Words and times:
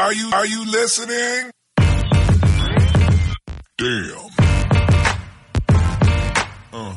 Are 0.00 0.14
you, 0.14 0.30
are 0.32 0.46
you 0.46 0.64
listening? 0.64 1.50
Damn. 3.76 4.30
Uh. 6.72 6.94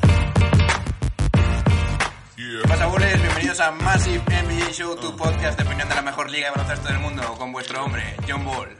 Yeah. 2.38 2.62
¿Qué 2.62 2.66
pasa, 2.66 2.86
boles? 2.86 3.20
Bienvenidos 3.20 3.60
a 3.60 3.72
Massive 3.72 4.22
NBA 4.24 4.72
Show, 4.72 4.96
tu 4.96 5.14
podcast 5.16 5.58
de 5.58 5.66
opinión 5.66 5.86
de 5.86 5.94
la 5.96 6.00
mejor 6.00 6.30
liga 6.30 6.46
de 6.46 6.52
baloncesto 6.52 6.88
del 6.88 6.98
mundo, 7.00 7.22
con 7.36 7.52
vuestro 7.52 7.84
hombre, 7.84 8.16
John 8.26 8.42
Ball. 8.42 8.70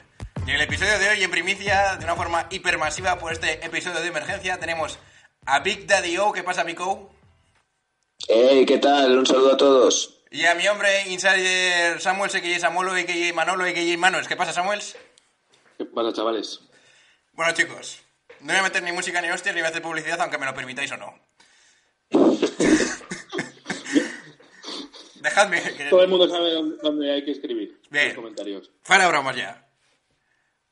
Y 0.46 0.50
en 0.50 0.56
el 0.56 0.62
episodio 0.62 0.98
de 0.98 1.10
hoy, 1.10 1.22
en 1.22 1.30
primicia, 1.30 1.96
de 1.96 2.04
una 2.06 2.16
forma 2.16 2.46
hipermasiva, 2.48 3.18
por 3.18 3.30
este 3.30 3.62
episodio 3.66 4.00
de 4.00 4.06
emergencia, 4.06 4.58
tenemos 4.58 4.98
a 5.44 5.60
Big 5.60 5.86
Daddy 5.86 6.16
O. 6.16 6.32
¿Qué 6.32 6.42
pasa, 6.42 6.64
Big 6.64 6.80
O? 6.80 7.10
Hey, 8.26 8.64
¿qué 8.64 8.78
tal? 8.78 9.18
Un 9.18 9.26
saludo 9.26 9.52
a 9.52 9.56
todos. 9.58 10.13
Y 10.34 10.44
a 10.46 10.54
mi 10.56 10.66
hombre, 10.66 11.08
Insider 11.10 12.00
Samuel, 12.00 12.28
que 12.28 12.58
Samolo, 12.58 12.90
a.k.a. 12.90 13.32
Manolo, 13.32 13.62
a.k.a. 13.62 13.96
Manuels. 13.96 14.26
¿Qué 14.26 14.34
pasa, 14.34 14.52
Samuels? 14.52 14.96
¿Qué 15.78 15.84
pasa, 15.84 16.12
chavales? 16.12 16.58
Bueno, 17.34 17.54
chicos, 17.54 18.02
no 18.40 18.52
voy 18.52 18.56
a 18.56 18.64
meter 18.64 18.82
ni 18.82 18.90
música 18.90 19.22
ni 19.22 19.30
hostias 19.30 19.54
ni 19.54 19.60
voy 19.60 19.66
a 19.66 19.70
hacer 19.70 19.80
publicidad, 19.80 20.20
aunque 20.20 20.36
me 20.38 20.46
lo 20.46 20.52
permitáis 20.52 20.90
o 20.90 20.96
no. 20.96 21.16
Dejadme 25.20 25.62
que... 25.76 25.84
Todo 25.84 26.02
el 26.02 26.08
mundo 26.08 26.28
sabe 26.28 26.50
dónde, 26.82 27.12
hay 27.12 27.24
que 27.24 27.30
escribir 27.30 27.78
en 27.84 27.90
Bien. 27.90 28.06
los 28.06 28.16
comentarios. 28.16 28.72
Fuera 28.82 29.06
bromas 29.06 29.36
ya. 29.36 29.68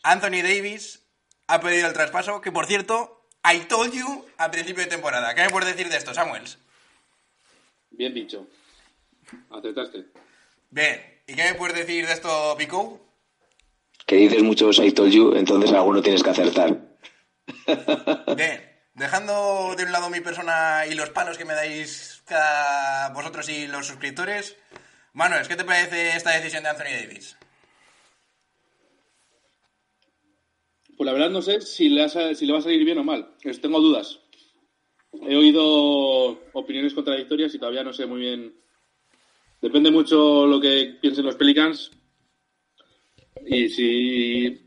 Anthony 0.03 0.43
Davis 0.43 1.07
ha 1.47 1.61
pedido 1.61 1.87
el 1.87 1.93
traspaso, 1.93 2.41
que 2.41 2.51
por 2.51 2.67
cierto, 2.67 3.29
I 3.45 3.61
told 3.67 3.93
you 3.93 4.27
a 4.39 4.51
principio 4.51 4.83
de 4.83 4.91
temporada. 4.91 5.37
¿Qué 5.37 5.43
me 5.43 5.51
puedes 5.51 5.69
decir 5.69 5.89
de 5.89 5.99
esto, 5.99 6.13
Samuels? 6.15 6.59
Bien 7.93 8.13
dicho. 8.13 8.49
Acertaste. 9.51 10.07
Bien, 10.71 11.01
¿y 11.27 11.35
qué 11.35 11.45
me 11.45 11.55
puedes 11.55 11.77
decir 11.77 12.07
de 12.07 12.13
esto, 12.13 12.55
Pico? 12.59 13.01
Que 14.07 14.17
dices 14.17 14.43
muchos 14.43 14.79
I 14.79 14.93
told 14.93 15.13
you, 15.13 15.35
entonces 15.35 15.73
alguno 15.73 16.03
tienes 16.03 16.23
que 16.23 16.31
acertar. 16.31 16.79
Bien, 18.37 18.73
dejando 18.95 19.75
de 19.77 19.85
un 19.85 19.93
lado 19.93 20.11
mi 20.11 20.21
persona 20.21 20.85
y 20.91 20.95
los 20.95 21.11
palos 21.11 21.39
que 21.39 21.45
me 21.45 21.55
dais 21.55 22.23
cada 22.27 23.11
vosotros 23.11 23.49
y 23.49 23.67
los 23.67 23.87
suscriptores, 23.87 24.57
Manuel, 25.13 25.47
¿qué 25.47 25.57
te 25.57 25.65
parece 25.65 26.17
esta 26.17 26.31
decisión 26.31 26.63
de 26.63 26.71
Anthony 26.71 26.85
Davis? 27.01 27.37
Pues 30.97 31.07
la 31.07 31.13
verdad 31.13 31.31
no 31.31 31.43
sé 31.43 31.61
si 31.61 31.89
le, 31.89 32.09
si 32.09 32.47
le 32.47 32.53
va 32.53 32.59
a 32.59 32.63
salir 32.63 32.85
bien 32.85 32.99
o 32.99 33.05
mal. 33.05 33.35
Es- 33.43 33.61
Tengo 33.61 33.81
dudas. 33.81 34.21
He 35.27 35.37
oído 35.37 35.65
opiniones 36.53 36.95
contradictorias 36.95 37.55
y 37.55 37.59
todavía 37.59 37.85
no 37.85 37.93
sé 37.93 38.07
muy 38.07 38.21
bien. 38.21 38.55
Depende 39.63 39.93
mucho 39.93 40.45
lo 40.45 40.61
que 40.61 40.97
piensen 41.01 41.25
los 41.25 41.37
Pelicans. 41.37 41.93
Y 43.47 43.69
si. 43.69 44.61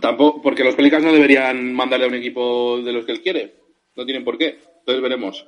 Tampoco. 0.00 0.40
Porque 0.40 0.62
los 0.62 0.76
Pelicans 0.76 1.04
no 1.04 1.12
deberían 1.12 1.74
mandarle 1.74 2.06
a 2.06 2.08
un 2.08 2.14
equipo 2.14 2.80
de 2.80 2.92
los 2.92 3.04
que 3.04 3.12
él 3.12 3.22
quiere. 3.22 3.56
No 3.96 4.04
tienen 4.04 4.24
por 4.24 4.38
qué. 4.38 4.60
Entonces 4.78 5.02
veremos. 5.02 5.44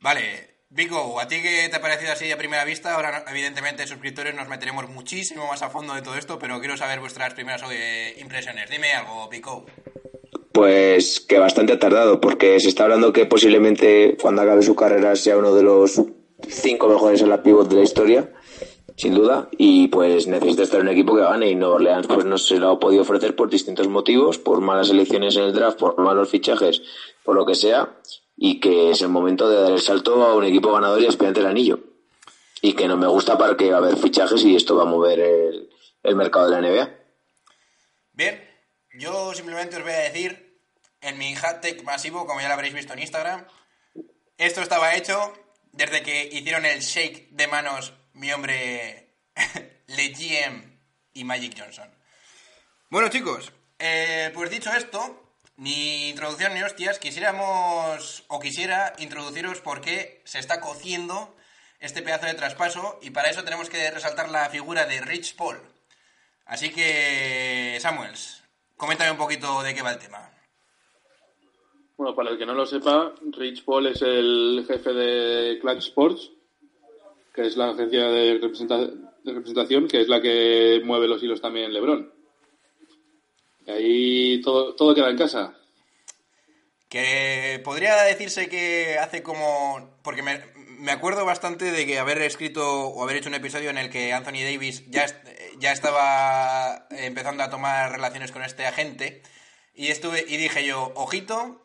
Vale, 0.00 0.22
Vico, 0.70 1.20
¿a 1.20 1.28
ti 1.28 1.36
qué 1.40 1.68
te 1.68 1.76
ha 1.76 1.80
parecido 1.80 2.12
así 2.12 2.30
a 2.30 2.36
primera 2.36 2.64
vista? 2.64 2.94
Ahora, 2.94 3.24
evidentemente, 3.28 3.86
suscriptores, 3.86 4.34
nos 4.34 4.48
meteremos 4.48 4.88
muchísimo 4.88 5.46
más 5.46 5.62
a 5.62 5.70
fondo 5.70 5.94
de 5.94 6.02
todo 6.02 6.16
esto, 6.16 6.38
pero 6.38 6.58
quiero 6.58 6.76
saber 6.76 7.00
vuestras 7.00 7.34
primeras 7.34 7.62
eh, 7.70 8.16
impresiones. 8.20 8.68
Dime 8.68 8.92
algo, 8.92 9.28
Vico. 9.28 9.64
Pues 10.52 11.20
que 11.20 11.38
bastante 11.38 11.74
ha 11.74 11.78
tardado, 11.78 12.20
porque 12.20 12.58
se 12.58 12.68
está 12.68 12.84
hablando 12.84 13.12
que 13.12 13.26
posiblemente 13.26 14.16
cuando 14.20 14.42
acabe 14.42 14.62
su 14.62 14.74
carrera 14.74 15.14
sea 15.14 15.38
uno 15.38 15.54
de 15.54 15.62
los 15.62 16.02
cinco 16.46 16.88
mejores 16.88 17.22
en 17.22 17.30
la 17.30 17.42
pivot 17.42 17.68
de 17.68 17.76
la 17.76 17.82
historia, 17.82 18.32
sin 18.96 19.14
duda, 19.14 19.48
y 19.52 19.88
pues 19.88 20.26
necesita 20.26 20.62
estar 20.62 20.80
en 20.80 20.88
un 20.88 20.92
equipo 20.92 21.14
que 21.14 21.22
gane 21.22 21.50
y 21.50 21.54
Nueva 21.54 21.76
Orleans 21.76 22.06
pues 22.06 22.24
no 22.24 22.36
se 22.36 22.58
lo 22.58 22.70
ha 22.70 22.80
podido 22.80 23.02
ofrecer 23.02 23.36
por 23.36 23.48
distintos 23.48 23.88
motivos, 23.88 24.38
por 24.38 24.60
malas 24.60 24.90
elecciones 24.90 25.36
en 25.36 25.44
el 25.44 25.52
draft, 25.52 25.78
por 25.78 25.98
malos 25.98 26.28
fichajes, 26.28 26.82
por 27.24 27.36
lo 27.36 27.46
que 27.46 27.54
sea, 27.54 27.96
y 28.36 28.60
que 28.60 28.90
es 28.90 29.02
el 29.02 29.08
momento 29.08 29.48
de 29.48 29.60
dar 29.60 29.72
el 29.72 29.80
salto 29.80 30.24
a 30.24 30.34
un 30.34 30.44
equipo 30.44 30.72
ganador 30.72 31.00
y 31.00 31.06
aspirante 31.06 31.40
al 31.40 31.46
anillo. 31.46 31.80
Y 32.60 32.72
que 32.72 32.88
no 32.88 32.96
me 32.96 33.06
gusta 33.06 33.38
para 33.38 33.56
que 33.56 33.70
va 33.70 33.76
a 33.76 33.78
haber 33.78 33.96
fichajes 33.96 34.42
y 34.44 34.56
esto 34.56 34.74
va 34.74 34.82
a 34.82 34.86
mover 34.86 35.20
el, 35.20 35.70
el 36.02 36.16
mercado 36.16 36.50
de 36.50 36.60
la 36.60 36.68
NBA. 36.68 36.90
Bien, 38.12 38.42
yo 38.98 39.32
simplemente 39.32 39.76
os 39.76 39.82
voy 39.82 39.92
a 39.92 39.98
decir, 39.98 40.60
en 41.00 41.18
mi 41.18 41.34
hashtag 41.36 41.84
masivo, 41.84 42.26
como 42.26 42.40
ya 42.40 42.48
lo 42.48 42.54
habréis 42.54 42.74
visto 42.74 42.94
en 42.94 42.98
Instagram, 42.98 43.46
esto 44.38 44.60
estaba 44.60 44.96
hecho 44.96 45.32
desde 45.72 46.02
que 46.02 46.24
hicieron 46.32 46.64
el 46.64 46.80
shake 46.80 47.30
de 47.30 47.46
manos 47.46 47.92
mi 48.12 48.32
hombre 48.32 49.14
Le 49.86 50.08
GM 50.08 50.78
y 51.12 51.24
Magic 51.24 51.58
Johnson. 51.58 51.90
Bueno, 52.90 53.08
chicos, 53.08 53.52
eh, 53.78 54.30
pues 54.34 54.50
dicho 54.50 54.72
esto, 54.72 55.34
ni 55.56 56.10
introducción 56.10 56.54
ni 56.54 56.62
hostias, 56.62 56.98
quisiéramos 56.98 58.24
o 58.28 58.40
quisiera 58.40 58.94
introduciros 58.98 59.60
por 59.60 59.80
qué 59.80 60.22
se 60.24 60.38
está 60.38 60.60
cociendo 60.60 61.36
este 61.80 62.02
pedazo 62.02 62.26
de 62.26 62.34
traspaso 62.34 62.98
y 63.02 63.10
para 63.10 63.30
eso 63.30 63.44
tenemos 63.44 63.68
que 63.68 63.90
resaltar 63.90 64.30
la 64.30 64.48
figura 64.50 64.86
de 64.86 65.00
Rich 65.00 65.36
Paul. 65.36 65.60
Así 66.46 66.70
que, 66.70 67.78
Samuels, 67.80 68.42
coméntame 68.76 69.10
un 69.10 69.18
poquito 69.18 69.62
de 69.62 69.74
qué 69.74 69.82
va 69.82 69.92
el 69.92 69.98
tema. 69.98 70.32
Bueno, 71.98 72.14
para 72.14 72.30
el 72.30 72.38
que 72.38 72.46
no 72.46 72.54
lo 72.54 72.64
sepa, 72.64 73.12
Rich 73.32 73.64
Paul 73.64 73.88
es 73.88 74.00
el 74.02 74.64
jefe 74.68 74.92
de 74.92 75.58
Clutch 75.58 75.88
Sports, 75.88 76.30
que 77.34 77.44
es 77.44 77.56
la 77.56 77.70
agencia 77.70 78.06
de, 78.06 78.40
representa- 78.40 78.86
de 79.24 79.32
representación, 79.32 79.88
que 79.88 80.00
es 80.00 80.08
la 80.08 80.22
que 80.22 80.80
mueve 80.84 81.08
los 81.08 81.20
hilos 81.20 81.40
también 81.40 81.66
en 81.66 81.72
LeBron. 81.72 82.12
Y 83.66 83.70
ahí 83.70 84.40
todo, 84.42 84.76
todo 84.76 84.94
queda 84.94 85.10
en 85.10 85.18
casa. 85.18 85.54
Que 86.88 87.60
podría 87.64 88.00
decirse 88.04 88.48
que 88.48 88.96
hace 88.98 89.24
como... 89.24 89.98
Porque 90.04 90.22
me, 90.22 90.40
me 90.78 90.92
acuerdo 90.92 91.24
bastante 91.24 91.72
de 91.72 91.84
que 91.84 91.98
haber 91.98 92.22
escrito 92.22 92.64
o 92.90 93.02
haber 93.02 93.16
hecho 93.16 93.28
un 93.28 93.34
episodio 93.34 93.70
en 93.70 93.78
el 93.78 93.90
que 93.90 94.12
Anthony 94.12 94.44
Davis 94.44 94.88
ya, 94.88 95.04
ya 95.58 95.72
estaba 95.72 96.86
empezando 96.90 97.42
a 97.42 97.50
tomar 97.50 97.90
relaciones 97.90 98.30
con 98.30 98.44
este 98.44 98.64
agente 98.66 99.20
y, 99.74 99.88
estuve, 99.88 100.24
y 100.26 100.36
dije 100.36 100.64
yo, 100.64 100.92
ojito, 100.94 101.60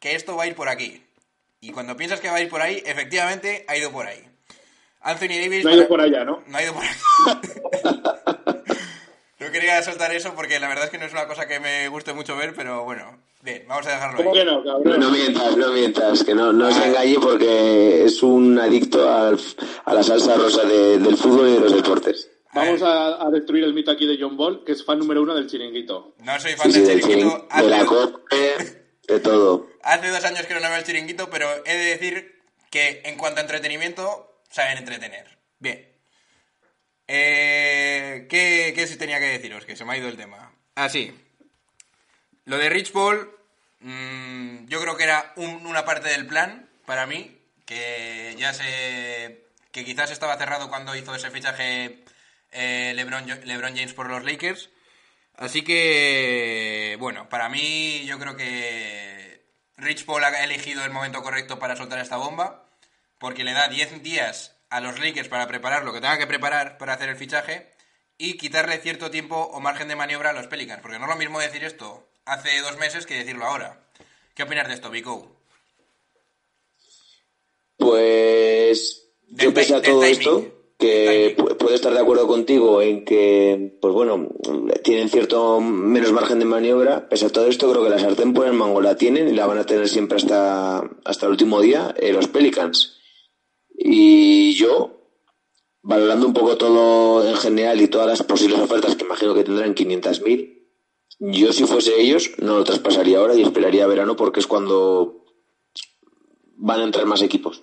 que 0.00 0.14
esto 0.14 0.36
va 0.36 0.44
a 0.44 0.46
ir 0.46 0.54
por 0.54 0.68
aquí. 0.68 1.02
Y 1.60 1.72
cuando 1.72 1.96
piensas 1.96 2.20
que 2.20 2.28
va 2.30 2.36
a 2.36 2.40
ir 2.40 2.48
por 2.48 2.60
ahí, 2.62 2.82
efectivamente 2.86 3.64
ha 3.68 3.76
ido 3.76 3.90
por 3.90 4.06
ahí. 4.06 4.22
Anthony 5.00 5.28
Davis... 5.40 5.64
No 5.64 5.70
ha 5.70 5.74
ido 5.74 5.88
por 5.88 6.00
allá, 6.00 6.24
¿no? 6.24 6.42
No 6.46 6.58
ha 6.58 6.62
ido 6.62 6.72
por 6.74 6.82
ahí. 6.84 6.90
No 9.40 9.52
quería 9.52 9.80
soltar 9.82 10.12
eso 10.12 10.34
porque 10.34 10.58
la 10.58 10.66
verdad 10.68 10.86
es 10.86 10.90
que 10.90 10.98
no 10.98 11.04
es 11.06 11.12
una 11.12 11.28
cosa 11.28 11.46
que 11.46 11.60
me 11.60 11.86
guste 11.88 12.12
mucho 12.12 12.36
ver, 12.36 12.54
pero 12.56 12.82
bueno, 12.84 13.18
bien, 13.40 13.64
vamos 13.68 13.86
a 13.86 13.92
dejarlo 13.92 14.16
¿Cómo 14.16 14.32
ahí. 14.32 14.38
que 14.40 14.44
no, 14.44 14.64
No, 14.64 14.82
cabrón? 14.82 15.00
no 15.00 15.10
mientas, 15.10 15.56
no 15.56 15.72
mientas, 15.72 16.24
que 16.24 16.34
no, 16.34 16.52
no 16.52 16.70
se 16.72 16.84
engañe 16.88 17.14
porque 17.22 18.04
es 18.04 18.20
un 18.24 18.58
adicto 18.58 19.08
al- 19.10 19.38
a 19.84 19.94
la 19.94 20.02
salsa 20.02 20.34
rosa 20.34 20.64
de- 20.64 20.98
del 20.98 21.16
fútbol 21.16 21.48
y 21.50 21.52
de 21.52 21.60
los 21.60 21.72
deportes. 21.76 22.28
Vamos 22.52 22.82
a, 22.82 23.24
a 23.24 23.30
destruir 23.30 23.62
el 23.62 23.74
mito 23.74 23.92
aquí 23.92 24.06
de 24.06 24.18
John 24.20 24.36
Ball, 24.36 24.64
que 24.64 24.72
es 24.72 24.84
fan 24.84 24.98
número 24.98 25.22
uno 25.22 25.34
del 25.36 25.46
chiringuito. 25.48 26.14
No 26.24 26.40
soy 26.40 26.54
fan 26.54 26.72
Sí, 26.72 26.80
del 26.80 27.00
chiringuito. 27.00 27.46
chirin- 27.48 27.62
de 27.62 27.68
la 27.68 27.84
cope, 27.86 28.56
de 29.08 29.20
todo. 29.20 29.68
hace 29.82 30.08
dos 30.08 30.24
años 30.24 30.46
que 30.46 30.54
no 30.54 30.60
veo 30.60 30.76
el 30.78 30.84
chiringuito, 30.84 31.28
pero 31.30 31.64
he 31.66 31.74
de 31.76 31.84
decir 31.96 32.40
que 32.70 33.00
en 33.04 33.16
cuanto 33.16 33.38
a 33.40 33.42
entretenimiento, 33.42 34.40
saben 34.50 34.78
entretener. 34.78 35.38
Bien. 35.58 35.88
Eh, 37.06 38.26
¿qué, 38.28 38.72
¿Qué 38.76 38.86
tenía 38.96 39.18
que 39.18 39.26
deciros? 39.26 39.64
Que 39.64 39.76
se 39.76 39.84
me 39.84 39.94
ha 39.94 39.96
ido 39.96 40.08
el 40.08 40.16
tema. 40.16 40.52
Ah, 40.74 40.88
sí. 40.88 41.14
Lo 42.44 42.58
de 42.58 42.68
Rich 42.68 42.92
Paul, 42.92 43.30
mm, 43.80 44.66
yo 44.66 44.80
creo 44.80 44.96
que 44.96 45.04
era 45.04 45.32
un- 45.36 45.66
una 45.66 45.84
parte 45.84 46.08
del 46.10 46.26
plan 46.26 46.68
para 46.86 47.06
mí, 47.06 47.36
que 47.66 48.34
ya 48.38 48.52
se. 48.54 49.44
que 49.72 49.84
quizás 49.84 50.10
estaba 50.10 50.36
cerrado 50.38 50.68
cuando 50.70 50.96
hizo 50.96 51.14
ese 51.14 51.30
fichaje 51.30 52.02
eh, 52.52 52.92
LeBron, 52.96 53.26
LeBron 53.44 53.74
James 53.76 53.92
por 53.92 54.08
los 54.08 54.24
Lakers. 54.24 54.70
Así 55.38 55.62
que, 55.62 56.96
bueno, 56.98 57.28
para 57.28 57.48
mí 57.48 58.04
yo 58.06 58.18
creo 58.18 58.36
que 58.36 59.46
Rich 59.76 60.04
Paul 60.04 60.24
ha 60.24 60.44
elegido 60.44 60.84
el 60.84 60.90
momento 60.90 61.22
correcto 61.22 61.60
para 61.60 61.76
soltar 61.76 62.00
esta 62.00 62.16
bomba, 62.16 62.66
porque 63.18 63.44
le 63.44 63.52
da 63.52 63.68
10 63.68 64.02
días 64.02 64.56
a 64.68 64.80
los 64.80 64.98
Lakers 64.98 65.28
para 65.28 65.46
preparar 65.46 65.84
lo 65.84 65.92
que 65.92 66.00
tenga 66.00 66.18
que 66.18 66.26
preparar 66.26 66.76
para 66.76 66.94
hacer 66.94 67.08
el 67.08 67.16
fichaje, 67.16 67.72
y 68.18 68.36
quitarle 68.36 68.78
cierto 68.78 69.12
tiempo 69.12 69.36
o 69.36 69.60
margen 69.60 69.86
de 69.86 69.94
maniobra 69.94 70.30
a 70.30 70.32
los 70.32 70.48
Pelicans. 70.48 70.82
Porque 70.82 70.98
no 70.98 71.04
es 71.04 71.10
lo 71.10 71.16
mismo 71.16 71.38
decir 71.38 71.62
esto 71.62 72.08
hace 72.24 72.58
dos 72.58 72.76
meses 72.76 73.06
que 73.06 73.14
decirlo 73.14 73.46
ahora. 73.46 73.80
¿Qué 74.34 74.42
opinas 74.42 74.66
de 74.66 74.74
esto, 74.74 74.90
Vico? 74.90 75.36
Pues 77.76 79.06
yo 79.28 79.54
pese 79.54 79.76
a 79.76 79.82
todo 79.82 80.02
esto, 80.02 80.57
que 80.78 81.34
puedo 81.58 81.74
estar 81.74 81.92
de 81.92 81.98
acuerdo 81.98 82.28
contigo 82.28 82.80
en 82.80 83.04
que, 83.04 83.76
pues 83.80 83.92
bueno, 83.92 84.28
tienen 84.84 85.08
cierto 85.08 85.60
menos 85.60 86.12
margen 86.12 86.38
de 86.38 86.44
maniobra. 86.44 87.08
Pese 87.08 87.26
a 87.26 87.30
todo 87.30 87.48
esto, 87.48 87.68
creo 87.68 87.82
que 87.82 87.90
la 87.90 87.98
sartén 87.98 88.32
por 88.32 88.46
el 88.46 88.52
mango 88.52 88.80
la 88.80 88.96
tienen 88.96 89.28
y 89.28 89.32
la 89.32 89.46
van 89.46 89.58
a 89.58 89.66
tener 89.66 89.88
siempre 89.88 90.16
hasta, 90.16 90.78
hasta 91.04 91.26
el 91.26 91.32
último 91.32 91.60
día 91.60 91.94
eh, 91.98 92.12
los 92.12 92.28
Pelicans. 92.28 92.96
Y 93.76 94.54
yo, 94.54 95.00
valorando 95.82 96.28
un 96.28 96.32
poco 96.32 96.56
todo 96.56 97.28
en 97.28 97.36
general 97.36 97.80
y 97.80 97.88
todas 97.88 98.06
las 98.06 98.22
posibles 98.22 98.60
ofertas 98.60 98.94
que 98.94 99.04
imagino 99.04 99.34
que 99.34 99.44
tendrán 99.44 99.74
500.000, 99.74 100.58
yo 101.18 101.52
si 101.52 101.64
fuese 101.64 102.00
ellos 102.00 102.30
no 102.38 102.56
lo 102.56 102.62
traspasaría 102.62 103.18
ahora 103.18 103.34
y 103.34 103.42
esperaría 103.42 103.88
verano 103.88 104.14
porque 104.14 104.38
es 104.38 104.46
cuando 104.46 105.24
van 106.54 106.80
a 106.80 106.84
entrar 106.84 107.06
más 107.06 107.22
equipos. 107.22 107.62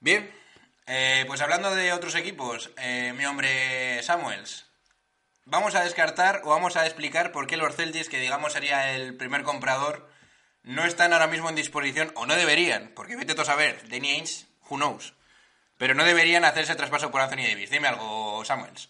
Bien, 0.00 0.33
eh, 0.86 1.24
pues 1.26 1.40
hablando 1.40 1.74
de 1.74 1.92
otros 1.92 2.14
equipos, 2.14 2.70
eh, 2.78 3.12
mi 3.16 3.24
hombre 3.24 4.02
Samuels, 4.02 4.66
vamos 5.44 5.74
a 5.74 5.84
descartar 5.84 6.42
o 6.44 6.50
vamos 6.50 6.76
a 6.76 6.86
explicar 6.86 7.32
por 7.32 7.46
qué 7.46 7.56
los 7.56 7.74
Celtics, 7.74 8.08
que 8.08 8.20
digamos 8.20 8.52
sería 8.52 8.94
el 8.96 9.16
primer 9.16 9.42
comprador, 9.42 10.08
no 10.62 10.84
están 10.84 11.12
ahora 11.12 11.26
mismo 11.26 11.48
en 11.48 11.56
disposición, 11.56 12.10
o 12.14 12.26
no 12.26 12.34
deberían, 12.36 12.92
porque 12.94 13.16
vete 13.16 13.34
tú 13.34 13.42
a 13.42 13.46
saber, 13.46 13.88
Danny 13.88 14.10
Ainge, 14.10 14.46
who 14.70 14.76
knows, 14.76 15.14
pero 15.76 15.94
no 15.94 16.04
deberían 16.04 16.44
hacer 16.44 16.64
ese 16.64 16.74
traspaso 16.76 17.10
por 17.10 17.20
Anthony 17.20 17.42
Davis. 17.48 17.70
Dime 17.70 17.88
algo, 17.88 18.44
Samuels. 18.44 18.88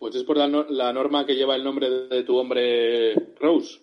Pues 0.00 0.14
es 0.16 0.24
por 0.24 0.36
la, 0.36 0.48
no- 0.48 0.66
la 0.68 0.92
norma 0.92 1.24
que 1.24 1.34
lleva 1.36 1.54
el 1.54 1.62
nombre 1.62 1.88
de, 1.88 2.08
de 2.08 2.22
tu 2.24 2.36
hombre 2.36 3.14
Rose. 3.40 3.78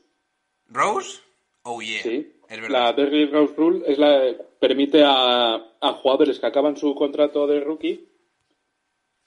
¿Rose? 0.67 1.21
Oh 1.63 1.81
yeah, 1.81 2.03
Sí. 2.03 2.34
La. 2.69 2.93
Derrick 2.93 3.31
Rose 3.31 3.53
Rule 3.57 3.83
es 3.87 3.97
la 3.97 4.35
permite 4.59 5.03
a, 5.03 5.55
a 5.81 5.93
jugadores 5.93 6.39
que 6.39 6.45
acaban 6.45 6.77
su 6.77 6.93
contrato 6.95 7.47
de 7.47 7.59
rookie, 7.61 8.07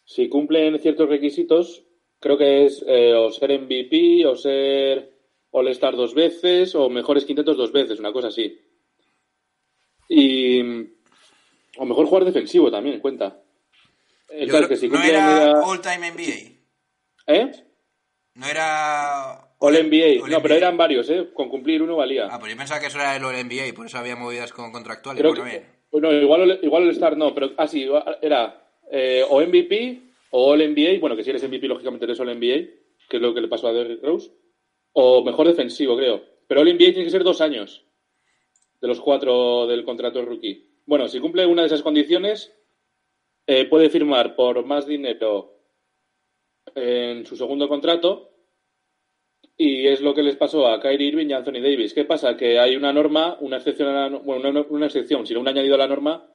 si 0.04 0.28
cumplen 0.28 0.78
ciertos 0.78 1.08
requisitos, 1.08 1.84
creo 2.20 2.38
que 2.38 2.64
es 2.64 2.84
eh, 2.86 3.14
o 3.14 3.30
ser 3.30 3.60
MVP 3.60 4.24
o 4.26 4.36
ser 4.36 5.12
All-Star 5.50 5.96
dos 5.96 6.14
veces 6.14 6.74
o 6.74 6.88
mejores 6.88 7.24
quintetos 7.24 7.56
dos 7.56 7.72
veces, 7.72 7.98
una 7.98 8.12
cosa 8.12 8.28
así. 8.28 8.58
Y 10.08 10.60
o 11.76 11.84
mejor 11.84 12.06
jugar 12.06 12.24
defensivo 12.24 12.70
también, 12.70 13.00
cuenta. 13.00 13.42
El 14.30 14.46
Yo 14.48 14.52
caso 14.52 14.66
creo- 14.66 14.68
que 14.68 14.76
si 14.76 14.88
no 14.88 15.02
era 15.02 15.60
All-Time 15.62 16.12
NBA, 16.12 17.34
¿Eh? 17.34 17.52
no 18.34 18.46
era... 18.46 19.44
All 19.58 19.74
NBA. 19.74 20.22
All 20.24 20.30
No, 20.30 20.40
pero 20.42 20.54
eran 20.54 20.76
varios, 20.76 21.10
¿eh? 21.10 21.28
Con 21.34 21.48
cumplir 21.48 21.82
uno 21.82 21.96
valía. 21.96 22.28
Ah, 22.30 22.38
pues 22.38 22.52
yo 22.52 22.58
pensaba 22.58 22.80
que 22.80 22.86
eso 22.86 22.98
era 22.98 23.16
el 23.16 23.24
All 23.24 23.34
NBA, 23.34 23.74
por 23.74 23.86
eso 23.86 23.98
había 23.98 24.16
movidas 24.16 24.52
con 24.52 24.70
contractuales. 24.70 25.20
Creo 25.20 25.34
Bueno, 25.34 25.50
que, 25.50 25.66
bueno, 25.90 26.12
igual, 26.12 26.60
igual 26.62 26.82
el 26.84 26.90
Star 26.90 27.16
no, 27.16 27.34
pero 27.34 27.52
ah, 27.56 27.66
sí, 27.66 27.86
era 28.22 28.70
eh, 28.90 29.24
o 29.28 29.40
MVP 29.40 30.00
o 30.30 30.52
All 30.52 30.58
NBA, 30.58 31.00
bueno, 31.00 31.16
que 31.16 31.24
si 31.24 31.30
eres 31.30 31.42
MVP, 31.42 31.66
lógicamente 31.66 32.04
eres 32.04 32.20
All 32.20 32.28
NBA, 32.28 32.68
que 33.08 33.16
es 33.16 33.22
lo 33.22 33.34
que 33.34 33.40
le 33.40 33.48
pasó 33.48 33.68
a 33.68 33.72
Derrick 33.72 34.02
Rose, 34.02 34.30
o 34.92 35.24
mejor 35.24 35.48
defensivo, 35.48 35.96
creo. 35.96 36.22
Pero 36.46 36.60
All 36.60 36.68
NBA 36.68 36.92
tiene 36.92 37.04
que 37.04 37.10
ser 37.10 37.24
dos 37.24 37.40
años 37.40 37.84
de 38.80 38.88
los 38.88 39.00
cuatro 39.00 39.66
del 39.66 39.84
contrato 39.84 40.20
de 40.20 40.24
rookie. 40.26 40.82
Bueno, 40.86 41.08
si 41.08 41.18
cumple 41.18 41.46
una 41.46 41.62
de 41.62 41.66
esas 41.66 41.82
condiciones, 41.82 42.54
eh, 43.46 43.64
puede 43.64 43.90
firmar 43.90 44.36
por 44.36 44.64
más 44.64 44.86
dinero 44.86 45.54
en 46.74 47.26
su 47.26 47.36
segundo 47.36 47.68
contrato 47.68 48.30
y 49.60 49.88
es 49.88 50.00
lo 50.00 50.14
que 50.14 50.22
les 50.22 50.36
pasó 50.36 50.68
a 50.68 50.80
Kyrie 50.80 51.08
Irving 51.08 51.26
y 51.28 51.32
Anthony 51.32 51.60
Davis. 51.60 51.92
¿Qué 51.92 52.04
pasa? 52.04 52.36
Que 52.36 52.58
hay 52.60 52.76
una 52.76 52.92
norma, 52.92 53.36
una 53.40 53.56
excepción, 53.56 53.88
a 53.88 53.92
la 53.92 54.08
no- 54.10 54.20
bueno, 54.20 54.64
una 54.70 54.86
excepción, 54.86 55.26
sino 55.26 55.40
un 55.40 55.48
añadido 55.48 55.74
a 55.74 55.78
la 55.78 55.88
norma 55.88 56.32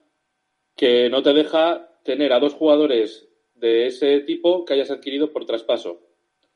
que 0.75 1.09
no 1.09 1.23
te 1.23 1.33
deja 1.33 1.89
tener 2.03 2.33
a 2.33 2.39
dos 2.39 2.53
jugadores 2.53 3.29
de 3.55 3.87
ese 3.87 4.19
tipo 4.19 4.65
que 4.65 4.73
hayas 4.73 4.91
adquirido 4.91 5.31
por 5.31 5.45
traspaso. 5.45 6.01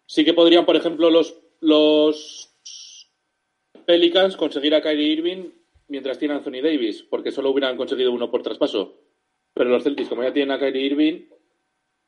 Sí 0.05 0.25
que 0.25 0.33
podrían, 0.33 0.65
por 0.65 0.75
ejemplo, 0.75 1.09
los, 1.09 1.39
los 1.61 2.53
Pelicans 3.85 4.35
conseguir 4.35 4.75
a 4.75 4.81
Kyrie 4.81 5.13
Irving 5.13 5.45
mientras 5.87 6.19
tiene 6.19 6.33
a 6.33 6.37
Anthony 6.37 6.61
Davis, 6.61 7.03
porque 7.09 7.31
solo 7.31 7.51
hubieran 7.51 7.77
conseguido 7.77 8.11
uno 8.11 8.29
por 8.29 8.43
traspaso. 8.43 8.97
Pero 9.53 9.69
los 9.69 9.83
Celtics, 9.83 10.09
como 10.09 10.23
ya 10.23 10.33
tienen 10.33 10.51
a 10.51 10.59
Kyrie 10.59 10.85
Irving, 10.85 11.21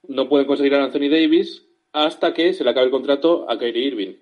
no 0.09 0.27
pueden 0.27 0.47
conseguir 0.47 0.73
a 0.75 0.83
Anthony 0.83 1.09
Davis 1.09 1.65
hasta 1.93 2.33
que 2.33 2.53
se 2.53 2.63
le 2.63 2.71
acabe 2.71 2.87
el 2.87 2.91
contrato 2.91 3.49
a 3.49 3.57
Kyrie 3.57 3.85
Irving. 3.87 4.15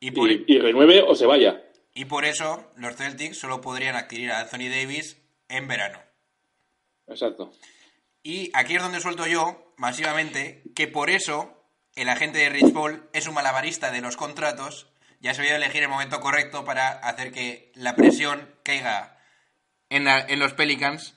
Y 0.00 0.10
por, 0.12 0.30
Y, 0.30 0.44
y 0.48 0.58
renueve 0.58 1.02
o 1.06 1.14
se 1.14 1.26
vaya. 1.26 1.62
y 1.94 2.06
por 2.06 2.24
eso 2.24 2.70
los 2.76 2.96
Celtics 2.96 3.38
solo 3.38 3.60
podrían 3.60 3.96
adquirir 3.96 4.32
a 4.32 4.40
Anthony 4.40 4.68
Davis 4.70 5.18
en 5.48 5.68
verano. 5.68 6.00
Exacto. 7.06 7.52
Y 8.22 8.50
aquí 8.54 8.76
es 8.76 8.82
donde 8.82 9.00
suelto 9.00 9.26
yo, 9.26 9.72
masivamente, 9.76 10.62
que 10.74 10.86
por 10.88 11.10
eso 11.10 11.56
el 11.96 12.08
agente 12.08 12.38
de 12.38 12.48
Rich 12.50 12.72
Paul 12.72 13.08
es 13.12 13.26
un 13.26 13.34
malabarista 13.34 13.90
de 13.90 14.00
los 14.00 14.16
contratos 14.16 14.86
y 15.20 15.28
ha 15.28 15.34
sabido 15.34 15.56
elegir 15.56 15.82
el 15.82 15.88
momento 15.88 16.20
correcto 16.20 16.64
para 16.64 16.90
hacer 16.90 17.32
que 17.32 17.72
la 17.74 17.94
presión 17.96 18.54
caiga 18.62 19.18
en, 19.90 20.04
la- 20.04 20.20
en 20.20 20.38
los 20.38 20.52
Pelicans. 20.54 21.16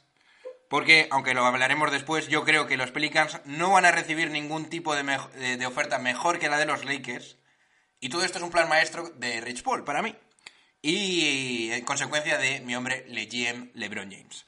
Porque, 0.69 1.07
aunque 1.11 1.35
lo 1.35 1.45
hablaremos 1.45 1.91
después, 1.91 2.27
yo 2.29 2.43
creo 2.43 2.65
que 2.65 2.77
los 2.77 2.89
Pelicans 2.91 3.39
no 3.45 3.69
van 3.71 3.85
a 3.85 3.91
recibir 3.91 4.31
ningún 4.31 4.69
tipo 4.69 4.95
de- 4.95 5.57
de 5.57 5.65
oferta 5.67 5.99
mejor 5.99 6.39
que 6.39 6.49
la 6.49 6.57
de 6.57 6.65
los 6.65 6.83
Lakers. 6.83 7.37
Y 8.03 8.09
todo 8.09 8.23
esto 8.23 8.37
es 8.37 8.43
un 8.43 8.51
plan 8.51 8.67
maestro 8.67 9.09
de 9.15 9.39
Rich 9.41 9.63
Paul, 9.63 9.83
para 9.85 10.01
mí. 10.01 10.13
Y 10.81 11.69
en 11.71 11.85
consecuencia 11.85 12.37
de 12.37 12.59
mi 12.59 12.75
hombre, 12.75 13.05
Le 13.07 13.25
GM 13.27 13.71
LeBron 13.75 14.11
James. 14.11 14.45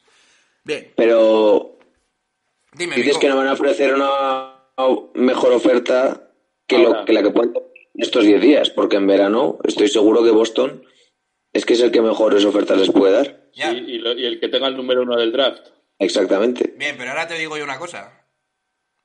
Bien, 0.66 0.92
Pero 0.98 1.78
dime, 2.74 2.96
dices 2.96 3.12
Vico. 3.12 3.20
que 3.22 3.30
no 3.30 3.38
van 3.38 3.48
a 3.48 3.54
ofrecer 3.54 3.94
una 3.94 4.60
mejor 5.14 5.54
oferta 5.54 6.32
que, 6.68 6.80
lo, 6.80 6.88
Ahora. 6.90 7.06
que 7.06 7.14
la 7.14 7.24
que 7.24 7.30
pueden 7.30 7.54
estos 7.94 8.26
10 8.26 8.42
días, 8.42 8.70
porque 8.72 8.98
en 8.98 9.08
verano 9.08 9.58
estoy 9.64 9.88
seguro 9.88 10.22
que 10.24 10.32
Boston 10.32 10.84
es 11.54 11.66
que 11.66 11.74
es 11.76 11.80
el 11.82 11.92
que 11.94 12.02
mejores 12.02 12.44
ofertas 12.44 12.78
les 12.78 12.92
puede 12.92 13.14
dar. 13.14 13.50
Ya. 13.54 13.72
Y, 13.72 14.00
lo- 14.00 14.12
y 14.20 14.26
el 14.26 14.42
que 14.42 14.50
tenga 14.50 14.68
el 14.68 14.76
número 14.76 15.04
uno 15.04 15.16
del 15.16 15.32
draft. 15.32 15.66
Exactamente. 15.98 16.74
Bien, 16.76 16.96
pero 16.98 17.12
ahora 17.12 17.26
te 17.30 17.36
digo 17.38 17.58
yo 17.58 17.64
una 17.64 17.80
cosa. 17.80 18.28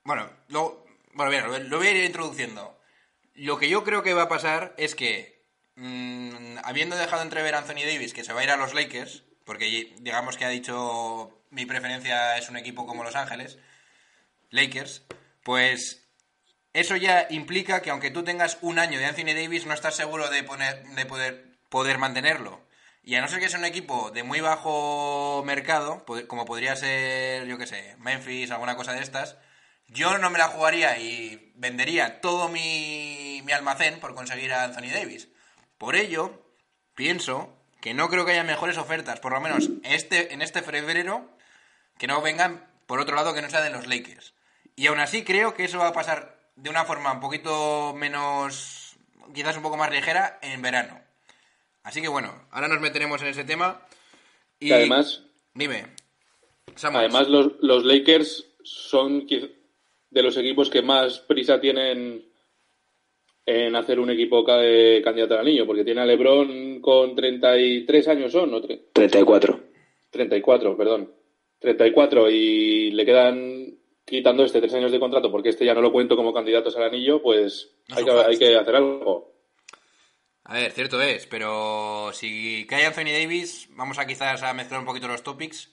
Bueno, 0.02 0.28
lo, 0.48 0.84
bueno, 1.14 1.30
bien, 1.30 1.44
lo, 1.46 1.56
lo 1.56 1.76
voy 1.78 1.86
a 1.86 1.90
ir 1.92 2.04
introduciendo. 2.06 2.79
Lo 3.34 3.58
que 3.58 3.68
yo 3.68 3.84
creo 3.84 4.02
que 4.02 4.14
va 4.14 4.22
a 4.22 4.28
pasar 4.28 4.74
es 4.76 4.94
que, 4.94 5.44
mm, 5.76 6.58
habiendo 6.64 6.96
dejado 6.96 7.22
entrever 7.22 7.54
a 7.54 7.58
Anthony 7.58 7.86
Davis 7.86 8.12
que 8.12 8.24
se 8.24 8.32
va 8.32 8.40
a 8.40 8.44
ir 8.44 8.50
a 8.50 8.56
los 8.56 8.74
Lakers, 8.74 9.24
porque 9.44 9.94
digamos 10.00 10.36
que 10.36 10.44
ha 10.44 10.48
dicho 10.48 11.44
mi 11.50 11.66
preferencia 11.66 12.36
es 12.36 12.48
un 12.48 12.56
equipo 12.56 12.86
como 12.86 13.04
Los 13.04 13.16
Ángeles, 13.16 13.58
Lakers, 14.50 15.02
pues 15.42 16.06
eso 16.72 16.96
ya 16.96 17.26
implica 17.30 17.82
que 17.82 17.90
aunque 17.90 18.10
tú 18.10 18.22
tengas 18.22 18.58
un 18.60 18.78
año 18.78 18.98
de 18.98 19.06
Anthony 19.06 19.34
Davis, 19.34 19.66
no 19.66 19.74
estás 19.74 19.96
seguro 19.96 20.28
de, 20.30 20.42
poner, 20.44 20.84
de 20.84 21.06
poder, 21.06 21.58
poder 21.68 21.98
mantenerlo. 21.98 22.60
Y 23.02 23.14
a 23.14 23.20
no 23.20 23.28
ser 23.28 23.40
que 23.40 23.48
sea 23.48 23.58
un 23.58 23.64
equipo 23.64 24.10
de 24.10 24.22
muy 24.22 24.40
bajo 24.40 25.42
mercado, 25.44 26.04
como 26.28 26.44
podría 26.44 26.76
ser, 26.76 27.46
yo 27.46 27.58
qué 27.58 27.66
sé, 27.66 27.96
Memphis, 27.98 28.50
alguna 28.50 28.76
cosa 28.76 28.92
de 28.92 29.02
estas, 29.02 29.36
yo 29.92 30.18
no 30.18 30.30
me 30.30 30.38
la 30.38 30.48
jugaría 30.48 30.98
y 30.98 31.52
vendería 31.56 32.20
todo 32.20 32.48
mi, 32.48 33.42
mi 33.44 33.52
almacén 33.52 34.00
por 34.00 34.14
conseguir 34.14 34.52
a 34.52 34.64
Anthony 34.64 34.92
Davis. 34.92 35.28
Por 35.78 35.96
ello, 35.96 36.42
pienso 36.94 37.52
que 37.80 37.94
no 37.94 38.08
creo 38.08 38.24
que 38.24 38.32
haya 38.32 38.44
mejores 38.44 38.78
ofertas, 38.78 39.20
por 39.20 39.32
lo 39.32 39.40
menos 39.40 39.70
este, 39.84 40.34
en 40.34 40.42
este 40.42 40.62
febrero, 40.62 41.28
que 41.98 42.06
no 42.06 42.20
vengan 42.20 42.66
por 42.86 43.00
otro 43.00 43.16
lado 43.16 43.34
que 43.34 43.42
no 43.42 43.50
sea 43.50 43.62
de 43.62 43.70
los 43.70 43.86
Lakers. 43.86 44.34
Y 44.76 44.86
aún 44.86 45.00
así 45.00 45.24
creo 45.24 45.54
que 45.54 45.64
eso 45.64 45.78
va 45.78 45.88
a 45.88 45.92
pasar 45.92 46.38
de 46.56 46.70
una 46.70 46.84
forma 46.84 47.12
un 47.12 47.20
poquito 47.20 47.94
menos, 47.96 48.96
quizás 49.34 49.56
un 49.56 49.62
poco 49.62 49.76
más 49.76 49.90
ligera 49.90 50.38
en 50.42 50.62
verano. 50.62 51.00
Así 51.82 52.02
que 52.02 52.08
bueno, 52.08 52.46
ahora 52.50 52.68
nos 52.68 52.80
meteremos 52.80 53.22
en 53.22 53.28
ese 53.28 53.44
tema. 53.44 53.80
Y 54.58 54.72
además, 54.72 55.22
Dime. 55.54 55.86
Además 56.82 57.28
los, 57.28 57.52
los 57.60 57.84
Lakers 57.84 58.46
son 58.62 59.26
de 60.10 60.22
los 60.22 60.36
equipos 60.36 60.68
que 60.70 60.82
más 60.82 61.20
prisa 61.20 61.60
tienen 61.60 62.28
en 63.46 63.74
hacer 63.76 63.98
un 63.98 64.10
equipo 64.10 64.44
eh, 64.60 65.00
candidato 65.02 65.34
al 65.34 65.40
anillo, 65.40 65.66
porque 65.66 65.84
tiene 65.84 66.00
a 66.02 66.06
LeBron 66.06 66.80
con 66.80 67.14
33 67.16 68.08
años 68.08 68.32
son, 68.32 68.50
¿no? 68.50 68.60
Tre- 68.60 68.88
34. 68.92 69.60
34, 70.10 70.76
perdón. 70.76 71.14
34 71.58 72.30
y 72.30 72.90
le 72.92 73.04
quedan 73.04 73.78
quitando 74.04 74.44
este 74.44 74.60
tres 74.60 74.74
años 74.74 74.90
de 74.92 74.98
contrato 74.98 75.30
porque 75.30 75.50
este 75.50 75.64
ya 75.64 75.74
no 75.74 75.82
lo 75.82 75.92
cuento 75.92 76.16
como 76.16 76.32
candidatos 76.32 76.76
al 76.76 76.84
anillo, 76.84 77.22
pues 77.22 77.76
No 77.88 77.96
hay 77.96 78.04
que, 78.04 78.10
hay 78.10 78.36
que 78.38 78.56
hacer 78.56 78.76
algo. 78.76 79.34
A 80.44 80.54
ver, 80.54 80.72
cierto 80.72 81.00
es, 81.00 81.26
pero 81.26 82.10
si 82.12 82.66
cae 82.66 82.86
Anthony 82.86 83.12
Davis, 83.12 83.68
vamos 83.72 83.98
a 83.98 84.06
quizás 84.06 84.42
a 84.42 84.52
mezclar 84.54 84.80
un 84.80 84.86
poquito 84.86 85.06
los 85.06 85.22
topics. 85.22 85.72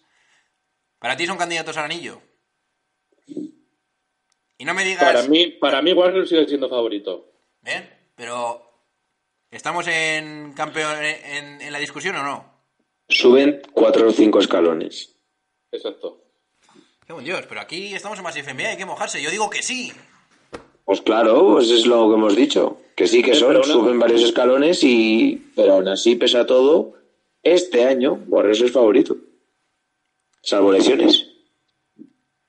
¿Para 0.99 1.15
ti 1.15 1.25
son 1.25 1.37
candidatos 1.37 1.77
al 1.77 1.85
anillo? 1.85 2.21
Y 4.57 4.65
no 4.65 4.73
me 4.73 4.83
digas... 4.83 5.03
Para 5.03 5.23
mí, 5.27 5.47
para 5.47 5.81
mí 5.81 5.93
Warriors 5.93 6.29
sigue 6.29 6.47
siendo 6.47 6.69
favorito. 6.69 7.31
Bien, 7.61 7.89
pero... 8.15 8.63
¿Estamos 9.49 9.87
en 9.87 10.53
campeón 10.53 10.97
en, 11.03 11.61
en 11.61 11.71
la 11.71 11.79
discusión 11.79 12.15
o 12.17 12.23
no? 12.23 12.57
Suben 13.07 13.61
cuatro 13.71 14.09
o 14.09 14.11
cinco 14.11 14.39
escalones. 14.39 15.15
Exacto. 15.71 16.25
Qué 17.05 17.13
buen 17.13 17.23
Dios, 17.23 17.45
pero 17.47 17.61
aquí 17.61 17.93
estamos 17.93 18.17
en 18.17 18.25
Massive 18.25 18.53
NBA, 18.53 18.69
hay 18.69 18.77
que 18.77 18.85
mojarse. 18.85 19.21
Yo 19.21 19.31
digo 19.31 19.49
que 19.49 19.63
sí. 19.63 19.93
Pues 20.83 20.99
claro, 21.01 21.53
pues 21.53 21.71
es 21.71 21.85
lo 21.85 22.09
que 22.09 22.15
hemos 22.15 22.35
dicho. 22.35 22.81
Que 22.95 23.07
sí 23.07 23.23
que 23.23 23.35
son, 23.35 23.53
no. 23.53 23.63
suben 23.63 23.99
varios 23.99 24.23
escalones 24.23 24.83
y... 24.83 25.51
Pero 25.55 25.75
aún 25.75 25.87
así, 25.87 26.15
pese 26.15 26.37
a 26.37 26.45
todo, 26.45 26.95
este 27.43 27.85
año 27.85 28.23
Warriors 28.27 28.59
es 28.61 28.71
favorito. 28.73 29.15
Salvo 30.41 30.71
lesiones. 30.71 31.27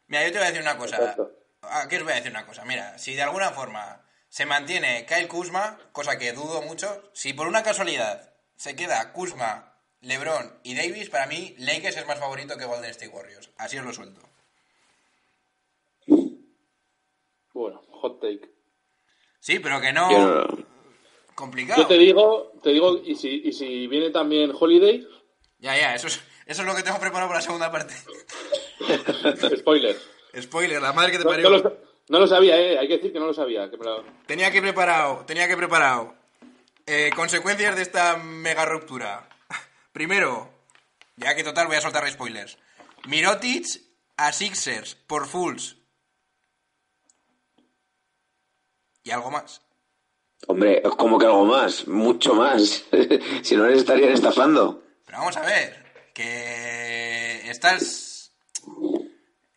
Mira, 0.08 0.24
yo 0.24 0.32
te 0.32 0.38
voy 0.38 0.46
a 0.46 0.50
decir 0.50 0.62
una 0.62 0.76
cosa. 0.76 0.96
Exacto. 0.96 1.37
Aquí 1.70 1.96
os 1.96 2.02
voy 2.04 2.12
a 2.12 2.16
decir 2.16 2.30
una 2.30 2.46
cosa. 2.46 2.64
Mira, 2.64 2.98
si 2.98 3.14
de 3.14 3.22
alguna 3.22 3.50
forma 3.50 4.04
se 4.28 4.46
mantiene 4.46 5.06
Kyle 5.06 5.28
Kuzma, 5.28 5.78
cosa 5.92 6.18
que 6.18 6.32
dudo 6.32 6.62
mucho, 6.62 7.10
si 7.14 7.32
por 7.32 7.46
una 7.46 7.62
casualidad 7.62 8.32
se 8.56 8.76
queda 8.76 9.12
Kuzma, 9.12 9.74
LeBron 10.00 10.60
y 10.62 10.74
Davis, 10.76 11.10
para 11.10 11.26
mí 11.26 11.54
Lakers 11.58 11.96
es 11.96 12.06
más 12.06 12.18
favorito 12.18 12.56
que 12.56 12.64
Golden 12.64 12.90
State 12.90 13.08
Warriors. 13.08 13.50
Así 13.56 13.78
os 13.78 13.84
lo 13.84 13.92
suelto. 13.92 14.20
Bueno, 17.54 17.82
hot 17.90 18.20
take. 18.20 18.48
Sí, 19.40 19.58
pero 19.58 19.80
que 19.80 19.92
no... 19.92 20.10
Yo 20.10 20.18
no- 20.46 20.68
Complicado. 21.34 21.82
Yo 21.82 21.86
te 21.86 21.94
digo, 21.94 22.52
te 22.64 22.70
digo, 22.70 23.00
y 23.04 23.14
si, 23.14 23.28
y 23.44 23.52
si 23.52 23.86
viene 23.86 24.10
también 24.10 24.50
Holiday, 24.58 25.06
Ya, 25.60 25.76
ya, 25.76 25.94
eso 25.94 26.08
es, 26.08 26.20
eso 26.46 26.62
es 26.62 26.66
lo 26.66 26.74
que 26.74 26.82
tengo 26.82 26.98
preparado 26.98 27.28
para 27.28 27.38
la 27.38 27.44
segunda 27.46 27.70
parte. 27.70 27.94
spoiler. 29.56 29.96
Spoiler, 30.40 30.80
la 30.82 30.92
madre 30.92 31.12
que 31.12 31.18
te 31.18 31.24
No, 31.24 31.30
parió. 31.30 31.50
no 31.50 31.56
lo, 31.58 31.78
no 32.08 32.18
lo 32.20 32.26
sabía, 32.26 32.56
eh. 32.58 32.78
Hay 32.78 32.88
que 32.88 32.96
decir 32.96 33.12
que 33.12 33.18
no 33.20 33.26
lo 33.26 33.34
sabía. 33.34 33.70
Que 33.70 33.76
me 33.76 33.84
lo- 33.84 34.04
Tenía 34.26 34.50
que 34.50 34.60
preparado, 34.62 35.24
tenía 35.26 35.46
que 35.48 35.56
preparado. 35.56 36.14
Eh, 36.86 37.10
consecuencias 37.14 37.76
de 37.76 37.82
esta 37.82 38.16
mega 38.16 38.64
ruptura. 38.64 39.28
Primero, 39.92 40.50
ya 41.16 41.34
que 41.34 41.44
total 41.44 41.66
voy 41.66 41.76
a 41.76 41.80
soltar 41.80 42.08
spoilers. 42.10 42.58
Mirotic 43.06 43.66
a 44.16 44.32
Sixers 44.32 44.94
por 44.94 45.26
Fools. 45.26 45.76
Y 49.04 49.10
algo 49.10 49.30
más. 49.30 49.62
Hombre, 50.46 50.82
como 50.96 51.18
que 51.18 51.26
algo 51.26 51.44
más, 51.44 51.86
mucho 51.88 52.34
más. 52.34 52.84
si 53.42 53.56
no 53.56 53.66
les 53.66 53.78
estarían 53.78 54.12
estafando. 54.12 54.82
Pero 55.06 55.18
vamos 55.18 55.36
a 55.36 55.42
ver, 55.42 56.10
que 56.14 57.48
estás... 57.50 58.32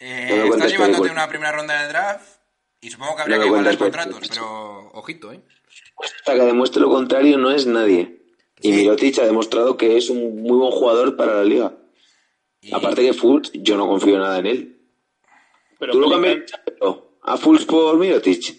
eh, 0.01 0.49
estás 0.51 0.71
llevándote 0.71 1.09
una 1.11 1.27
primera 1.27 1.51
ronda 1.51 1.81
el 1.83 1.89
draft 1.89 2.39
y 2.81 2.89
supongo 2.89 3.15
que 3.15 3.21
habría 3.21 3.37
No 3.37 3.41
que 3.43 3.47
igualar 3.47 3.77
contratos, 3.77 4.19
pero 4.27 4.89
ojito, 4.93 5.31
¿eh? 5.31 5.41
Hasta 6.03 6.33
que 6.33 6.41
demuestre 6.41 6.81
lo 6.81 6.89
contrario 6.89 7.37
no 7.37 7.51
es 7.51 7.65
nadie. 7.65 8.17
Y. 8.61 8.71
Mirotic 8.73 9.19
ha 9.19 9.25
demostrado 9.25 9.77
que 9.77 9.97
es 9.97 10.09
un 10.09 10.41
muy 10.41 10.57
buen 10.57 10.71
jugador 10.71 11.15
para 11.15 11.35
la 11.35 11.43
liga. 11.43 11.73
Y- 12.61 12.73
Aparte 12.73 13.01
que 13.01 13.13
Fultz, 13.13 13.51
yo 13.53 13.77
no 13.77 13.87
confío 13.87 14.17
nada 14.19 14.37
en 14.39 14.45
él. 14.45 14.81
Pero 15.79 15.93
¿Tú 15.93 15.99
lo 15.99 16.09
cambiarías 16.11 16.51
a 17.23 17.37
Fultz 17.37 17.65
por 17.65 17.97
Mirotic? 17.97 18.55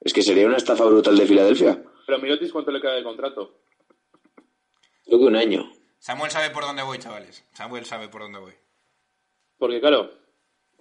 Es 0.00 0.12
que 0.12 0.22
sería 0.22 0.46
una 0.46 0.56
estafa 0.56 0.84
brutal 0.84 1.16
de 1.16 1.26
Filadelfia. 1.26 1.82
pero 2.06 2.18
Mirotis, 2.18 2.52
¿cuánto 2.52 2.70
le 2.70 2.80
queda 2.80 2.94
de 2.94 3.02
contrato? 3.04 3.60
Creo 5.04 5.18
que 5.18 5.24
un 5.24 5.36
año. 5.36 5.70
Samuel 5.98 6.30
sabe 6.30 6.50
por 6.50 6.62
dónde 6.64 6.82
voy, 6.82 6.98
chavales. 6.98 7.44
Samuel 7.52 7.84
sabe 7.84 8.08
por 8.08 8.22
dónde 8.22 8.38
voy. 8.38 8.54
Porque 9.58 9.80
claro, 9.80 10.10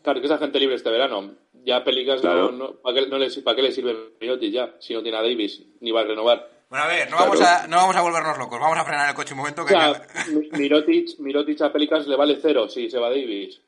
claro 0.04 0.20
que 0.20 0.26
esa 0.28 0.38
gente 0.38 0.60
libre 0.60 0.76
este 0.76 0.90
verano. 0.90 1.36
Ya 1.64 1.84
Pelicans 1.84 2.22
Claro. 2.22 2.52
no, 2.52 2.58
no- 2.58 2.74
¿para, 2.76 2.96
qué, 3.02 3.08
no 3.08 3.18
le, 3.18 3.30
¿para 3.42 3.56
qué 3.56 3.62
le 3.64 3.72
sirve 3.72 3.96
Mirotis 4.22 4.52
ya? 4.54 4.76
Si 4.80 4.94
no 4.94 5.02
tiene 5.04 5.18
a 5.18 5.22
Davis, 5.22 5.62
ni 5.82 5.92
va 5.92 6.02
a 6.02 6.06
renovar. 6.06 6.50
Bueno, 6.70 6.86
a 6.86 6.88
ver, 6.88 7.10
no, 7.10 7.18
Claro. 7.18 7.32
vamos 7.32 7.42
a, 7.46 7.68
no 7.68 7.78
vamos 7.78 7.96
a 7.96 8.02
volvernos 8.02 8.38
locos. 8.38 8.60
Vamos 8.60 8.78
a 8.78 8.86
frenar 8.86 9.10
el 9.10 9.16
coche 9.16 9.34
un 9.34 9.40
momento. 9.40 9.64
O 9.64 9.66
Que 9.66 9.72
sea, 9.74 10.08
Mi- 10.32 10.50
Mirotic, 10.60 11.20
Mirotic 11.20 11.62
a 11.62 11.72
Pelicans 11.74 12.08
le 12.08 12.16
vale 12.16 12.38
cero 12.42 12.70
si 12.70 12.90
se 12.90 13.00
va 13.00 13.10
Davis. 13.10 13.60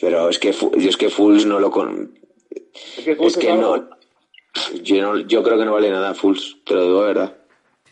Pero 0.00 0.28
es 0.28 0.38
que, 0.38 0.50
es 0.50 0.96
que 0.96 1.08
Fultz 1.10 1.46
no 1.46 1.58
lo 1.58 1.70
con... 1.70 2.14
Es 2.50 3.04
que, 3.04 3.12
Es 3.12 3.16
Fultz 3.18 3.38
que 3.38 3.52
no... 3.54 3.88
Yo, 4.82 5.02
no... 5.02 5.18
yo 5.20 5.42
creo 5.42 5.58
que 5.58 5.64
no 5.64 5.72
vale 5.72 5.90
nada 5.90 6.14
Fultz, 6.14 6.62
te 6.64 6.74
lo 6.74 6.82
digo 6.82 7.00
de 7.02 7.06
verdad. 7.08 7.36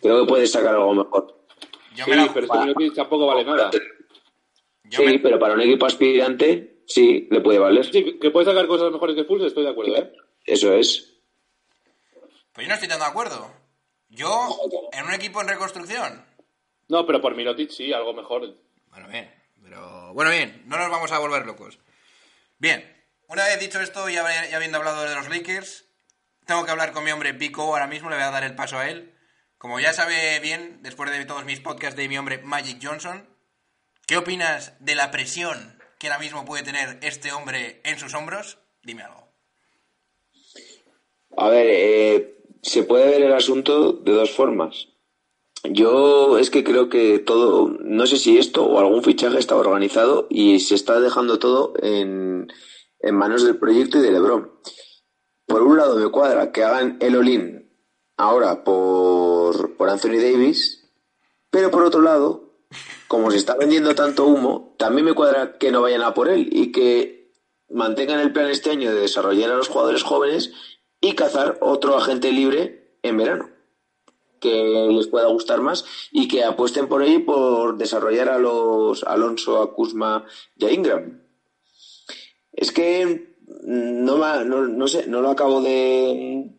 Creo 0.00 0.20
que 0.24 0.28
puedes 0.28 0.52
sacar 0.52 0.74
algo 0.74 0.94
mejor. 0.94 1.34
yo 1.96 2.04
Sí, 2.04 2.10
me 2.10 2.16
la- 2.16 2.32
pero 2.32 2.46
es 2.46 2.52
que 2.52 2.58
Mirotic 2.58 2.94
tampoco 2.94 3.26
vale 3.26 3.44
nada. 3.44 3.70
Yo 4.92 4.98
sí, 4.98 5.04
me- 5.04 5.18
pero 5.18 5.38
para 5.38 5.54
un 5.54 5.60
equipo 5.60 5.86
aspirante, 5.86 6.82
sí, 6.86 7.28
le 7.30 7.40
puede 7.40 7.58
valer. 7.58 7.84
Sí, 7.84 8.18
que 8.20 8.30
puede 8.30 8.46
sacar 8.46 8.66
cosas 8.66 8.92
mejores 8.92 9.16
que 9.16 9.24
Fultz, 9.24 9.44
estoy 9.46 9.64
de 9.64 9.70
acuerdo, 9.70 9.96
¿eh? 9.96 10.12
Eso 10.44 10.72
es. 10.74 11.14
Pues 12.52 12.66
yo 12.66 12.68
no 12.68 12.74
estoy 12.74 12.88
tan 12.88 12.98
de 13.00 13.06
acuerdo. 13.06 13.50
Yo, 14.08 14.58
en 14.92 15.04
un 15.06 15.12
equipo 15.14 15.40
en 15.40 15.48
reconstrucción. 15.48 16.24
No, 16.88 17.06
pero 17.06 17.20
por 17.20 17.34
Mirotic 17.34 17.70
sí, 17.70 17.92
algo 17.92 18.12
mejor. 18.12 18.56
Bueno, 18.90 19.08
bien. 19.08 19.32
Pero, 19.62 20.12
bueno, 20.12 20.30
bien. 20.30 20.62
No 20.66 20.76
nos 20.76 20.90
vamos 20.90 21.10
a 21.12 21.18
volver 21.18 21.46
locos. 21.46 21.78
Bien. 22.58 22.88
Una 23.28 23.44
vez 23.46 23.58
dicho 23.58 23.80
esto 23.80 24.10
y 24.10 24.16
habiendo 24.16 24.76
hablado 24.76 25.04
de 25.08 25.14
los 25.14 25.30
Lakers, 25.30 25.86
tengo 26.44 26.64
que 26.66 26.70
hablar 26.70 26.92
con 26.92 27.04
mi 27.04 27.10
hombre 27.10 27.32
Pico 27.32 27.62
ahora 27.62 27.86
mismo. 27.86 28.10
Le 28.10 28.16
voy 28.16 28.24
a 28.24 28.30
dar 28.30 28.44
el 28.44 28.54
paso 28.54 28.76
a 28.78 28.90
él. 28.90 29.14
Como 29.56 29.80
ya 29.80 29.94
sabe 29.94 30.38
bien, 30.40 30.80
después 30.82 31.10
de 31.10 31.24
todos 31.24 31.46
mis 31.46 31.60
podcasts 31.60 31.96
de 31.96 32.08
mi 32.08 32.18
hombre 32.18 32.38
Magic 32.42 32.78
Johnson, 32.82 33.26
¿qué 34.12 34.18
opinas 34.18 34.74
de 34.78 34.94
la 34.94 35.10
presión 35.10 35.56
que 35.98 36.08
ahora 36.08 36.18
mismo 36.18 36.44
puede 36.44 36.62
tener 36.62 36.98
este 37.00 37.32
hombre 37.32 37.80
en 37.82 37.98
sus 37.98 38.12
hombros? 38.12 38.58
Dime 38.82 39.04
algo. 39.04 39.26
A 41.34 41.48
ver, 41.48 41.66
eh, 41.66 42.44
se 42.60 42.82
puede 42.82 43.06
ver 43.06 43.22
el 43.22 43.32
asunto 43.32 43.94
de 43.94 44.12
dos 44.12 44.30
formas. 44.30 44.88
Yo 45.64 46.36
es 46.36 46.50
que 46.50 46.62
creo 46.62 46.90
que 46.90 47.20
todo, 47.20 47.74
no 47.80 48.06
sé 48.06 48.18
si 48.18 48.36
esto 48.36 48.66
o 48.66 48.78
algún 48.78 49.02
fichaje 49.02 49.38
está 49.38 49.56
organizado 49.56 50.26
y 50.28 50.60
se 50.60 50.74
está 50.74 51.00
dejando 51.00 51.38
todo 51.38 51.72
en, 51.80 52.52
manos 53.12 53.46
del 53.46 53.56
proyecto 53.56 53.96
y 53.96 54.02
de 54.02 54.12
Lebron. 54.12 54.52
Por 55.46 55.62
un 55.62 55.78
lado 55.78 55.96
me 55.96 56.10
cuadra 56.10 56.52
que 56.52 56.64
hagan 56.64 56.98
el 57.00 57.16
Olin 57.16 57.72
ahora 58.18 58.62
por, 58.62 59.74
por 59.78 59.88
Anthony 59.88 60.20
Davis, 60.20 60.86
pero 61.48 61.70
por 61.70 61.82
otro 61.82 62.02
lado, 62.02 62.41
como 63.12 63.30
se 63.30 63.36
está 63.36 63.56
vendiendo 63.56 63.94
tanto 63.94 64.24
humo, 64.24 64.74
también 64.78 65.04
me 65.04 65.12
cuadra 65.12 65.58
que 65.58 65.70
no 65.70 65.82
vayan 65.82 66.00
a 66.00 66.14
por 66.14 66.30
él 66.30 66.48
y 66.50 66.72
que 66.72 67.30
mantengan 67.68 68.20
el 68.20 68.32
plan 68.32 68.48
este 68.48 68.70
año 68.70 68.90
de 68.90 69.02
desarrollar 69.02 69.50
a 69.50 69.56
los 69.56 69.68
jugadores 69.68 70.02
jóvenes 70.02 70.54
y 70.98 71.12
cazar 71.12 71.58
otro 71.60 71.94
agente 71.94 72.32
libre 72.32 72.96
en 73.02 73.18
verano 73.18 73.50
que 74.40 74.88
les 74.90 75.08
pueda 75.08 75.26
gustar 75.26 75.60
más 75.60 75.84
y 76.10 76.26
que 76.26 76.42
apuesten 76.42 76.88
por 76.88 77.02
ahí 77.02 77.18
por 77.18 77.76
desarrollar 77.76 78.30
a 78.30 78.38
los 78.38 79.04
Alonso, 79.04 79.60
a 79.60 79.74
Kuzma 79.74 80.24
y 80.56 80.64
a 80.64 80.72
Ingram. 80.72 81.22
Es 82.50 82.72
que 82.72 83.36
no, 83.62 84.44
no 84.46 84.88
sé, 84.88 85.06
no 85.06 85.20
lo 85.20 85.28
acabo 85.28 85.60
de... 85.60 86.50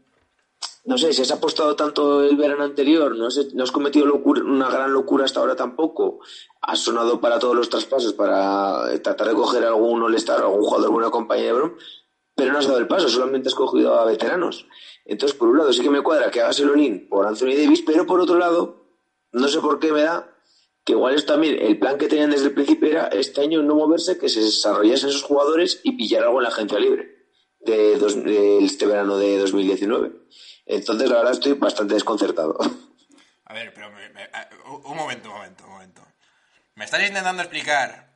No 0.85 0.97
sé, 0.97 1.13
se 1.13 1.21
has 1.21 1.31
apostado 1.31 1.75
tanto 1.77 2.23
el 2.23 2.35
verano 2.35 2.63
anterior, 2.63 3.15
no, 3.15 3.27
has- 3.27 3.53
no 3.53 3.63
has 3.63 3.71
cometido 3.71 4.05
una 4.45 4.69
gran 4.69 4.91
locura 4.91 5.23
hasta 5.25 5.39
ahora 5.39 5.55
tampoco. 5.55 6.19
Has 6.61 6.79
sonado 6.79 7.21
para 7.21 7.39
todos 7.39 7.55
los 7.55 7.69
traspasos, 7.69 8.13
para 8.13 8.83
tratar 9.01 9.29
de 9.29 9.33
coger 9.33 9.63
algún 9.63 10.01
all-star, 10.03 10.41
algún 10.41 10.61
jugador 10.61 10.89
de 10.89 10.95
una 10.97 11.09
compañía 11.09 11.45
de 11.45 11.53
Brom, 11.53 11.71
pero 12.35 12.51
no 12.51 12.59
has 12.59 12.67
dado 12.67 12.79
el 12.79 12.87
paso, 12.87 13.07
solamente 13.07 13.47
has 13.47 13.55
cogido 13.55 13.93
a 13.97 14.05
veteranos. 14.05 14.67
Entonces, 15.05 15.37
por 15.37 15.47
un 15.49 15.57
lado, 15.57 15.71
sí 15.71 15.81
que 15.81 15.89
me 15.89 16.01
cuadra 16.01 16.29
que 16.31 16.41
hagas 16.41 16.59
el 16.59 16.69
all 16.69 17.07
por 17.09 17.27
Anthony 17.27 17.55
Davis, 17.55 17.83
pero 17.85 18.05
por 18.05 18.19
otro 18.19 18.37
lado, 18.37 18.87
no 19.31 19.47
sé 19.47 19.59
por 19.61 19.79
qué 19.79 19.91
me 19.93 20.01
da 20.01 20.29
que 20.83 20.93
igual 20.93 21.15
es 21.15 21.25
también 21.25 21.57
el 21.61 21.79
plan 21.79 21.97
que 21.97 22.09
tenían 22.09 22.31
desde 22.31 22.47
el 22.47 22.53
principio 22.53 22.89
era 22.89 23.07
este 23.07 23.39
año 23.39 23.63
no 23.63 23.75
moverse, 23.75 24.17
que 24.17 24.27
se 24.27 24.41
desarrollasen 24.41 25.09
esos 25.09 25.23
jugadores 25.23 25.79
y 25.83 25.93
pillar 25.93 26.23
algo 26.23 26.39
en 26.39 26.43
la 26.43 26.49
agencia 26.49 26.77
libre 26.77 27.07
de, 27.61 27.95
dos- 27.97 28.21
de 28.21 28.57
este 28.65 28.85
verano 28.85 29.15
de 29.17 29.37
2019. 29.37 30.11
Entonces, 30.65 31.09
la 31.09 31.17
verdad, 31.17 31.33
estoy 31.33 31.53
bastante 31.53 31.93
desconcertado. 31.95 32.57
A 33.45 33.53
ver, 33.53 33.73
pero 33.73 33.91
me- 33.91 34.07
un 34.85 34.95
momento, 34.97 35.29
un 35.29 35.35
momento, 35.35 35.63
un 35.65 35.71
momento. 35.71 36.01
¿Me 36.75 36.85
estás 36.85 37.01
intentando 37.07 37.41
explicar 37.43 38.13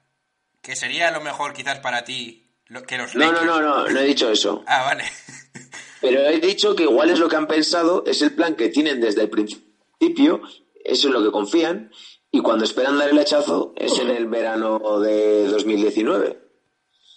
que 0.61 0.75
sería 0.75 1.11
lo 1.11 1.21
mejor 1.21 1.53
quizás 1.53 1.79
para 1.79 2.03
ti 2.03 2.49
lo- 2.67 2.83
que 2.83 2.97
los 2.97 3.13
No, 3.15 3.25
no, 3.25 3.31
Lakers... 3.33 3.45
no, 3.45 3.61
no, 3.61 3.89
no 3.89 3.99
he 3.99 4.03
dicho 4.05 4.29
eso. 4.31 4.63
Ah, 4.67 4.83
vale. 4.83 5.03
Pero 6.01 6.21
he 6.21 6.39
dicho 6.39 6.75
que 6.75 6.83
igual 6.83 7.09
es 7.09 7.19
lo 7.19 7.27
que 7.27 7.35
han 7.35 7.47
pensado, 7.47 8.03
es 8.05 8.21
el 8.21 8.33
plan 8.33 8.55
que 8.55 8.69
tienen 8.69 9.01
desde 9.01 9.23
el 9.23 9.29
principio, 9.29 10.41
eso 10.83 11.07
es 11.07 11.13
lo 11.13 11.23
que 11.23 11.31
confían, 11.31 11.91
y 12.31 12.41
cuando 12.41 12.63
esperan 12.65 12.97
dar 12.99 13.09
el 13.09 13.17
hachazo 13.19 13.73
es 13.75 13.97
en 13.99 14.09
el 14.09 14.27
verano 14.27 14.99
de 14.99 15.47
2019. 15.47 16.39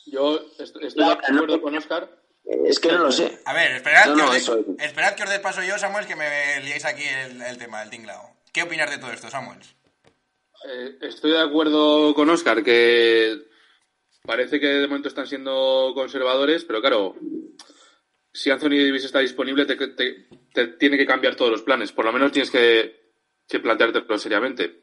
Yo 0.07 0.41
est- 0.59 0.77
estoy 0.81 1.05
de 1.05 1.13
acuerdo 1.13 1.61
con 1.63 1.77
Oscar. 1.77 2.20
Es 2.67 2.81
que 2.81 2.89
no 2.89 2.99
lo 2.99 3.13
sé. 3.13 3.39
A 3.45 3.53
ver, 3.55 3.73
esperad, 3.73 4.07
No, 4.07 4.15
que, 4.15 4.19
no, 4.23 4.27
os 4.27 4.33
dé- 4.33 4.39
eso 4.39 4.59
es. 4.59 4.85
esperad 4.85 5.15
que 5.15 5.23
os 5.23 5.31
dé 5.31 5.39
paso 5.41 5.63
yo, 5.63 5.79
Samuel, 5.79 6.07
que 6.07 6.17
me 6.17 6.61
liéis 6.63 6.85
aquí 6.85 7.05
el, 7.05 7.41
el 7.43 7.59
tema, 7.59 7.83
el 7.83 7.91
tinglao. 7.91 8.37
¿Qué 8.53 8.63
opinas 8.63 8.91
de 8.91 8.99
todo 8.99 9.13
esto, 9.13 9.31
Samuel? 9.31 9.59
Eh, 10.69 10.99
estoy 11.03 11.31
de 11.33 11.41
acuerdo 11.41 12.13
con 12.15 12.29
Oscar 12.31 12.63
que 12.63 13.39
parece 14.23 14.61
que 14.61 14.67
de 14.67 14.87
momento 14.89 15.09
están 15.09 15.27
siendo 15.27 15.93
conservadores, 15.95 16.65
pero 16.65 16.81
claro, 16.81 17.17
si 18.33 18.51
Anthony 18.51 18.71
Davis 18.85 19.05
está 19.05 19.21
disponible, 19.21 19.65
te, 19.67 19.77
te- 19.77 20.27
te 20.53 20.67
tiene 20.67 20.99
que 20.99 21.07
cambiar 21.07 21.37
todos 21.37 21.51
los 21.51 21.63
planes. 21.63 21.93
Por 21.93 22.05
lo 22.05 22.13
menos 22.13 22.33
tienes 22.33 22.51
que, 22.51 23.13
que 23.49 23.61
planteártelo 23.61 24.19
seriamente. 24.19 24.83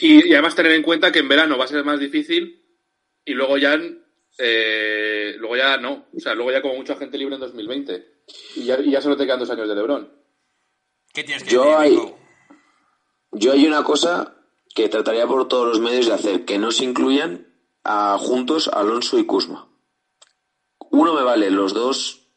Y, 0.00 0.28
y 0.28 0.32
además 0.34 0.54
tener 0.54 0.72
en 0.72 0.82
cuenta 0.82 1.10
que 1.10 1.20
en 1.20 1.28
verano 1.28 1.56
va 1.56 1.64
a 1.64 1.68
ser 1.68 1.82
más 1.84 1.98
difícil 1.98 2.62
y 3.24 3.32
luego 3.32 3.56
ya, 3.58 3.78
eh, 4.38 5.34
luego 5.38 5.56
ya 5.56 5.76
no. 5.76 6.06
O 6.16 6.20
sea, 6.20 6.34
luego 6.34 6.50
ya 6.52 6.62
como 6.62 6.74
mucha 6.76 6.96
gente 6.96 7.18
libre 7.18 7.34
en 7.34 7.40
2020. 7.40 8.22
Y 8.56 8.64
ya, 8.64 8.78
y 8.80 8.90
ya 8.92 9.00
solo 9.02 9.16
te 9.16 9.24
quedan 9.24 9.40
dos 9.40 9.50
años 9.50 9.68
de 9.68 9.74
LeBron. 9.74 10.12
¿Qué 11.12 11.24
tienes 11.24 11.44
que 11.44 11.50
Yo 11.50 11.62
decir, 11.64 11.76
hay- 11.78 11.90
Nico? 11.96 12.18
Yo 13.32 13.52
hay 13.52 13.66
una 13.66 13.84
cosa 13.84 14.34
que 14.74 14.88
trataría 14.88 15.26
por 15.26 15.48
todos 15.48 15.66
los 15.68 15.80
medios 15.80 16.06
de 16.06 16.14
hacer, 16.14 16.44
que 16.44 16.58
no 16.58 16.70
se 16.70 16.84
incluyan 16.84 17.46
a, 17.84 18.16
juntos 18.18 18.68
Alonso 18.68 19.18
y 19.18 19.26
Kuzma. 19.26 19.68
Uno 20.90 21.12
me 21.14 21.22
vale, 21.22 21.50
los 21.50 21.74
dos 21.74 22.30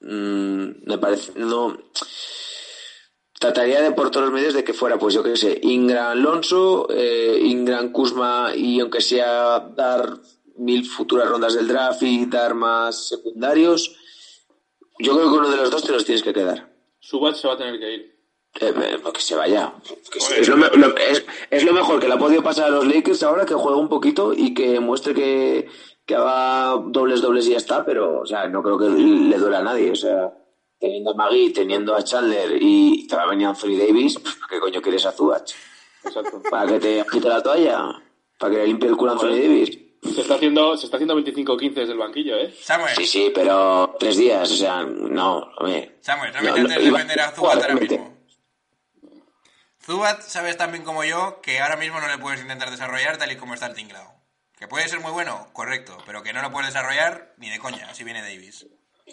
mm, 0.00 0.86
me 0.86 0.98
parece 0.98 1.32
no 1.36 1.78
trataría 3.38 3.80
de 3.80 3.92
por 3.92 4.10
todos 4.10 4.26
los 4.26 4.34
medios 4.34 4.54
de 4.54 4.64
que 4.64 4.72
fuera 4.74 4.98
pues 4.98 5.14
yo 5.14 5.22
qué 5.22 5.36
sé 5.36 5.58
Ingram 5.62 6.08
Alonso 6.08 6.88
eh, 6.90 7.38
Ingram 7.40 7.92
Kuzma 7.92 8.52
y 8.54 8.80
aunque 8.80 9.00
sea 9.00 9.60
dar 9.60 10.18
mil 10.58 10.84
futuras 10.86 11.28
rondas 11.28 11.54
del 11.54 11.68
draft 11.68 12.02
y 12.02 12.26
dar 12.26 12.54
más 12.54 13.08
secundarios 13.08 13.96
yo 14.98 15.14
creo 15.14 15.30
que 15.30 15.38
uno 15.38 15.50
de 15.50 15.56
los 15.56 15.70
dos 15.70 15.84
te 15.84 15.92
los 15.92 16.04
tienes 16.04 16.22
que 16.22 16.32
quedar 16.32 16.68
Subat 17.00 17.34
se 17.36 17.46
va 17.48 17.54
a 17.54 17.56
tener 17.56 17.78
que 17.78 17.94
ir. 17.94 18.00
eh, 18.60 18.74
eh, 18.76 18.98
que 19.14 19.20
se 19.20 19.34
vaya. 19.36 19.72
Que 20.10 20.18
es, 20.40 20.48
lo, 20.48 20.56
me- 20.56 20.68
lo- 20.70 20.96
es- 20.96 21.24
es 21.50 21.64
lo 21.64 21.72
mejor 21.72 22.00
que 22.00 22.08
le 22.08 22.14
ha 22.14 22.18
podido 22.18 22.42
pasar 22.42 22.66
a 22.66 22.70
los 22.70 22.86
Lakers 22.86 23.22
ahora, 23.22 23.46
que 23.46 23.54
juegue 23.54 23.78
un 23.78 23.88
poquito 23.88 24.32
y 24.34 24.52
que 24.52 24.80
muestre 24.80 25.14
que, 25.14 25.68
que 26.04 26.14
haga 26.16 26.76
dobles, 26.88 27.20
dobles 27.22 27.46
y 27.46 27.50
ya 27.52 27.56
está, 27.58 27.84
pero, 27.84 28.20
o 28.20 28.26
sea, 28.26 28.48
no 28.48 28.62
creo 28.62 28.76
que 28.78 28.88
le 28.88 29.38
duela 29.38 29.58
a 29.60 29.62
nadie. 29.62 29.92
O 29.92 29.94
sea, 29.96 30.32
teniendo 30.78 31.12
a 31.12 31.14
Magui, 31.14 31.50
teniendo 31.52 31.94
a 31.94 32.02
Chandler 32.02 32.58
y 32.60 33.06
te 33.06 33.14
va 33.16 33.22
a 33.22 33.30
venir 33.30 33.46
Anthony 33.46 33.76
Davis, 33.78 34.18
pues, 34.18 34.34
¿para 34.34 34.48
qué 34.50 34.60
coño 34.60 34.82
quieres 34.82 35.06
a 35.06 35.12
Zubach? 35.12 35.48
Exacto. 36.04 36.42
¿Para 36.50 36.66
que 36.72 36.78
te 36.80 37.04
quite 37.10 37.28
la 37.28 37.42
toalla? 37.42 38.02
¿Para 38.38 38.52
que 38.52 38.58
le 38.58 38.66
limpie 38.66 38.88
el 38.88 38.96
culo 38.96 39.12
a 39.12 39.14
Anthony 39.14 39.28
Davis? 39.40 39.78
Se 40.02 40.20
está 40.20 40.34
haciendo, 40.36 40.76
se 40.76 40.86
está 40.86 40.96
haciendo 40.96 41.16
25-15 41.18 41.74
desde 41.74 41.92
el 41.92 41.98
banquillo, 41.98 42.36
¿eh? 42.36 42.54
Samuel, 42.60 42.94
Sí, 42.96 43.06
sí, 43.06 43.32
pero 43.34 43.96
tres 43.98 44.16
días, 44.16 44.50
o 44.50 44.54
sea, 44.54 44.82
no, 44.84 45.38
hombre. 45.58 45.96
Samuel, 46.00 46.32
no, 46.32 46.40
iba- 46.56 46.68
defender 46.78 47.20
a 47.20 47.32
Zubat 47.32 47.60
ahora 47.62 47.74
mismo. 47.74 48.16
Zubat 49.84 50.20
sabes 50.22 50.56
tan 50.56 50.70
bien 50.72 50.84
como 50.84 51.04
yo 51.04 51.40
que 51.42 51.60
ahora 51.60 51.76
mismo 51.76 51.98
no 52.00 52.08
le 52.08 52.18
puedes 52.18 52.40
intentar 52.40 52.70
desarrollar 52.70 53.16
tal 53.16 53.32
y 53.32 53.36
como 53.36 53.54
está 53.54 53.66
el 53.66 53.74
tinglado. 53.74 54.12
Que 54.58 54.68
puede 54.68 54.88
ser 54.88 55.00
muy 55.00 55.12
bueno, 55.12 55.48
correcto, 55.52 55.96
pero 56.04 56.22
que 56.22 56.32
no 56.32 56.42
lo 56.42 56.50
puedes 56.50 56.68
desarrollar 56.72 57.34
ni 57.38 57.48
de 57.48 57.58
coña, 57.58 57.94
si 57.94 58.04
viene 58.04 58.20
Davis. 58.22 58.66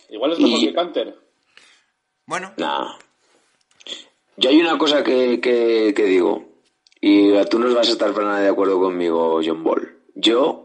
Igual 0.10 0.34
es 0.34 0.40
mejor 0.40 0.60
Y- 0.60 0.68
que 0.68 0.74
Canter. 0.74 1.20
Bueno, 2.26 2.54
Nah. 2.58 2.98
Yo 4.38 4.50
hay 4.50 4.60
una 4.60 4.78
cosa 4.78 5.02
que, 5.04 5.40
que, 5.40 5.94
que 5.96 6.04
digo, 6.04 6.44
y 7.00 7.32
tú 7.46 7.58
no 7.58 7.74
vas 7.74 7.88
a 7.88 7.92
estar 7.92 8.12
para 8.14 8.28
nada 8.28 8.40
de 8.42 8.50
acuerdo 8.50 8.80
conmigo, 8.80 9.40
John 9.46 9.64
Ball. 9.64 9.98
Yo, 10.16 10.65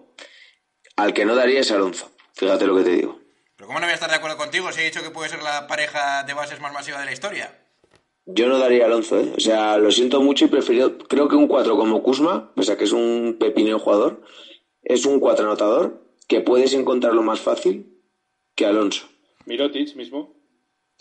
al 1.02 1.14
que 1.14 1.24
no 1.24 1.34
daría 1.34 1.60
es 1.60 1.70
Alonso. 1.70 2.10
Fíjate 2.34 2.66
lo 2.66 2.76
que 2.76 2.84
te 2.84 2.90
digo. 2.90 3.18
pero 3.56 3.66
¿cómo 3.66 3.80
no 3.80 3.86
voy 3.86 3.92
a 3.92 3.94
estar 3.94 4.10
de 4.10 4.16
acuerdo 4.16 4.36
contigo 4.36 4.70
si 4.72 4.80
he 4.80 4.84
dicho 4.84 5.02
que 5.02 5.10
puede 5.10 5.28
ser 5.28 5.42
la 5.42 5.66
pareja 5.66 6.24
de 6.24 6.34
bases 6.34 6.60
más 6.60 6.72
masiva 6.72 6.98
de 6.98 7.06
la 7.06 7.12
historia? 7.12 7.56
Yo 8.26 8.48
no 8.48 8.58
daría 8.58 8.84
a 8.84 8.86
Alonso, 8.86 9.18
¿eh? 9.18 9.32
O 9.36 9.40
sea, 9.40 9.76
lo 9.78 9.90
siento 9.90 10.20
mucho 10.20 10.44
y 10.44 10.48
prefiero, 10.48 10.98
creo 10.98 11.28
que 11.28 11.36
un 11.36 11.48
4 11.48 11.76
como 11.76 12.02
Kuzma, 12.02 12.52
pese 12.54 12.72
a 12.72 12.76
que 12.76 12.84
es 12.84 12.92
un 12.92 13.36
pepineo 13.40 13.78
jugador, 13.78 14.22
es 14.82 15.04
un 15.04 15.20
4 15.20 15.44
anotador 15.46 16.02
que 16.28 16.40
puedes 16.40 16.74
encontrarlo 16.74 17.22
más 17.22 17.40
fácil 17.40 17.98
que 18.54 18.66
Alonso. 18.66 19.08
Mirotic 19.46 19.96
mismo. 19.96 20.34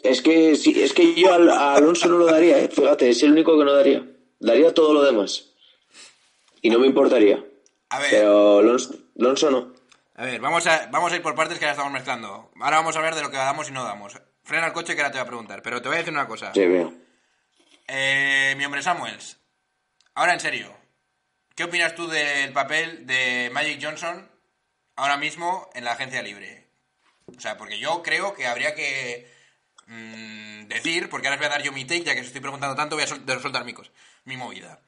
Es 0.02 0.22
que 0.22 0.56
sí, 0.56 0.82
es 0.82 0.94
que 0.94 1.14
yo 1.14 1.32
a 1.34 1.76
Alonso 1.76 2.08
no 2.08 2.18
lo 2.18 2.26
daría, 2.26 2.58
¿eh? 2.60 2.70
Fíjate, 2.70 3.10
es 3.10 3.22
el 3.22 3.34
único 3.34 3.58
que 3.58 3.66
no 3.66 3.74
daría. 3.74 4.10
Daría 4.40 4.74
todo 4.74 4.94
lo 4.94 5.04
demás. 5.04 5.52
Y 6.62 6.70
no 6.70 6.80
me 6.80 6.88
importaría. 6.88 7.46
A 7.90 8.00
ver, 8.00 8.08
Pero 8.12 8.60
Alonso, 8.60 8.96
Alonso 9.20 9.52
no. 9.52 9.74
A 10.20 10.26
ver, 10.26 10.42
vamos 10.42 10.68
a, 10.68 10.88
vamos 10.88 11.12
a 11.12 11.16
ir 11.16 11.22
por 11.22 11.34
partes 11.36 11.58
que 11.58 11.66
ahora 11.66 11.74
estamos 11.74 11.94
mezclando. 11.94 12.52
Ahora 12.60 12.78
vamos 12.78 12.96
a 12.96 13.00
hablar 13.00 13.16
de 13.16 13.22
lo 13.22 13.32
que 13.32 13.38
damos 13.38 13.70
y 13.70 13.72
no 13.72 13.84
damos. 13.84 14.20
Frena 14.44 14.68
el 14.68 14.74
coche 14.74 14.94
que 14.96 15.02
ahora 15.02 15.12
te 15.12 15.18
voy 15.18 15.24
a 15.24 15.28
preguntar, 15.28 15.62
pero 15.62 15.82
te 15.82 15.88
voy 15.88 15.96
a 15.96 16.00
decir 16.00 16.14
una 16.14 16.28
cosa. 16.28 16.54
Sí, 16.54 16.66
veo. 16.66 16.94
Eh, 17.88 18.54
mi 18.58 18.66
hombre 18.66 18.82
Samuels, 18.84 19.40
ahora 20.16 20.34
en 20.34 20.40
serio, 20.40 20.76
¿qué 21.56 21.64
opinas 21.64 21.96
tú 21.96 22.08
del 22.08 22.52
papel 22.54 23.08
de 23.08 23.50
Magic 23.54 23.80
Johnson 23.82 24.30
ahora 24.96 25.18
mismo 25.18 25.70
en 25.74 25.86
la 25.86 25.94
agencia 25.94 26.22
libre? 26.22 26.68
O 27.36 27.40
sea, 27.40 27.58
porque 27.58 27.80
yo 27.80 28.04
creo 28.04 28.34
que 28.34 28.46
habría 28.48 28.76
que 28.76 29.32
mm, 29.88 30.68
decir, 30.68 31.10
porque 31.10 31.28
ahora 31.28 31.36
os 31.36 31.40
voy 31.40 31.48
a 31.48 31.50
dar 31.58 31.64
yo 31.64 31.72
mi 31.72 31.86
take, 31.86 32.04
ya 32.04 32.14
que 32.14 32.22
os 32.22 32.28
estoy 32.28 32.42
preguntando 32.42 32.76
tanto, 32.76 32.96
voy 32.96 33.06
a 33.06 33.08
sol- 33.08 33.24
soltar 33.42 33.64
micos, 33.66 33.92
mi 34.26 34.36
movida. 34.36 34.82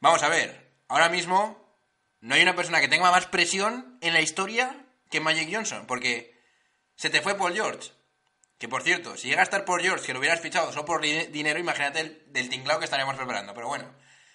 Vamos 0.00 0.22
a 0.22 0.28
ver, 0.28 0.72
ahora 0.88 1.08
mismo 1.08 1.65
no 2.26 2.34
hay 2.34 2.42
una 2.42 2.56
persona 2.56 2.80
que 2.80 2.88
tenga 2.88 3.10
más 3.10 3.26
presión 3.26 3.98
en 4.00 4.12
la 4.12 4.20
historia 4.20 4.84
que 5.10 5.20
Magic 5.20 5.48
Johnson, 5.52 5.86
porque 5.86 6.36
se 6.96 7.08
te 7.10 7.22
fue 7.22 7.36
Paul 7.36 7.54
George. 7.54 7.92
Que 8.58 8.68
por 8.68 8.82
cierto, 8.82 9.16
si 9.16 9.28
llega 9.28 9.42
a 9.42 9.44
estar 9.44 9.64
por 9.64 9.82
George, 9.82 10.04
que 10.06 10.12
lo 10.12 10.18
hubieras 10.18 10.40
fichado 10.40 10.72
solo 10.72 10.84
por 10.84 11.02
di- 11.02 11.26
dinero, 11.26 11.58
imagínate 11.60 12.00
el, 12.00 12.24
del 12.32 12.48
que 12.50 12.84
estaríamos 12.84 13.14
preparando. 13.16 13.52
Pero 13.54 13.68
bueno, 13.68 13.94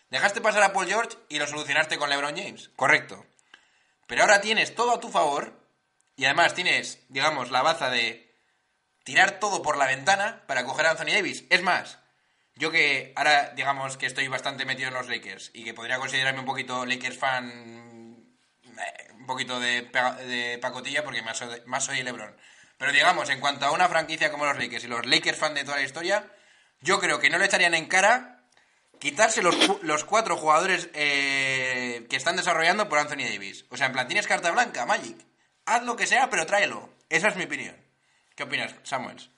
dejaste 0.10 0.42
pasar 0.42 0.64
a 0.64 0.74
Paul 0.74 0.88
George 0.88 1.18
y 1.28 1.40
lo 1.40 1.48
solucionaste 1.48 1.98
con 1.98 2.10
LeBron 2.10 2.38
James. 2.38 2.70
Correcto. 2.76 3.26
Pero 4.08 4.22
ahora 4.22 4.40
tienes 4.42 4.76
todo 4.76 4.92
a 4.96 5.00
tu 5.00 5.10
favor 5.10 5.60
y 6.16 6.26
además 6.26 6.54
tienes, 6.54 7.00
digamos, 7.10 7.50
la 7.52 7.62
baza 7.64 7.90
de 7.90 8.32
tirar 9.04 9.40
todo 9.40 9.62
por 9.64 9.78
la 9.78 9.88
ventana 9.88 10.44
para 10.48 10.66
coger 10.66 10.86
a 10.86 10.92
Anthony 10.92 11.14
Davis. 11.14 11.46
Es 11.50 11.62
más, 11.64 11.98
yo 12.56 12.72
que 12.72 13.14
ahora, 13.16 13.54
digamos, 13.56 13.98
que 13.98 14.06
estoy 14.06 14.28
bastante 14.28 14.66
metido 14.66 14.90
en 14.90 14.94
los 14.94 15.08
Lakers 15.08 15.52
y 15.54 15.64
que 15.64 15.74
podría 15.74 15.98
considerarme 15.98 16.42
un 16.42 16.46
poquito 16.46 16.86
Lakers 16.86 17.18
fan, 17.18 18.16
eh, 18.64 19.14
un 19.14 19.26
poquito 19.26 19.60
de, 19.60 19.82
de 19.82 20.58
pacotilla 20.60 21.04
porque 21.04 21.22
más 21.22 21.38
soy, 21.38 21.62
más 21.66 21.86
soy 21.86 22.04
LeBron. 22.04 22.36
Pero 22.78 22.92
digamos, 22.92 23.30
en 23.30 23.40
cuanto 23.40 23.66
a 23.66 23.72
una 23.72 23.88
franquicia 23.88 24.32
como 24.32 24.46
los 24.46 24.58
Lakers 24.58 24.84
y 24.84 24.88
los 24.88 25.06
Lakers 25.06 25.38
fan 25.38 25.54
de 25.54 25.64
toda 25.64 25.78
la 25.78 25.84
historia, 25.84 26.26
yo 26.82 27.00
creo 27.00 27.20
que 27.20 27.30
no 27.30 27.38
le 27.38 27.46
echarían 27.46 27.74
en 27.74 27.86
cara 27.86 28.42
quitarse 29.00 29.42
los, 29.42 29.56
los 29.84 30.04
cuatro 30.04 30.38
jugadores 30.38 30.90
eh, 30.94 32.06
que 32.10 32.16
están 32.16 32.36
desarrollando 32.36 32.88
por 32.88 33.00
Anthony 33.00 33.28
Davis. 33.30 33.66
O 33.70 33.78
sea, 33.78 33.88
en 33.88 33.94
plan, 33.94 34.08
tienes 34.08 34.28
carta 34.28 34.52
blanca, 34.52 34.86
Magic. 34.86 35.18
Haz 35.66 35.84
lo 35.84 35.96
que 35.96 36.08
sea, 36.08 36.30
pero 36.30 36.46
tráelo. 36.46 36.90
Esa 37.10 37.30
es 37.30 37.36
mi 37.36 37.44
opinión. 37.44 37.76
¿Qué 38.36 38.44
opinas, 38.44 38.76
Samuels? 38.84 39.30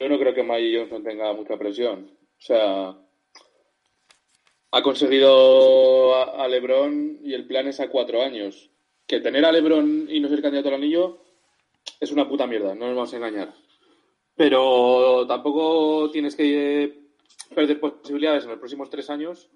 Yo 0.00 0.08
no 0.08 0.18
creo 0.18 0.34
que 0.34 0.42
Mike 0.42 0.78
Johnson 0.78 1.02
tenga 1.02 1.32
mucha 1.32 1.56
presión. 1.56 2.10
O 2.38 2.40
sea, 2.40 2.96
ha 4.70 4.82
conseguido 4.82 6.14
a, 6.14 6.44
a 6.44 6.48
LeBron 6.48 7.20
y 7.22 7.34
el 7.34 7.46
plan 7.46 7.66
es 7.68 7.80
a 7.80 7.88
cuatro 7.88 8.22
años. 8.22 8.70
Que 9.06 9.20
tener 9.20 9.44
a 9.44 9.52
LeBron 9.52 10.06
y 10.08 10.20
no 10.20 10.28
ser 10.28 10.42
candidato 10.42 10.68
al 10.68 10.74
anillo 10.74 11.24
es 12.00 12.12
una 12.12 12.28
puta 12.28 12.46
mierda, 12.46 12.74
no 12.74 12.86
nos 12.86 12.94
vamos 12.96 13.12
a 13.12 13.16
engañar. 13.16 13.54
Pero 14.36 15.26
tampoco 15.26 16.10
tienes 16.10 16.36
que 16.36 16.84
eh, 16.84 17.00
perder 17.54 17.80
posibilidades 17.80 18.44
en 18.44 18.50
los 18.50 18.58
próximos 18.58 18.90
tres 18.90 19.10
años 19.10 19.50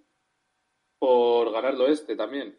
por 0.99 1.53
ganarlo 1.53 1.87
este 1.87 2.17
también. 2.17 2.57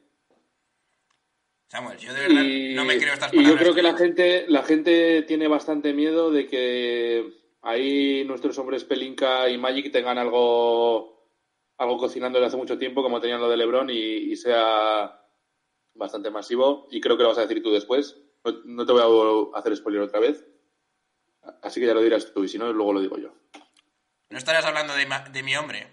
Samuel, 1.68 1.98
yo 1.98 2.14
de 2.14 2.22
verdad 2.22 2.44
Y, 2.44 2.74
no 2.76 2.86
me 2.86 2.98
creo 2.98 3.14
estas 3.14 3.34
y 3.34 3.38
palabras. 3.38 3.54
yo 3.54 3.60
creo 3.60 3.76
que 3.76 3.82
la 3.82 3.98
gente, 3.98 4.46
la 4.48 4.64
gente 4.64 5.24
tiene 5.24 5.48
bastante 5.48 5.94
miedo 5.94 6.30
de 6.32 6.48
que 6.48 7.34
ahí 7.64 8.24
nuestros 8.26 8.58
hombres 8.60 8.84
Pelinka 8.84 9.50
y 9.50 9.58
Magic 9.58 9.92
tengan 9.92 10.18
algo, 10.18 11.28
algo 11.78 11.98
cocinando 11.98 12.38
desde 12.40 12.48
hace 12.50 12.58
mucho 12.58 12.78
tiempo, 12.78 13.02
como 13.02 13.20
tenían 13.20 13.42
lo 13.42 13.50
de 13.50 13.58
LeBron, 13.58 13.90
y, 13.90 13.96
y 14.32 14.36
sea 14.36 15.20
bastante 15.96 16.30
masivo. 16.30 16.88
Y 16.92 17.02
creo 17.02 17.18
que 17.18 17.24
lo 17.24 17.30
vas 17.30 17.38
a 17.40 17.46
decir 17.48 17.62
tú 17.64 17.72
después. 17.72 18.18
No, 18.46 18.52
no 18.66 18.86
te 18.86 18.94
voy 18.94 19.52
a 19.54 19.58
hacer 19.60 19.76
spoiler 19.76 20.02
otra 20.02 20.20
vez. 20.20 20.46
Así 21.62 21.80
que 21.80 21.88
ya 21.88 21.94
lo 21.94 22.02
dirás 22.02 22.32
tú, 22.34 22.44
y 22.44 22.48
si 22.48 22.58
no, 22.58 22.72
luego 22.72 22.94
lo 22.94 23.02
digo 23.02 23.18
yo. 23.18 23.34
No 24.30 24.38
estarás 24.38 24.66
hablando 24.66 24.94
de, 24.96 25.06
ma- 25.06 25.28
de 25.30 25.44
mi 25.44 25.56
hombre. 25.56 25.88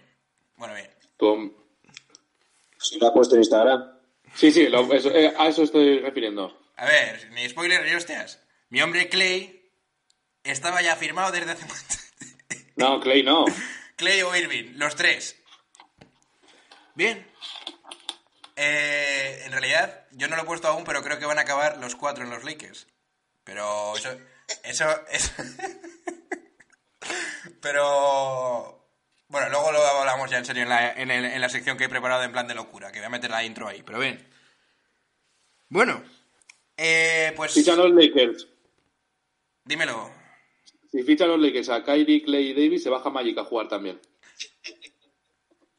Bueno, 0.57 0.73
bien. 0.73 0.89
Tú- 1.17 1.55
Si 2.77 2.97
lo 2.99 3.07
ha 3.07 3.13
puesto 3.13 3.35
en 3.35 3.41
Instagram. 3.41 3.99
Sí, 4.33 4.51
sí, 4.51 4.67
lo- 4.67 4.91
eso- 4.93 5.11
eh, 5.11 5.33
a 5.37 5.47
eso 5.49 5.63
estoy 5.63 5.99
refiriendo. 5.99 6.57
A 6.77 6.85
ver, 6.85 7.29
ni 7.33 7.47
spoiler 7.47 7.85
ni 7.85 7.93
hostias. 7.93 8.43
Mi 8.69 8.81
hombre 8.81 9.07
Clay 9.09 9.60
estaba 10.43 10.81
ya 10.81 10.95
firmado 10.95 11.31
desde 11.31 11.51
hace. 11.51 11.65
No, 12.75 12.99
Clay, 12.99 13.23
no. 13.23 13.45
Clay 13.95 14.21
o 14.23 14.35
Irving, 14.35 14.73
los 14.75 14.95
tres. 14.95 15.37
Bien. 16.95 17.27
Eh, 18.55 19.43
en 19.45 19.51
realidad, 19.51 20.05
yo 20.11 20.27
no 20.27 20.35
lo 20.35 20.43
he 20.43 20.45
puesto 20.45 20.67
aún, 20.67 20.83
pero 20.83 21.03
creo 21.03 21.19
que 21.19 21.25
van 21.25 21.39
a 21.39 21.43
acabar 21.43 21.77
los 21.77 21.95
cuatro 21.95 22.23
en 22.23 22.29
los 22.29 22.43
Lakers. 22.43 22.87
Pero 23.43 23.95
eso. 23.97 24.17
Eso. 24.63 24.85
eso- 25.09 25.31
pero. 27.61 28.77
Bueno, 29.27 29.49
luego 29.49 29.71
lo 29.71 29.79
hablamos 29.85 30.29
ya 30.29 30.39
en 30.39 30.45
serio 30.45 30.63
en 30.63 30.69
la, 30.69 30.91
en, 30.91 31.09
el- 31.09 31.23
en 31.25 31.39
la 31.41 31.47
sección 31.49 31.77
que 31.77 31.85
he 31.85 31.89
preparado 31.89 32.23
en 32.23 32.33
plan 32.33 32.47
de 32.47 32.53
locura, 32.55 32.91
que 32.91 32.99
voy 32.99 33.05
a 33.05 33.09
meter 33.09 33.31
la 33.31 33.43
intro 33.45 33.67
ahí. 33.67 33.81
Pero 33.81 33.99
bien. 33.99 34.27
Bueno, 35.69 36.03
eh, 36.75 37.31
pues 37.37 37.53
Fichan 37.53 37.77
los 37.77 37.91
Lakers. 37.91 38.45
dímelo. 39.63 40.11
Si 40.91 41.03
fichan 41.03 41.29
los 41.29 41.39
Lakers 41.39 41.69
a 41.69 41.83
Kyrie, 41.83 42.23
Clay 42.23 42.49
y 42.49 42.53
Davis, 42.53 42.83
se 42.83 42.89
baja 42.89 43.09
Magic 43.09 43.37
a 43.37 43.45
jugar 43.45 43.67
también. 43.67 43.99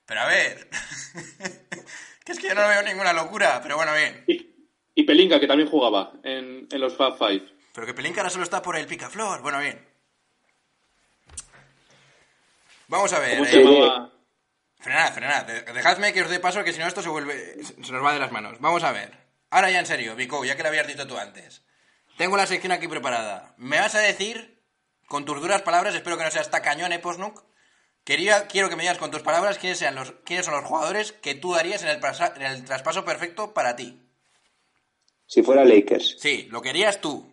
Pero 0.06 0.20
a 0.20 0.26
ver. 0.26 0.68
que 2.24 2.32
es 2.32 2.38
que 2.38 2.48
yo 2.48 2.54
no 2.54 2.66
veo 2.66 2.82
ninguna 2.82 3.12
locura, 3.12 3.60
pero 3.62 3.76
bueno, 3.76 3.92
bien. 3.94 4.24
Y, 4.26 4.54
y 4.94 5.02
Pelinka, 5.04 5.38
que 5.38 5.46
también 5.46 5.68
jugaba 5.68 6.12
en, 6.24 6.66
en 6.70 6.80
los 6.80 6.96
Fab 6.96 7.18
Five. 7.18 7.44
Pero 7.74 7.86
que 7.86 7.94
Pelinka 7.94 8.20
ahora 8.20 8.30
solo 8.30 8.44
está 8.44 8.62
por 8.62 8.76
el 8.76 8.86
picaflor. 8.86 9.42
Bueno, 9.42 9.58
bien. 9.58 9.86
Vamos 12.88 13.12
a 13.12 13.18
ver. 13.18 13.38
¿Cómo 13.38 13.44
eh, 13.44 13.50
se 13.50 13.64
llamaba? 13.64 14.12
Frenad, 14.78 15.12
frenad. 15.14 15.44
De- 15.46 15.62
Dejadme 15.72 16.12
que 16.12 16.22
os 16.22 16.30
dé 16.30 16.40
paso, 16.40 16.64
que 16.64 16.72
si 16.72 16.78
no 16.80 16.86
esto 16.86 17.02
se 17.02 17.08
vuelve. 17.08 17.62
Se 17.64 17.92
nos 17.92 18.04
va 18.04 18.12
de 18.12 18.18
las 18.18 18.32
manos. 18.32 18.58
Vamos 18.60 18.82
a 18.82 18.92
ver. 18.92 19.12
Ahora 19.50 19.70
ya 19.70 19.78
en 19.80 19.86
serio, 19.86 20.16
Vico, 20.16 20.44
ya 20.44 20.56
que 20.56 20.62
lo 20.62 20.68
habías 20.70 20.86
dicho 20.86 21.06
tú 21.06 21.16
antes. 21.18 21.62
Tengo 22.16 22.36
la 22.36 22.46
sección 22.46 22.72
aquí 22.72 22.88
preparada. 22.88 23.54
Me 23.58 23.78
vas 23.78 23.94
a 23.94 24.00
decir, 24.00 24.61
con 25.06 25.24
tus 25.24 25.40
duras 25.40 25.62
palabras, 25.62 25.94
espero 25.94 26.16
que 26.16 26.24
no 26.24 26.30
seas 26.30 26.50
tacañón, 26.50 26.92
¿eh, 26.92 26.98
Posnuk? 26.98 27.42
Quería, 28.04 28.46
quiero 28.48 28.68
que 28.68 28.76
me 28.76 28.82
digas 28.82 28.98
con 28.98 29.10
tus 29.10 29.22
palabras 29.22 29.58
quiénes, 29.58 29.78
sean 29.78 29.94
los, 29.94 30.12
quiénes 30.24 30.44
son 30.44 30.54
los 30.54 30.64
jugadores 30.64 31.12
que 31.12 31.34
tú 31.36 31.52
darías 31.52 31.82
en 31.82 31.88
el, 31.88 32.00
en 32.36 32.42
el 32.42 32.64
traspaso 32.64 33.04
perfecto 33.04 33.54
para 33.54 33.76
ti. 33.76 34.00
Si 35.26 35.42
fuera 35.42 35.64
Lakers, 35.64 36.16
Sí, 36.18 36.48
lo 36.50 36.60
querías 36.60 37.00
tú. 37.00 37.30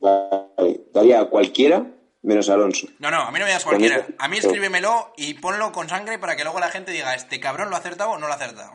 vale, 0.00 0.82
daría 0.92 1.20
a 1.20 1.24
cualquiera 1.30 1.86
menos 2.22 2.50
a 2.50 2.54
Alonso. 2.54 2.88
No, 2.98 3.10
no, 3.10 3.22
a 3.22 3.30
mí 3.30 3.38
no 3.38 3.46
me 3.46 3.52
das 3.52 3.64
cualquiera. 3.64 4.06
A 4.18 4.28
mí 4.28 4.36
escríbemelo 4.36 5.12
y 5.16 5.34
ponlo 5.34 5.72
con 5.72 5.88
sangre 5.88 6.18
para 6.18 6.36
que 6.36 6.42
luego 6.44 6.60
la 6.60 6.70
gente 6.70 6.92
diga, 6.92 7.14
¿este 7.14 7.40
cabrón 7.40 7.70
lo 7.70 7.76
ha 7.76 7.78
acertado 7.78 8.10
o 8.10 8.18
no 8.18 8.26
lo 8.26 8.32
ha 8.32 8.36
acertado? 8.36 8.72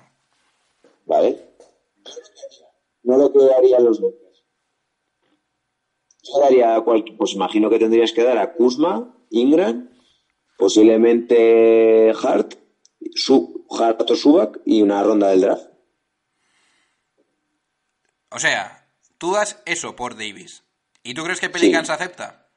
¿Vale? 1.06 1.40
No 3.04 3.18
lo 3.18 3.32
que 3.32 3.40
darían 3.40 3.84
los 3.84 4.00
Lakers. 4.00 4.23
Daría 6.42 6.82
pues 7.18 7.34
imagino 7.34 7.70
que 7.70 7.80
tendrías 7.80 8.12
que 8.14 8.24
dar 8.24 8.38
a 8.38 8.54
Kuzma, 8.54 9.14
Ingram, 9.30 9.90
posiblemente 10.58 12.12
Hart, 12.22 12.54
su, 13.16 13.66
Hart 13.70 14.10
o 14.10 14.16
Subak 14.16 14.60
y 14.66 14.82
una 14.82 15.04
ronda 15.04 15.30
del 15.30 15.42
draft. 15.42 15.68
O 18.30 18.40
sea, 18.40 18.88
tú 19.18 19.34
das 19.34 19.62
eso 19.66 19.96
por 19.96 20.14
Davis. 20.16 20.64
¿Y 21.04 21.14
tú 21.14 21.24
crees 21.24 21.40
que 21.42 21.50
Pelicans 21.50 21.90
acepta? 21.90 22.48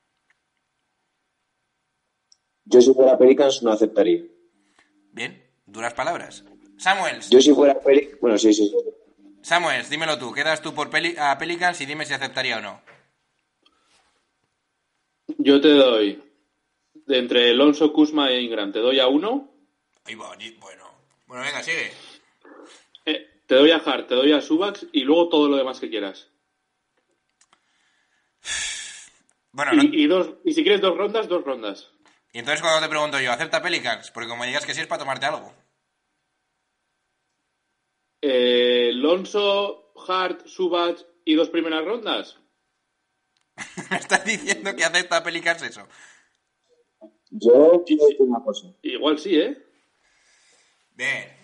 Yo 2.65 2.81
si 2.81 2.93
fuera 2.95 3.19
Pelicans 3.19 3.63
no 3.63 3.73
aceptaría. 3.73 4.23
Bien, 5.13 5.45
duras 5.67 5.95
palabras. 5.95 6.45
Samuels, 6.79 7.31
Yo 7.31 7.41
si 7.41 7.53
fuera 7.53 7.79
Pelicans, 7.81 8.21
bueno, 8.21 8.39
sí, 8.39 8.53
sí. 8.53 8.73
Samuels, 9.43 9.91
dímelo 9.91 10.19
tú. 10.19 10.33
¿Qué 10.33 10.45
das 10.45 10.61
tú 10.63 10.73
por 10.75 10.91
Peli- 10.91 11.17
a 11.19 11.37
Pelicans 11.39 11.81
y 11.81 11.87
dime 11.87 12.05
si 12.07 12.13
aceptaría 12.15 12.59
o 12.59 12.61
no? 12.61 12.81
Yo 15.39 15.61
te 15.61 15.69
doy, 15.71 16.23
de 17.07 17.19
entre 17.19 17.51
Alonso, 17.51 17.93
Kuzma 17.93 18.31
e 18.31 18.41
Ingram, 18.41 18.73
te 18.73 18.79
doy 18.81 19.01
a 19.01 19.09
uno. 19.09 19.51
Ay, 20.05 20.15
boni- 20.15 20.57
bueno. 20.61 20.85
Bueno, 21.27 21.43
venga, 21.45 21.63
sigue. 21.63 21.91
eh, 23.05 23.41
te 23.47 23.55
doy 23.57 23.71
a 23.73 23.77
Hart, 23.79 24.09
te 24.09 24.15
doy 24.15 24.33
a 24.33 24.41
Subax 24.41 24.87
y 24.93 25.03
luego 25.03 25.29
todo 25.29 25.49
lo 25.49 25.57
demás 25.57 25.81
que 25.81 25.91
quieras. 25.91 26.29
Bueno, 29.53 29.73
no- 29.73 29.83
Y, 29.85 30.07
dos, 30.07 30.31
y 30.45 30.53
si 30.53 30.63
quieres 30.63 30.81
dos 30.81 30.97
rondas, 30.97 31.29
dos 31.29 31.45
rondas. 31.45 31.91
y 32.33 32.39
entonces 32.39 32.61
cuando 32.61 32.81
te 32.87 32.91
pregunto 32.91 33.19
yo, 33.21 33.33
¿acepta 33.33 33.63
Pelicans? 33.63 34.11
Porque 34.11 34.29
como 34.29 34.45
digas 34.45 34.65
que 34.67 34.75
sí 34.75 34.81
es 34.83 34.87
para 34.87 34.99
tomarte 35.01 35.27
algo. 35.27 35.53
Eh, 38.23 38.91
Alonso, 38.93 39.93
Hart, 40.07 40.47
Subax 40.47 41.07
y 41.25 41.35
dos 41.35 41.49
primeras 41.49 41.85
rondas. 41.85 42.39
¿Me 43.91 43.97
estás 43.99 44.25
diciendo 44.25 44.75
que 44.77 44.85
acepta 44.85 45.23
Pelicans 45.23 45.63
eso? 45.63 45.87
Yo 47.31 47.83
quiero 47.87 48.05
decir 48.07 48.17
una 48.23 48.43
cosa. 48.43 48.69
Igual 48.83 49.19
sí, 49.19 49.37
¿eh? 49.39 49.57
Bien. 50.95 51.35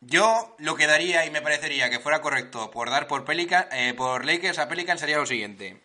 Yo 0.00 0.54
lo 0.58 0.76
que 0.76 0.86
daría 0.86 1.26
y 1.26 1.30
me 1.30 1.42
parecería 1.42 1.90
que 1.90 1.98
fuera 1.98 2.20
correcto 2.20 2.70
por 2.70 2.88
dar 2.90 3.08
por 3.08 3.24
Pelican, 3.24 3.66
eh, 3.72 3.94
por 3.94 4.24
Lakers 4.24 4.58
a 4.58 4.68
Pelican 4.68 4.98
sería 4.98 5.16
lo 5.18 5.26
siguiente. 5.26 5.82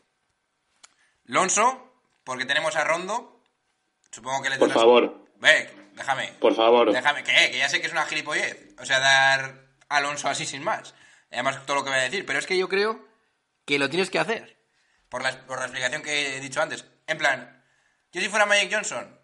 Lonso, 1.25 1.91
porque 2.23 2.45
tenemos 2.45 2.75
a 2.75 2.83
Rondo. 2.83 3.41
Supongo 4.11 4.43
que 4.43 4.49
le 4.51 4.57
Por 4.57 4.67
tendrás- 4.67 4.83
favor, 4.83 5.25
Ve, 5.37 5.69
déjame. 5.95 6.33
por 6.39 6.53
favor. 6.53 6.91
Déjame, 6.93 7.23
que, 7.23 7.31
que 7.51 7.57
ya 7.57 7.67
sé 7.69 7.81
que 7.81 7.87
es 7.87 7.91
una 7.93 8.05
gilipollez. 8.05 8.75
O 8.79 8.85
sea, 8.85 8.99
dar 8.99 9.65
a 9.89 9.97
Alonso 9.97 10.27
así 10.27 10.45
sin 10.45 10.63
más. 10.63 10.93
Además, 11.31 11.65
todo 11.65 11.77
lo 11.77 11.83
que 11.83 11.89
voy 11.89 11.99
a 11.99 12.03
decir. 12.03 12.25
Pero 12.25 12.37
es 12.37 12.45
que 12.45 12.57
yo 12.57 12.69
creo 12.69 13.03
que 13.65 13.79
lo 13.79 13.89
tienes 13.89 14.11
que 14.11 14.19
hacer. 14.19 14.57
Por 15.13 15.21
la, 15.21 15.45
por 15.45 15.59
la 15.59 15.65
explicación 15.65 16.01
que 16.01 16.37
he 16.37 16.39
dicho 16.39 16.59
antes. 16.59 16.85
En 17.05 17.19
plan, 17.19 17.63
yo 18.11 18.19
si 18.19 18.29
fuera 18.29 18.47
Magic 18.47 18.73
Johnson, 18.73 19.15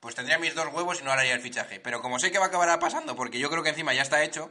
pues 0.00 0.16
tendría 0.16 0.40
mis 0.40 0.56
dos 0.56 0.66
huevos 0.74 1.00
y 1.00 1.04
no 1.04 1.12
haría 1.12 1.34
el 1.34 1.40
fichaje. 1.40 1.78
Pero 1.78 2.02
como 2.02 2.18
sé 2.18 2.32
que 2.32 2.40
va 2.40 2.46
a 2.46 2.48
acabar 2.48 2.76
pasando, 2.80 3.14
porque 3.14 3.38
yo 3.38 3.48
creo 3.48 3.62
que 3.62 3.68
encima 3.68 3.94
ya 3.94 4.02
está 4.02 4.24
hecho, 4.24 4.50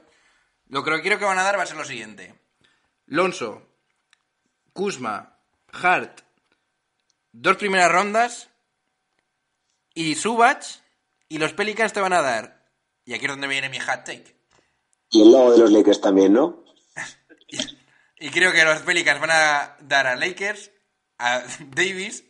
lo 0.69 0.85
que 0.85 1.01
creo 1.01 1.19
que 1.19 1.25
van 1.25 1.37
a 1.37 1.43
dar 1.43 1.59
va 1.59 1.63
a 1.63 1.65
ser 1.65 1.75
lo 1.75 1.83
siguiente. 1.83 2.33
Lonso, 3.07 3.67
Kuzma, 4.71 5.37
Hart, 5.73 6.21
dos 7.33 7.57
primeras 7.57 7.91
rondas 7.91 8.49
y 9.93 10.15
Subach 10.15 10.65
y 11.27 11.39
los 11.39 11.51
Pelicans 11.51 11.91
te 11.91 11.99
van 11.99 12.13
a 12.13 12.21
dar. 12.21 12.69
Y 13.03 13.13
aquí 13.13 13.25
es 13.25 13.31
donde 13.31 13.47
viene 13.47 13.67
mi 13.67 13.79
hat 13.79 14.05
take. 14.05 14.33
Y 15.09 15.23
el 15.23 15.33
logo 15.33 15.51
de 15.51 15.57
los 15.57 15.71
Lakers 15.73 15.99
también, 15.99 16.31
¿no? 16.31 16.63
Y 18.17 18.29
creo 18.29 18.53
que 18.53 18.63
los 18.63 18.79
Pelicans 18.79 19.19
van 19.19 19.31
a 19.31 19.75
dar 19.81 20.07
a 20.07 20.15
Lakers, 20.15 20.71
a 21.17 21.43
Davis 21.75 22.25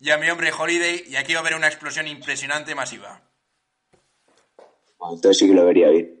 y 0.00 0.10
a 0.10 0.18
mi 0.18 0.28
hombre 0.30 0.52
Holiday. 0.52 1.04
Y 1.08 1.16
aquí 1.16 1.32
va 1.32 1.40
a 1.40 1.42
haber 1.42 1.54
una 1.54 1.68
explosión 1.68 2.06
impresionante 2.06 2.74
masiva. 2.74 3.22
Entonces 5.00 5.38
sí 5.38 5.46
que 5.46 5.54
lo 5.54 5.64
vería 5.64 5.88
bien. 5.90 6.18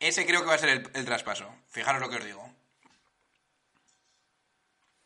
Ese 0.00 0.26
creo 0.26 0.40
que 0.40 0.48
va 0.48 0.54
a 0.54 0.58
ser 0.58 0.70
el, 0.70 0.82
el 0.94 1.04
traspaso. 1.04 1.46
Fijaros 1.68 2.00
lo 2.00 2.10
que 2.10 2.16
os 2.16 2.24
digo. 2.24 2.52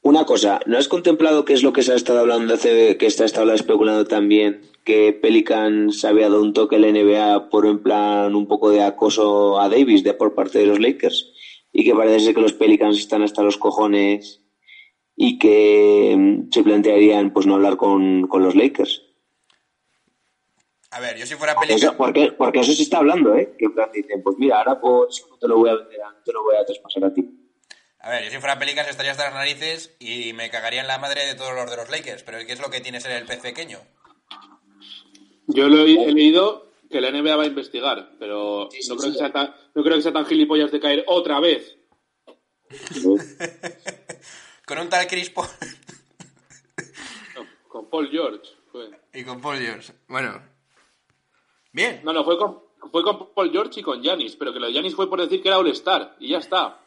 Una 0.07 0.25
cosa, 0.25 0.61
¿no 0.67 0.79
has 0.79 0.87
contemplado 0.87 1.45
qué 1.45 1.53
es 1.53 1.65
lo 1.65 1.73
que 1.73 1.83
se 1.83 1.93
ha 1.93 1.97
estado 1.97 2.21
hablando 2.21 2.55
hace 2.55 2.97
que 2.97 3.11
se 3.11 3.25
ha 3.25 3.27
estado 3.27 3.53
especulando 3.53 4.05
también? 4.05 4.63
Que 4.85 5.13
Pelicans 5.13 6.05
había 6.05 6.29
dado 6.29 6.43
un 6.43 6.53
toque 6.53 6.77
a 6.77 6.79
la 6.79 6.93
NBA 6.93 7.51
por 7.51 7.67
en 7.67 7.83
plan 7.83 8.37
un 8.37 8.47
poco 8.47 8.71
de 8.71 8.85
acoso 8.85 9.61
a 9.61 9.69
Davis 9.69 10.05
de 10.05 10.15
por 10.15 10.37
parte 10.37 10.61
de 10.61 10.67
los 10.67 10.79
Lakers 10.79 11.33
y 11.73 11.85
que 11.85 11.93
parece 11.93 12.21
ser 12.21 12.35
que 12.37 12.41
los 12.41 12.53
Pelicans 12.53 12.97
están 12.97 13.23
hasta 13.23 13.43
los 13.43 13.57
cojones 13.57 14.43
y 15.17 15.39
que 15.39 16.15
mm, 16.17 16.53
se 16.53 16.63
plantearían 16.63 17.33
pues 17.33 17.47
no 17.47 17.55
hablar 17.55 17.77
con, 17.77 18.27
con 18.29 18.43
los 18.43 18.55
Lakers. 18.55 19.03
A 20.91 21.01
ver, 21.01 21.19
yo 21.19 21.27
si 21.27 21.35
fuera 21.35 21.55
Pelicans... 21.59 21.95
porque, 21.97 22.33
porque 22.33 22.61
eso 22.61 22.73
se 22.73 22.83
está 22.83 22.99
hablando, 22.99 23.35
¿eh? 23.35 23.55
Que 23.59 23.67
en 23.67 23.75
plan 23.75 23.91
dicen, 23.93 24.23
pues 24.23 24.37
mira, 24.39 24.59
ahora 24.59 24.81
por 24.81 25.09
eso 25.09 25.27
no 25.29 25.37
te 25.39 25.49
lo 25.49 25.59
voy 25.59 25.71
a 25.71 25.75
vender, 25.75 25.99
no 25.99 26.23
te 26.25 26.33
lo 26.33 26.43
voy 26.43 26.57
a 26.57 26.65
traspasar 26.65 27.05
a 27.05 27.13
ti. 27.13 27.29
A 27.99 28.11
ver, 28.11 28.25
yo 28.25 28.31
si 28.31 28.39
fuera 28.39 28.59
Pelicans 28.59 28.89
estaría 28.89 29.11
hasta 29.11 29.25
las 29.25 29.35
narices 29.35 29.97
y 29.99 30.33
me 30.33 30.49
cagaría 30.49 30.81
en 30.81 30.87
la 30.87 30.99
madre 30.99 31.27
de 31.27 31.35
todos 31.35 31.55
los 31.55 31.69
de 31.69 31.77
los 31.77 31.91
Lakers. 31.91 32.23
Pero 32.23 32.39
¿qué 32.47 32.53
es 32.53 32.61
lo 32.61 32.71
que 32.71 32.81
tiene 32.81 33.01
ser 33.01 33.13
el 33.13 33.27
pez 33.27 33.41
pequeño? 33.41 33.81
Yo 35.49 35.69
lo 35.69 35.85
he, 35.85 35.93
he 35.93 36.13
leído 36.13 36.73
que 36.89 37.01
la 37.01 37.11
NBA 37.11 37.37
va 37.37 37.43
a 37.43 37.49
investigar, 37.49 38.13
pero 38.19 38.69
no, 38.89 38.97
creo 38.97 39.13
que 39.13 39.19
sea 39.19 39.33
tan, 39.33 39.55
no 39.75 39.83
creo 39.83 39.97
que 39.97 40.03
sea 40.03 40.13
tan 40.13 40.27
gilipollas 40.27 40.71
de 40.71 40.81
caer 40.81 41.05
otra 41.09 41.41
vez. 41.41 41.77
Con 44.67 44.79
un 44.79 44.89
tal 44.89 45.07
Chris 45.07 45.31
Paul 45.31 45.49
No, 47.35 47.47
con 47.69 47.89
Paul 47.89 48.11
George. 48.11 48.43
fue. 48.71 48.91
y 49.15 49.25
con 49.25 49.41
Paul 49.41 49.59
George. 49.59 49.93
Bueno. 50.09 50.43
Bien. 51.73 52.01
No, 52.05 52.13
no, 52.13 52.25
fue 52.25 52.37
con, 52.39 52.63
fue 52.91 53.03
con 53.03 53.33
Paul 53.35 53.51
George 53.53 53.81
y 53.81 53.83
con 53.83 54.03
Giannis, 54.03 54.37
pero 54.37 54.53
que 54.53 54.59
lo 54.61 54.67
de 54.67 54.73
Giannis 54.73 54.95
fue 54.97 55.09
por 55.09 55.21
decir 55.21 55.41
que 55.43 55.49
era 55.49 55.59
All-Star 55.59 56.17
y 56.19 56.31
ya 56.31 56.39
está. 56.39 56.81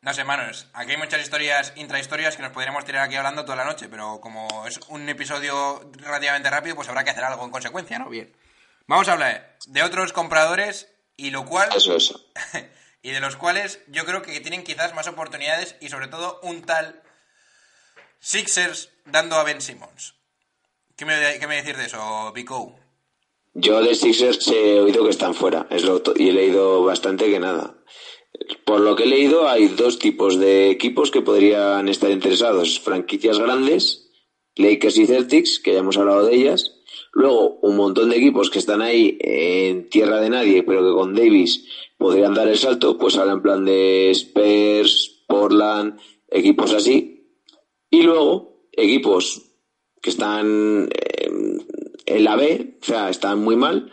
No 0.00 0.14
sé, 0.14 0.22
manos. 0.24 0.66
Aquí 0.74 0.92
hay 0.92 0.96
muchas 0.96 1.20
historias, 1.20 1.72
intrahistorias 1.76 2.36
que 2.36 2.42
nos 2.42 2.52
podríamos 2.52 2.84
tirar 2.84 3.02
aquí 3.04 3.16
hablando 3.16 3.44
toda 3.44 3.56
la 3.56 3.64
noche, 3.64 3.88
pero 3.88 4.20
como 4.20 4.66
es 4.66 4.78
un 4.88 5.08
episodio 5.08 5.90
relativamente 5.94 6.48
rápido, 6.50 6.76
pues 6.76 6.88
habrá 6.88 7.02
que 7.04 7.10
hacer 7.10 7.24
algo 7.24 7.44
en 7.44 7.50
consecuencia, 7.50 7.98
¿no? 7.98 8.08
Bien. 8.08 8.32
Vamos 8.86 9.08
a 9.08 9.14
hablar 9.14 9.56
de 9.66 9.82
otros 9.82 10.12
compradores 10.12 10.88
y 11.16 11.30
lo 11.30 11.44
cual 11.44 11.68
Eso, 11.74 11.96
eso. 11.96 12.24
y 13.02 13.10
de 13.10 13.20
los 13.20 13.36
cuales 13.36 13.80
yo 13.88 14.04
creo 14.04 14.22
que 14.22 14.40
tienen 14.40 14.64
quizás 14.64 14.94
más 14.94 15.08
oportunidades 15.08 15.76
y 15.80 15.88
sobre 15.88 16.08
todo 16.08 16.40
un 16.42 16.62
tal 16.62 17.02
Sixers 18.20 18.90
dando 19.06 19.36
a 19.36 19.44
Ben 19.44 19.60
Simmons. 19.60 20.14
¿Qué 20.96 21.04
me, 21.04 21.14
qué 21.38 21.46
me 21.46 21.56
decir 21.56 21.76
de 21.76 21.86
eso, 21.86 22.32
Pico? 22.34 22.74
Yo 23.54 23.80
de 23.82 23.94
Sixers 23.94 24.46
he 24.48 24.80
oído 24.80 25.04
que 25.04 25.10
están 25.10 25.34
fuera, 25.34 25.66
es 25.70 25.84
lo 25.84 26.02
y 26.16 26.28
he 26.28 26.32
leído 26.32 26.84
bastante 26.84 27.30
que 27.30 27.40
nada. 27.40 27.74
Por 28.64 28.80
lo 28.80 28.94
que 28.94 29.04
he 29.04 29.06
leído, 29.06 29.48
hay 29.48 29.68
dos 29.68 29.98
tipos 29.98 30.38
de 30.38 30.70
equipos 30.70 31.10
que 31.10 31.22
podrían 31.22 31.88
estar 31.88 32.10
interesados. 32.10 32.80
Franquicias 32.80 33.38
grandes, 33.38 34.10
Lakers 34.56 34.98
y 34.98 35.06
Celtics, 35.06 35.58
que 35.58 35.72
ya 35.72 35.80
hemos 35.80 35.96
hablado 35.96 36.26
de 36.26 36.34
ellas. 36.34 36.77
Luego, 37.12 37.58
un 37.62 37.76
montón 37.76 38.10
de 38.10 38.16
equipos 38.16 38.50
que 38.50 38.58
están 38.58 38.82
ahí 38.82 39.16
en 39.20 39.88
tierra 39.88 40.20
de 40.20 40.30
nadie, 40.30 40.62
pero 40.62 40.80
que 40.80 40.92
con 40.92 41.14
Davis 41.14 41.66
podrían 41.96 42.34
dar 42.34 42.48
el 42.48 42.58
salto, 42.58 42.96
pues 42.96 43.16
ahora 43.16 43.32
en 43.32 43.42
plan 43.42 43.64
de 43.64 44.10
Spurs, 44.10 45.24
Portland, 45.26 45.98
equipos 46.28 46.72
así. 46.72 47.34
Y 47.90 48.02
luego, 48.02 48.68
equipos 48.72 49.42
que 50.00 50.10
están 50.10 50.88
en 52.06 52.24
la 52.24 52.36
B, 52.36 52.78
o 52.80 52.84
sea, 52.84 53.10
están 53.10 53.42
muy 53.42 53.56
mal, 53.56 53.90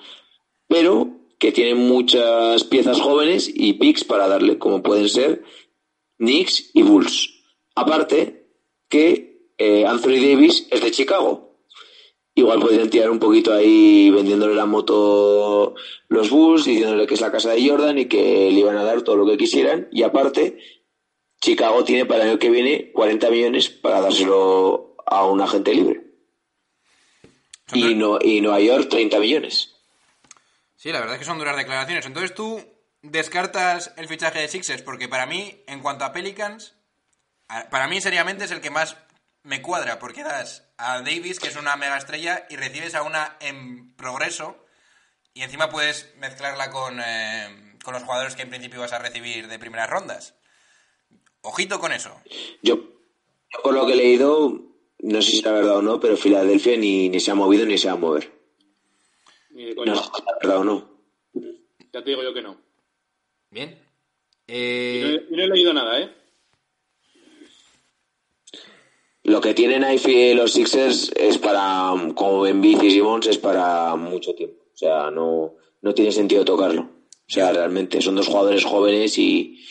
pero 0.67 1.10
que 1.39 1.51
tienen 1.51 1.78
muchas 1.78 2.63
piezas 2.63 2.99
jóvenes 3.01 3.51
y 3.54 3.73
picks 3.73 4.04
para 4.04 4.28
darle, 4.28 4.58
como 4.58 4.82
pueden 4.82 5.10
ser 5.10 5.43
Knicks 6.17 6.71
y 6.73 6.84
Bulls. 6.84 7.43
Aparte 7.75 8.47
que 8.89 9.51
eh, 9.58 9.86
Anthony 9.86 10.19
Davis 10.21 10.67
es 10.71 10.82
de 10.82 10.91
Chicago. 10.91 11.44
Igual 12.37 12.59
podrían 12.59 12.89
tirar 12.89 13.09
un 13.09 13.19
poquito 13.19 13.53
ahí 13.53 14.09
vendiéndole 14.09 14.55
la 14.55 14.65
moto 14.65 15.73
los 16.09 16.29
Bulls, 16.29 16.65
diciéndole 16.65 17.07
que 17.07 17.13
es 17.13 17.21
la 17.21 17.31
casa 17.31 17.51
de 17.51 17.67
Jordan 17.67 17.97
y 17.97 18.05
que 18.07 18.51
le 18.51 18.59
iban 18.59 18.75
a 18.75 18.83
dar 18.83 19.03
todo 19.03 19.15
lo 19.15 19.25
que 19.25 19.37
quisieran. 19.37 19.87
Y 19.89 20.03
aparte, 20.03 20.59
Chicago 21.39 21.85
tiene 21.85 22.05
para 22.05 22.23
el 22.23 22.29
año 22.31 22.39
que 22.39 22.49
viene 22.49 22.91
40 22.91 23.29
millones 23.29 23.69
para 23.69 24.01
dárselo 24.01 24.97
a 25.05 25.25
un 25.25 25.39
agente 25.39 25.73
libre. 25.73 26.01
Y, 27.73 27.95
no, 27.95 28.19
y 28.21 28.41
Nueva 28.41 28.59
York 28.59 28.89
30 28.89 29.17
millones. 29.19 29.73
Sí, 30.75 30.91
la 30.91 30.99
verdad 30.99 31.15
es 31.15 31.19
que 31.19 31.25
son 31.25 31.39
duras 31.39 31.55
declaraciones. 31.55 32.05
Entonces 32.05 32.35
tú 32.35 32.61
descartas 33.01 33.93
el 33.97 34.07
fichaje 34.07 34.39
de 34.39 34.47
Sixers 34.49 34.81
porque 34.81 35.07
para 35.07 35.25
mí, 35.25 35.63
en 35.67 35.79
cuanto 35.79 36.03
a 36.03 36.11
Pelicans, 36.11 36.75
para 37.71 37.87
mí 37.87 38.01
seriamente 38.01 38.45
es 38.45 38.51
el 38.51 38.61
que 38.61 38.71
más 38.71 38.97
me 39.45 39.62
cuadra 39.62 39.99
porque 39.99 40.23
das 40.23 40.67
a 40.77 41.01
Davis, 41.01 41.39
que 41.39 41.47
es 41.47 41.55
una 41.55 41.75
mega 41.77 41.97
estrella, 41.97 42.45
y 42.49 42.58
recibes 42.58 42.95
a 42.95 43.03
una 43.03 43.38
en 43.39 43.95
progreso 43.95 44.58
y 45.34 45.41
encima 45.43 45.69
puedes 45.69 46.13
mezclarla 46.17 46.71
con, 46.71 46.99
eh, 46.99 47.77
con 47.84 47.93
los 47.93 48.03
jugadores 48.03 48.36
que 48.36 48.41
en 48.43 48.49
principio 48.49 48.79
vas 48.81 48.93
a 48.93 48.99
recibir 48.99 49.47
de 49.47 49.60
primeras 49.60 49.89
rondas. 49.89 50.36
Ojito 51.41 51.79
con 51.79 51.91
eso. 51.93 52.21
Yo, 52.62 52.75
yo 52.75 53.62
por 53.63 53.73
lo 53.73 53.86
que 53.86 53.93
he 53.93 53.97
leído, 53.97 54.62
no 54.99 55.21
sé 55.21 55.31
si 55.31 55.38
es 55.38 55.45
la 55.45 55.51
verdad 55.51 55.77
o 55.77 55.81
no, 55.81 55.99
pero 55.99 56.17
Filadelfia 56.17 56.77
ni, 56.77 57.10
ni 57.10 57.19
se 57.19 57.31
ha 57.31 57.36
movido 57.36 57.65
ni 57.65 57.77
se 57.77 57.88
va 57.88 57.93
a 57.93 57.97
mover. 57.97 58.31
Ni 59.51 59.65
de 59.65 59.75
coña. 59.75 59.93
No 59.93 60.12
verdad 60.41 60.58
o 60.58 60.63
no. 60.63 60.99
Ya 61.93 62.03
te 62.03 62.10
digo 62.10 62.23
yo 62.23 62.34
que 62.34 62.41
no. 62.41 62.60
Bien. 63.51 63.69
Y 64.47 64.51
no, 64.51 64.55
Eh, 64.58 65.25
he, 65.29 65.34
y 65.34 65.36
no 65.38 65.43
he 65.43 65.47
leído 65.47 65.73
nada, 65.73 65.99
¿eh? 65.99 66.13
Lo 69.25 69.41
que 69.41 69.53
tienen 69.53 69.83
ahí 69.83 70.33
los 70.35 70.53
Sixers 70.53 71.11
es 71.15 71.38
para, 71.39 71.91
como 72.15 72.45
Embiid 72.45 72.81
y 72.83 72.91
Simmons, 72.91 73.25
es 73.27 73.38
para 73.39 73.95
mucho 73.95 74.33
tiempo. 74.35 74.63
O 74.73 74.77
sea, 74.77 75.09
no, 75.11 75.55
no 75.81 75.93
tiene 75.93 76.11
sentido 76.11 76.45
tocarlo. 76.45 76.81
O 76.83 77.31
sea, 77.31 77.51
realmente 77.51 78.01
son 78.01 78.15
dos 78.15 78.27
jugadores 78.27 78.63
jóvenes 78.63 79.17
y, 79.17 79.65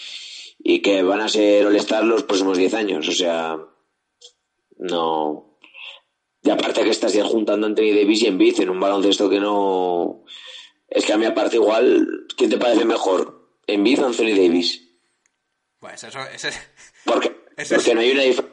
y 0.58 0.80
que 0.82 1.02
van 1.04 1.20
a 1.20 1.28
ser 1.28 1.66
All-Star 1.66 2.04
los 2.04 2.24
próximos 2.24 2.58
10 2.58 2.74
años. 2.74 3.08
O 3.08 3.12
sea, 3.12 3.56
no. 4.78 5.58
Y 6.42 6.50
aparte 6.50 6.82
que 6.82 6.90
estás 6.90 7.12
ya 7.14 7.24
juntando 7.24 7.66
Anthony 7.66 7.94
Davis 7.94 8.22
y 8.22 8.26
Embiid 8.26 8.60
en 8.60 8.70
un 8.70 8.80
baloncesto 8.80 9.30
que 9.30 9.40
no. 9.40 10.24
Es 10.88 11.04
que 11.06 11.12
a 11.12 11.16
mí, 11.16 11.24
aparte, 11.24 11.56
igual, 11.56 12.26
¿quién 12.36 12.50
te 12.50 12.58
parece 12.58 12.84
mejor? 12.84 13.48
¿Embiid 13.66 14.02
o 14.02 14.06
Anthony 14.06 14.34
Davis? 14.36 14.80
pues 15.78 16.02
eso, 16.02 16.18
ese- 16.34 16.50
Porque, 17.04 17.28
Eso 17.56 17.74
porque 17.76 17.90
es- 17.90 17.94
no 17.94 18.00
hay 18.00 18.10
una 18.10 18.24
dif- 18.24 18.44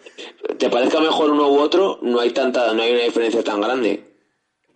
te 0.62 0.69
parezca 0.69 1.00
mejor 1.00 1.32
uno 1.32 1.47
u 1.50 1.58
otro, 1.60 1.97
no 2.04 2.19
hay 2.19 2.30
tanta, 2.30 2.71
no 2.74 2.84
hay 2.84 2.91
una 2.91 3.02
diferencia 3.02 3.43
tan 3.43 3.60
grande. 3.62 4.04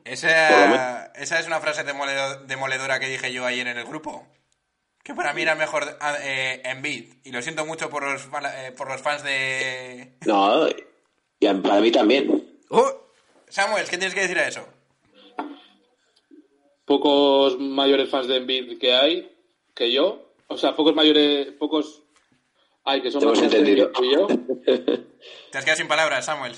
Esa, 0.03 1.05
esa 1.13 1.39
es 1.39 1.45
una 1.45 1.59
frase 1.59 1.83
demoledo- 1.85 2.43
demoledora 2.47 2.99
que 2.99 3.07
dije 3.07 3.31
yo 3.31 3.45
ayer 3.45 3.67
en 3.67 3.77
el 3.77 3.85
grupo. 3.85 4.25
Que 5.03 5.13
para 5.13 5.31
mí 5.33 5.43
era 5.43 5.53
mejor 5.53 5.83
eh, 6.23 6.63
Embiid. 6.65 7.13
Y 7.23 7.31
lo 7.31 7.39
siento 7.43 7.67
mucho 7.67 7.91
por 7.91 8.01
los, 8.03 8.23
eh, 8.25 8.71
por 8.75 8.89
los 8.89 8.99
fans 8.99 9.21
de... 9.23 10.17
No, 10.25 10.67
y 10.67 11.53
para 11.61 11.79
mí 11.81 11.91
también. 11.91 12.59
¡Oh! 12.71 12.91
Samuel, 13.47 13.85
¿qué 13.87 13.99
tienes 13.99 14.15
que 14.15 14.21
decir 14.21 14.39
a 14.39 14.47
eso? 14.47 14.67
Pocos 16.85 17.59
mayores 17.59 18.09
fans 18.09 18.27
de 18.27 18.37
Embiid 18.37 18.79
que 18.79 18.93
hay, 18.95 19.31
que 19.75 19.91
yo. 19.91 20.33
O 20.47 20.57
sea, 20.57 20.75
pocos 20.75 20.95
mayores, 20.95 21.51
pocos 21.59 22.01
hay 22.85 23.01
que 23.01 23.09
de 23.09 23.17
entendido. 23.43 23.91
Que 23.91 24.11
yo. 24.11 24.27
Te 25.51 25.57
has 25.57 25.63
quedado 25.65 25.77
sin 25.77 25.87
palabras, 25.87 26.25
Samuel. 26.25 26.53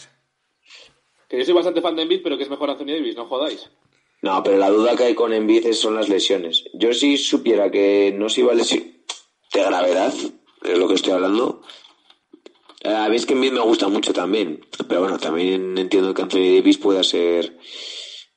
Que 1.29 1.39
yo 1.39 1.45
soy 1.45 1.53
bastante 1.53 1.81
fan 1.81 1.95
de 1.95 2.03
Embiid, 2.03 2.21
pero 2.23 2.37
que 2.37 2.43
es 2.43 2.49
mejor 2.49 2.69
Anthony 2.69 2.87
Davis, 2.93 3.15
no 3.15 3.25
jodáis. 3.27 3.69
No, 4.21 4.41
pero 4.43 4.57
la 4.57 4.69
duda 4.69 4.95
que 4.95 5.03
hay 5.05 5.15
con 5.15 5.33
Embiid 5.33 5.65
es- 5.65 5.79
son 5.79 5.95
las 5.95 6.09
lesiones. 6.09 6.65
Yo 6.73 6.93
si 6.93 7.17
supiera 7.17 7.69
que 7.71 8.13
no 8.15 8.29
se 8.29 8.41
iba 8.41 8.51
a 8.51 8.55
lesionar 8.55 8.87
de 9.53 9.61
gravedad, 9.63 10.13
de 10.61 10.77
lo 10.77 10.87
que 10.87 10.95
estoy 10.95 11.13
hablando. 11.13 11.61
Eh, 12.81 12.93
A 12.93 13.09
mí 13.09 13.15
es 13.15 13.25
que 13.25 13.33
Embiid 13.33 13.51
me 13.53 13.59
gusta 13.61 13.87
mucho 13.87 14.13
también, 14.13 14.65
pero 14.87 15.01
bueno, 15.01 15.17
también 15.17 15.77
entiendo 15.77 16.13
que 16.13 16.21
Anthony 16.23 16.55
Davis 16.57 16.77
pueda 16.77 17.03
ser 17.03 17.57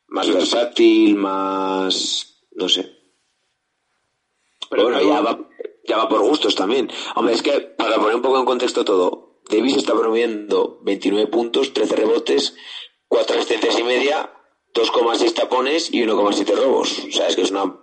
más 0.09 0.29
versátil, 0.33 1.15
más, 1.17 2.43
no 2.53 2.69
sé. 2.69 2.91
Pero 4.69 4.85
bueno, 4.85 5.01
ya 5.03 5.21
va, 5.21 5.39
ya 5.87 5.97
va 5.97 6.09
por 6.09 6.21
gustos 6.23 6.55
también. 6.55 6.91
Hombre, 7.15 7.35
es 7.35 7.43
que 7.43 7.53
para 7.61 7.97
poner 7.97 8.17
un 8.17 8.23
poco 8.23 8.39
en 8.39 8.45
contexto 8.45 8.85
todo, 8.85 9.41
Davis 9.51 9.77
está 9.77 9.95
promediando 9.95 10.79
29 10.83 11.27
puntos, 11.29 11.73
13 11.73 11.97
rebotes, 11.97 12.57
4 13.09 13.37
asistencias 13.37 13.79
y 13.79 13.83
media, 13.83 14.33
2,6 14.75 15.35
tapones 15.35 15.93
y 15.93 16.03
1,7 16.03 16.55
robos. 16.55 16.99
O 17.09 17.13
sea, 17.13 17.27
es 17.27 17.37
que 17.37 17.43
es, 17.43 17.51
una, 17.51 17.81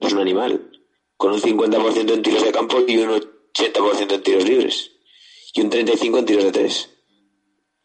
es 0.00 0.12
un 0.12 0.18
animal. 0.18 0.70
Con 1.16 1.32
un 1.32 1.40
50% 1.40 2.12
en 2.12 2.22
tiros 2.22 2.42
de 2.44 2.50
campo 2.52 2.78
y 2.86 2.96
un 2.98 3.10
80% 3.10 4.12
en 4.12 4.22
tiros 4.22 4.44
libres. 4.44 4.90
Y 5.54 5.60
un 5.60 5.70
35% 5.70 6.18
en 6.18 6.24
tiros 6.26 6.44
de 6.44 6.52
3. 6.52 6.90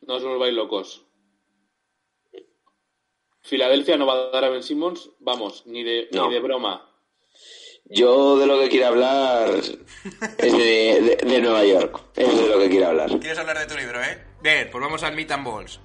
No 0.02 0.16
os 0.16 0.24
volváis 0.24 0.54
locos. 0.56 1.06
Filadelfia 3.42 3.98
no 3.98 4.06
va 4.06 4.14
a 4.14 4.30
dar 4.32 4.44
a 4.46 4.50
Ben 4.50 4.64
Simmons, 4.64 5.12
vamos, 5.20 5.66
ni 5.66 5.84
de, 5.84 6.10
No. 6.12 6.28
ni 6.28 6.34
de 6.34 6.40
broma. 6.40 6.89
Yo 7.90 8.38
de 8.38 8.46
lo 8.46 8.60
que 8.60 8.70
quiero 8.70 8.88
hablar 8.88 9.50
es 9.50 9.72
de, 10.38 11.18
de- 11.20 11.20
de 11.28 11.42
Nueva 11.42 11.64
York. 11.66 12.02
Eso 12.16 12.32
es 12.32 12.38
de 12.38 12.48
lo 12.48 12.60
que 12.60 12.70
quiero 12.70 12.88
hablar. 12.90 13.10
¿Quieres 13.20 13.40
hablar 13.40 13.58
de 13.58 13.66
tu 13.66 13.76
libro, 13.76 14.02
eh? 14.04 14.24
Bien, 14.42 14.70
pues 14.72 14.82
vamos 14.84 15.02
al 15.04 15.16
Meat 15.16 15.32
and 15.32 15.46
Balls. 15.46 15.80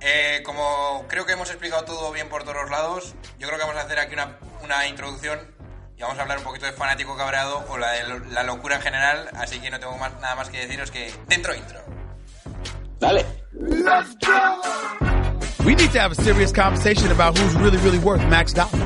Eh, 0.00 0.42
como 0.44 1.04
creo 1.08 1.24
que 1.24 1.32
hemos 1.32 1.48
explicado 1.50 1.84
todo 1.84 2.10
bien 2.12 2.28
por 2.28 2.42
todos 2.42 2.56
los 2.56 2.70
lados, 2.70 3.14
yo 3.38 3.46
creo 3.46 3.58
que 3.58 3.64
vamos 3.64 3.80
a 3.80 3.86
hacer 3.86 3.98
aquí 4.00 4.14
una, 4.14 4.38
una 4.62 4.88
introducción 4.88 5.54
y 5.96 6.02
vamos 6.02 6.18
a 6.18 6.22
hablar 6.22 6.38
un 6.38 6.44
poquito 6.44 6.66
de 6.66 6.72
fanático 6.72 7.16
cabreado 7.16 7.64
o 7.68 7.78
la 7.78 7.92
de 7.92 8.02
la 8.32 8.42
locura 8.42 8.76
en 8.76 8.82
general, 8.82 9.30
así 9.34 9.60
que 9.60 9.70
no 9.70 9.78
tengo 9.78 9.96
más- 9.96 10.20
nada 10.20 10.34
más 10.34 10.50
que 10.50 10.58
deciros 10.66 10.90
que 10.90 11.12
dentro 11.28 11.54
intro. 11.54 11.78
Dale. 12.98 13.24
We 15.64 15.74
need 15.76 15.90
to 15.92 16.00
have 16.00 16.10
a 16.12 16.16
serious 16.16 16.52
conversation 16.52 17.10
about 17.12 17.38
who's 17.38 17.54
really, 17.54 17.78
really 17.78 17.98
worth 17.98 18.22
max 18.28 18.52
dollars. 18.52 18.82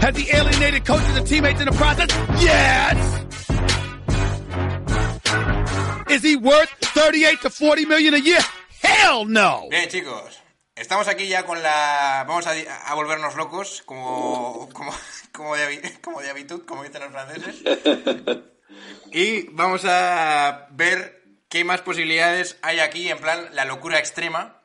Has 0.00 0.16
he 0.16 0.30
alienated 0.34 0.86
coaches 0.86 1.16
and 1.16 1.26
teammates 1.26 1.60
in 1.60 1.66
the 1.66 1.72
process? 1.72 2.08
Yes! 2.40 2.96
Is 6.10 6.22
he 6.22 6.36
worth 6.36 6.70
38 6.80 7.40
to 7.42 7.50
40 7.50 7.84
million 7.86 8.14
a 8.14 8.18
year? 8.18 8.40
Hell 8.82 9.26
no! 9.26 9.68
Bien, 9.70 9.88
chicos, 9.88 10.40
estamos 10.74 11.06
aquí 11.06 11.28
ya 11.28 11.44
con 11.44 11.62
la... 11.62 12.24
Vamos 12.26 12.46
a, 12.46 12.52
a 12.52 12.94
volvernos 12.94 13.36
locos, 13.36 13.82
como, 13.84 14.68
como, 14.72 14.92
como, 15.32 15.54
de, 15.54 15.98
como 16.00 16.20
de 16.20 16.30
habitud, 16.30 16.64
como 16.64 16.82
dicen 16.82 17.02
los 17.02 17.12
franceses. 17.12 17.62
Y 19.12 19.48
vamos 19.50 19.84
a 19.84 20.68
ver 20.70 21.22
qué 21.48 21.64
más 21.64 21.82
posibilidades 21.82 22.58
hay 22.62 22.80
aquí, 22.80 23.08
en 23.08 23.18
plan, 23.18 23.48
la 23.52 23.64
locura 23.64 23.98
extrema. 23.98 24.62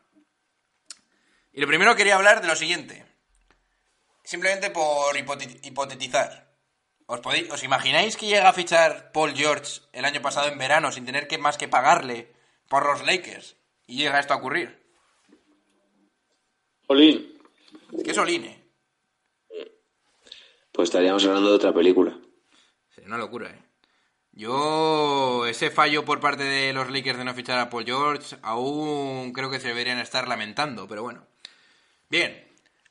Y 1.52 1.62
lo 1.62 1.68
primero 1.68 1.96
quería 1.96 2.16
hablar 2.16 2.42
de 2.42 2.48
lo 2.48 2.56
siguiente. 2.56 3.05
Simplemente 4.26 4.70
por 4.72 5.16
hipote- 5.16 5.60
hipotetizar. 5.64 6.46
¿Os, 7.06 7.22
podéis- 7.22 7.50
¿Os 7.52 7.64
imagináis 7.64 8.18
que 8.18 8.26
llega 8.26 8.50
a 8.50 8.54
fichar 8.54 9.12
Paul 9.14 9.34
George 9.36 9.82
el 9.94 10.04
año 10.06 10.22
pasado 10.22 10.48
en 10.50 10.58
verano 10.58 10.92
sin 10.92 11.06
tener 11.06 11.28
que 11.28 11.38
más 11.38 11.58
que 11.58 11.68
pagarle 11.68 12.34
por 12.68 12.86
los 12.86 13.06
Lakers? 13.06 13.56
Y 13.88 13.98
llega 13.98 14.20
esto 14.20 14.34
a 14.34 14.38
ocurrir. 14.38 14.84
Olin, 16.88 17.40
Es 17.96 18.04
que 18.04 18.12
es 18.12 18.18
Oline. 18.18 18.64
Pues 20.72 20.90
estaríamos 20.90 21.24
hablando 21.26 21.50
de 21.50 21.56
otra 21.56 21.74
película. 21.74 22.18
Sería 22.90 23.08
una 23.08 23.18
locura, 23.18 23.50
¿eh? 23.50 23.62
Yo, 24.34 25.46
ese 25.46 25.70
fallo 25.72 26.04
por 26.04 26.20
parte 26.20 26.44
de 26.44 26.74
los 26.74 26.90
Lakers 26.92 27.18
de 27.18 27.24
no 27.24 27.34
fichar 27.34 27.58
a 27.60 27.70
Paul 27.70 27.86
George, 27.86 28.36
aún 28.42 29.32
creo 29.32 29.50
que 29.50 29.62
se 29.62 29.70
deberían 29.70 30.00
estar 30.00 30.28
lamentando, 30.28 30.88
pero 30.90 31.04
bueno. 31.04 31.26
Bien, 32.10 32.45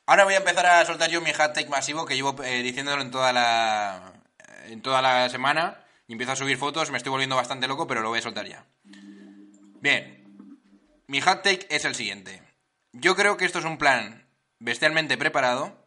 ahora 0.05 0.23
voy 0.23 0.33
a 0.33 0.37
empezar 0.37 0.65
a 0.65 0.85
soltar 0.85 1.09
yo 1.09 1.21
mi 1.21 1.31
take 1.31 1.67
masivo 1.67 2.05
que 2.05 2.15
llevo 2.15 2.35
eh, 2.43 2.61
diciéndolo 2.61 3.01
en 3.01 3.11
toda 3.11 3.33
la 3.33 4.13
en 4.67 4.81
toda 4.81 5.01
la 5.01 5.29
semana 5.29 5.85
y 6.07 6.13
empiezo 6.13 6.33
a 6.33 6.35
subir 6.35 6.57
fotos, 6.57 6.91
me 6.91 6.97
estoy 6.97 7.11
volviendo 7.11 7.35
bastante 7.35 7.67
loco, 7.67 7.87
pero 7.87 8.01
lo 8.01 8.09
voy 8.09 8.19
a 8.19 8.23
soltar 8.23 8.47
ya. 8.47 8.65
Bien. 9.81 10.23
Mi 11.07 11.21
take 11.21 11.67
es 11.69 11.85
el 11.85 11.95
siguiente. 11.95 12.41
Yo 12.91 13.15
creo 13.15 13.37
que 13.37 13.45
esto 13.45 13.59
es 13.59 13.65
un 13.65 13.77
plan 13.77 14.27
bestialmente 14.59 15.17
preparado. 15.17 15.83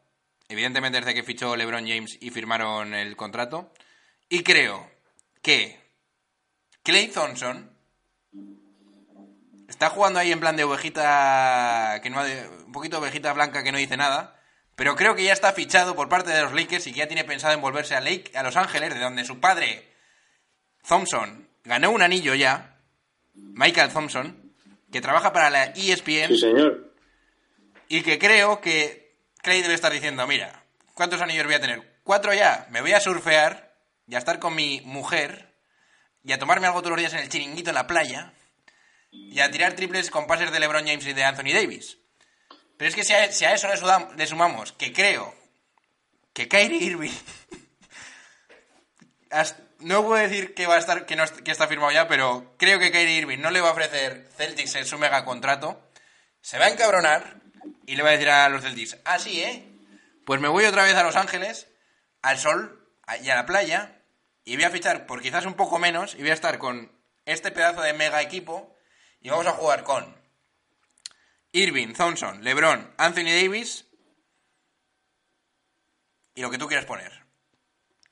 Evidentemente 0.48 0.98
desde 0.98 1.14
que 1.14 1.22
fichó 1.22 1.56
LeBron 1.56 1.86
James 1.86 2.16
y 2.20 2.30
firmaron 2.30 2.94
el 2.94 3.16
contrato. 3.16 3.72
Y 4.28 4.42
creo 4.42 4.90
que 5.42 5.78
Clay 6.82 7.08
Thompson 7.08 7.77
está 9.68 9.90
jugando 9.90 10.18
ahí 10.18 10.32
en 10.32 10.40
plan 10.40 10.56
de 10.56 10.64
ovejita 10.64 12.00
que 12.02 12.10
no 12.10 12.22
un 12.66 12.72
poquito 12.72 12.98
ovejita 12.98 13.32
blanca 13.32 13.62
que 13.62 13.70
no 13.72 13.78
dice 13.78 13.96
nada, 13.96 14.40
pero 14.74 14.96
creo 14.96 15.14
que 15.14 15.24
ya 15.24 15.32
está 15.32 15.52
fichado 15.52 15.94
por 15.94 16.08
parte 16.08 16.30
de 16.30 16.42
los 16.42 16.52
Lakers 16.52 16.86
y 16.86 16.92
que 16.92 16.98
ya 17.00 17.06
tiene 17.08 17.24
pensado 17.24 17.52
en 17.54 17.60
volverse 17.60 17.94
a 17.94 18.00
Lake 18.00 18.32
a 18.34 18.42
Los 18.42 18.56
Ángeles, 18.56 18.94
de 18.94 19.00
donde 19.00 19.24
su 19.24 19.40
padre 19.40 19.88
Thompson 20.86 21.48
ganó 21.64 21.90
un 21.90 22.02
anillo 22.02 22.34
ya, 22.34 22.76
Michael 23.34 23.92
Thompson, 23.92 24.52
que 24.90 25.00
trabaja 25.00 25.32
para 25.32 25.50
la 25.50 25.64
ESPN 25.64 26.28
Sí, 26.28 26.38
señor. 26.38 26.92
y 27.88 28.02
que 28.02 28.18
creo 28.18 28.60
que 28.60 29.16
Clay 29.42 29.62
debe 29.62 29.74
estar 29.74 29.92
diciendo, 29.92 30.26
mira, 30.26 30.64
¿cuántos 30.94 31.20
anillos 31.20 31.44
voy 31.44 31.54
a 31.54 31.60
tener? 31.60 31.98
Cuatro 32.04 32.32
ya, 32.32 32.66
me 32.70 32.80
voy 32.80 32.92
a 32.92 33.00
surfear 33.00 33.74
y 34.06 34.14
a 34.14 34.18
estar 34.18 34.38
con 34.38 34.54
mi 34.54 34.80
mujer 34.84 35.54
y 36.24 36.32
a 36.32 36.38
tomarme 36.38 36.66
algo 36.66 36.80
todos 36.80 36.92
los 36.92 36.98
días 37.00 37.12
en 37.12 37.20
el 37.20 37.28
chiringuito 37.28 37.70
en 37.70 37.74
la 37.74 37.86
playa 37.86 38.32
y 39.10 39.40
a 39.40 39.50
tirar 39.50 39.74
triples 39.74 40.10
con 40.10 40.26
pases 40.26 40.52
de 40.52 40.60
LeBron 40.60 40.86
James 40.86 41.06
y 41.06 41.12
de 41.12 41.24
Anthony 41.24 41.54
Davis. 41.54 41.98
Pero 42.76 42.88
es 42.88 42.94
que 42.94 43.04
si 43.04 43.12
a, 43.12 43.54
eso 43.54 43.68
le, 44.16 44.26
sumamos 44.26 44.72
que 44.72 44.92
creo 44.92 45.34
que 46.32 46.48
Kyrie 46.48 46.84
Irving 46.84 47.10
no 49.80 50.04
puedo 50.04 50.22
decir 50.22 50.54
que 50.54 50.66
va 50.66 50.76
a 50.76 50.78
estar 50.78 51.04
que, 51.04 51.16
está 51.50 51.66
firmado 51.66 51.90
ya, 51.90 52.06
pero 52.06 52.54
creo 52.56 52.78
que 52.78 52.92
Kyrie 52.92 53.18
Irving 53.18 53.38
no 53.38 53.50
le 53.50 53.60
va 53.60 53.70
a 53.70 53.72
ofrecer 53.72 54.28
Celtics 54.36 54.76
en 54.76 54.86
su 54.86 54.98
mega 54.98 55.24
contrato. 55.24 55.82
Se 56.40 56.58
va 56.58 56.66
a 56.66 56.70
encabronar 56.70 57.40
y 57.86 57.96
le 57.96 58.02
va 58.02 58.10
a 58.10 58.12
decir 58.12 58.30
a 58.30 58.48
los 58.48 58.62
Celtics, 58.62 58.98
ah, 59.04 59.18
sí, 59.18 59.42
¿eh? 59.42 59.64
Pues 60.24 60.40
me 60.40 60.48
voy 60.48 60.64
otra 60.66 60.84
vez 60.84 60.94
a 60.94 61.02
Los 61.02 61.16
Ángeles, 61.16 61.68
al 62.22 62.38
sol 62.38 62.86
y 63.22 63.30
a 63.30 63.34
la 63.34 63.46
playa, 63.46 64.02
y 64.44 64.56
voy 64.56 64.64
a 64.64 64.70
fichar 64.70 65.06
por 65.06 65.22
quizás 65.22 65.46
un 65.46 65.54
poco 65.54 65.78
menos, 65.78 66.14
y 66.14 66.18
voy 66.18 66.30
a 66.30 66.34
estar 66.34 66.58
con 66.58 66.92
este 67.24 67.50
pedazo 67.50 67.80
de 67.80 67.94
mega 67.94 68.20
equipo, 68.20 68.77
y 69.20 69.30
vamos 69.30 69.46
a 69.46 69.52
jugar 69.52 69.84
con 69.84 70.16
Irving, 71.52 71.92
Thompson, 71.94 72.42
LeBron, 72.44 72.92
Anthony 72.98 73.24
Davis, 73.42 73.86
y 76.34 76.42
lo 76.42 76.50
que 76.50 76.58
tú 76.58 76.66
quieras 76.66 76.86
poner. 76.86 77.12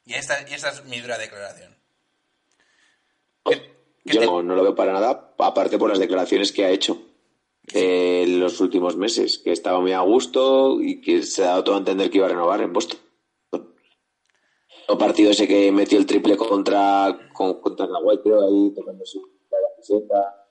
Y 0.05 0.15
esta, 0.15 0.49
y 0.49 0.55
esta 0.55 0.71
es 0.71 0.85
mi 0.85 1.01
dura 1.01 1.19
declaración. 1.19 1.77
¿Qué- 3.45 3.61
qué 4.05 4.15
Yo 4.15 4.21
te- 4.21 4.27
no, 4.27 4.43
no 4.43 4.55
lo 4.57 4.63
veo 4.63 4.75
para 4.75 4.93
nada, 4.93 5.35
aparte 5.39 5.79
por 5.79 5.89
las 5.91 5.99
declaraciones 5.99 6.53
que 6.53 6.65
ha 6.65 6.71
hecho 6.71 7.03
eh, 7.73 8.23
en 8.25 8.39
los 8.41 8.61
últimos 8.61 8.97
meses, 8.97 9.39
que 9.39 9.51
estaba 9.53 9.81
muy 9.81 9.93
a 9.93 10.01
gusto 10.01 10.81
y 10.81 11.01
que 11.01 11.23
se 11.25 11.43
ha 11.43 11.49
dado 11.49 11.65
todo 11.65 11.75
a 11.75 11.79
entender 11.79 12.11
que 12.11 12.19
iba 12.19 12.27
a 12.27 12.31
renovar 12.31 12.61
en 12.61 12.73
Boston. 12.73 13.01
El 14.89 14.99
partido 14.99 15.33
ese 15.33 15.49
que 15.49 15.73
metió 15.73 15.99
el 15.99 16.07
triple 16.07 16.37
contra, 16.37 17.29
con- 17.33 17.61
contra 17.61 17.89
Kawhi, 17.89 18.21
creo, 18.23 18.47
ahí 18.47 18.73
tocando 18.73 19.05
su 19.05 19.21
la 19.51 19.59
camiseta. 19.71 20.46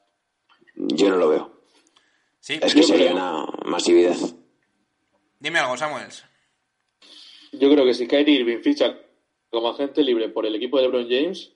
Yo 0.75 1.09
no 1.09 1.17
lo 1.17 1.29
veo. 1.29 1.61
Sí, 2.39 2.59
Es 2.61 2.73
que 2.73 2.81
Yo 2.81 2.87
sería 2.87 3.11
creo- 3.11 3.15
una 3.17 3.45
masividad. 3.65 4.15
dime 5.39 5.59
algo, 5.59 5.77
Samuels. 5.77 6.23
Yo 7.53 7.71
creo 7.71 7.85
que 7.85 7.93
si 7.93 8.07
Kyrie 8.07 8.39
Irving 8.41 8.61
ficha 8.61 8.97
como 9.49 9.69
agente 9.69 10.03
libre 10.03 10.29
por 10.29 10.45
el 10.45 10.55
equipo 10.55 10.77
de 10.77 10.83
LeBron 10.83 11.07
James, 11.09 11.51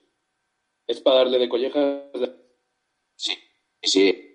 es 0.86 1.00
para 1.00 1.18
darle 1.18 1.38
de 1.38 1.48
collejas. 1.48 2.12
de- 2.14 2.34
Sí, 3.16 3.36
sí. 3.82 4.26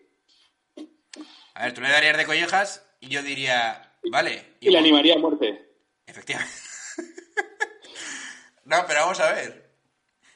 A 1.55 1.63
ver, 1.65 1.73
tú 1.73 1.81
le 1.81 1.89
darías 1.89 2.17
de 2.17 2.25
collejas 2.25 2.85
y 2.99 3.07
yo 3.09 3.23
diría, 3.23 3.97
vale. 4.11 4.55
Y 4.59 4.69
le 4.69 4.77
animaría 4.77 5.15
a 5.15 5.17
muerte. 5.19 5.73
Efectivamente. 6.05 6.53
no, 8.65 8.77
pero 8.87 9.01
vamos 9.01 9.19
a 9.19 9.33
ver. 9.33 9.71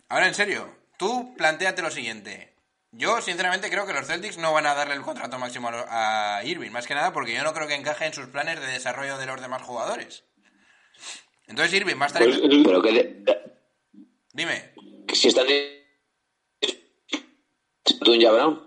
Ahora, 0.09 0.27
en 0.27 0.33
serio, 0.33 0.75
tú 0.97 1.35
planteate 1.37 1.81
lo 1.81 1.91
siguiente. 1.91 2.48
Yo, 2.91 3.21
sinceramente, 3.21 3.69
creo 3.69 3.85
que 3.85 3.93
los 3.93 4.07
Celtics 4.07 4.37
no 4.37 4.51
van 4.51 4.65
a 4.65 4.73
darle 4.73 4.95
el 4.95 5.01
contrato 5.01 5.37
máximo 5.37 5.69
a, 5.71 6.41
Irving, 6.43 6.71
más 6.71 6.87
que 6.87 6.95
nada 6.95 7.13
porque 7.13 7.33
yo 7.33 7.43
no 7.43 7.53
creo 7.53 7.67
que 7.67 7.75
encaje 7.75 8.05
en 8.05 8.13
sus 8.13 8.27
planes 8.27 8.59
de 8.59 8.65
desarrollo 8.67 9.17
de 9.17 9.27
los 9.27 9.39
demás 9.39 9.61
jugadores. 9.61 10.23
Entonces, 11.47 11.73
Irving 11.75 11.95
va 11.99 12.05
a 12.05 12.07
estar... 12.07 12.23
Pues, 12.23 12.37
en- 12.41 12.63
Pero 12.63 12.81
que, 12.81 12.91
de- 12.91 13.23
Dime, 14.33 14.73
que 15.07 15.15
si 15.15 15.27
están 15.27 15.47
en... 15.49 15.79
Tunja 18.03 18.31
Brown. 18.31 18.61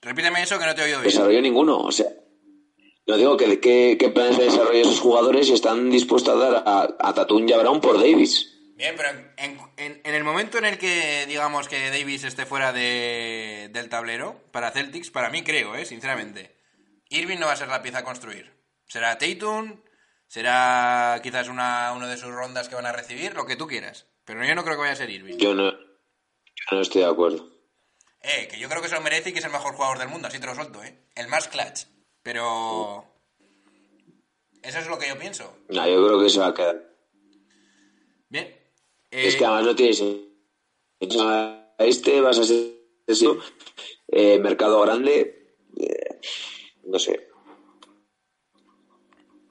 repíteme 0.00 0.42
eso 0.42 0.58
que 0.58 0.66
no 0.66 0.74
te 0.74 0.80
he 0.82 0.84
oído 0.84 1.00
bien. 1.00 1.10
desarrollo 1.10 1.40
ninguno. 1.42 1.78
O 1.78 1.92
sea, 1.92 2.06
no 3.06 3.16
digo 3.16 3.36
que, 3.36 3.58
que 3.98 4.08
planes 4.10 4.38
de 4.38 4.44
desarrollo 4.44 4.80
esos 4.80 5.00
jugadores 5.00 5.50
están 5.50 5.90
dispuestos 5.90 6.34
a 6.34 6.38
dar 6.38 6.62
a, 6.66 6.96
a 6.98 7.14
Tatum 7.14 7.48
y 7.48 7.52
a 7.52 7.58
Brown 7.58 7.80
por 7.80 7.98
Davis. 7.98 8.55
Bien, 8.76 8.94
pero 8.96 9.08
en, 9.08 9.58
en- 9.78 10.00
en 10.04 10.14
el 10.14 10.22
momento 10.22 10.58
en 10.58 10.66
el 10.66 10.76
que 10.78 11.24
digamos 11.26 11.66
que 11.68 11.90
Davis 11.90 12.24
esté 12.24 12.44
fuera 12.46 12.72
de- 12.72 13.70
del 13.72 13.88
tablero 13.88 14.40
para 14.52 14.70
Celtics, 14.70 15.10
para 15.10 15.30
mí 15.30 15.42
creo, 15.42 15.74
eh, 15.74 15.84
sinceramente, 15.86 16.54
Irving 17.08 17.38
no 17.38 17.46
va 17.46 17.52
a 17.52 17.56
ser 17.56 17.68
la 17.68 17.82
pieza 17.82 17.98
a 17.98 18.04
construir. 18.04 18.52
Será 18.86 19.16
Tatum, 19.18 19.80
será 20.26 21.18
quizás 21.22 21.48
una, 21.48 21.92
uno 21.96 22.06
de 22.06 22.18
sus 22.18 22.30
rondas 22.30 22.68
que 22.68 22.74
van 22.74 22.86
a 22.86 22.92
recibir, 22.92 23.34
lo 23.34 23.46
que 23.46 23.56
tú 23.56 23.66
quieras. 23.66 24.06
Pero 24.24 24.44
yo 24.44 24.54
no 24.54 24.62
creo 24.62 24.76
que 24.76 24.80
vaya 24.82 24.92
a 24.92 24.96
ser 24.96 25.08
Irving. 25.10 25.38
Yo 25.38 25.54
no, 25.54 25.70
yo 25.72 26.66
no 26.72 26.80
estoy 26.80 27.02
de 27.02 27.08
acuerdo. 27.08 27.48
Eh, 28.20 28.48
que 28.48 28.58
yo 28.58 28.68
creo 28.68 28.82
que 28.82 28.88
se 28.88 28.94
lo 28.96 29.00
merece 29.00 29.30
y 29.30 29.32
que 29.32 29.38
es 29.38 29.44
el 29.44 29.52
mejor 29.52 29.74
jugador 29.74 29.98
del 29.98 30.08
mundo, 30.08 30.28
así 30.28 30.38
te 30.38 30.46
lo 30.46 30.54
suelto, 30.54 30.82
eh. 30.84 30.98
El 31.14 31.28
más 31.28 31.48
clutch. 31.48 31.86
Pero... 32.22 33.06
Eso 34.62 34.78
es 34.80 34.88
lo 34.88 34.98
que 34.98 35.08
yo 35.08 35.16
pienso. 35.18 35.56
No, 35.68 35.88
yo 35.88 36.04
creo 36.06 36.20
que 36.20 36.28
se 36.28 36.40
va 36.40 36.48
a 36.48 36.54
quedar. 36.54 36.85
Es 39.24 39.36
que 39.36 39.44
además 39.44 39.64
no 39.64 39.76
tienes. 39.76 40.02
a 41.20 41.74
Este 41.78 42.20
vas 42.20 42.38
a 42.38 42.44
ser 42.44 42.72
eh, 44.08 44.38
mercado 44.38 44.80
grande. 44.82 45.54
eh, 45.78 46.20
no 46.84 46.98
sé. 46.98 47.28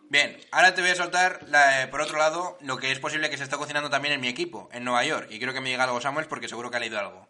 Bien, 0.10 0.38
ahora 0.52 0.74
te 0.74 0.82
voy 0.82 0.92
a 0.92 0.96
soltar, 0.96 1.46
la- 1.50 1.84
eh, 1.84 1.88
por 1.88 2.00
otro 2.02 2.18
lado, 2.18 2.58
lo 2.62 2.78
que 2.78 2.92
es 2.92 3.00
posible 3.00 3.30
que 3.30 3.38
se 3.38 3.44
está 3.44 3.58
cocinando 3.58 3.90
también 3.90 4.14
en 4.14 4.22
mi 4.22 4.28
equipo, 4.28 4.70
en 4.72 4.84
Nueva 4.84 5.04
York. 5.04 5.28
Y 5.32 5.40
creo 5.40 5.54
que 5.54 5.62
me 5.62 5.70
diga 5.70 5.84
algo 5.84 6.00
Samuel 6.00 6.28
porque 6.28 6.48
seguro 6.48 6.70
que 6.72 6.78
ha 6.78 6.80
leído 6.80 7.00
algo. 7.00 7.28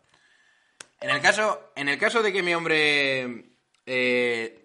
En 1.02 1.10
el 1.10 1.22
caso, 1.22 1.72
en 1.76 1.90
el 1.90 1.98
caso 1.98 2.22
de 2.22 2.32
que 2.32 2.44
mi 2.44 2.54
hombre 2.54 3.58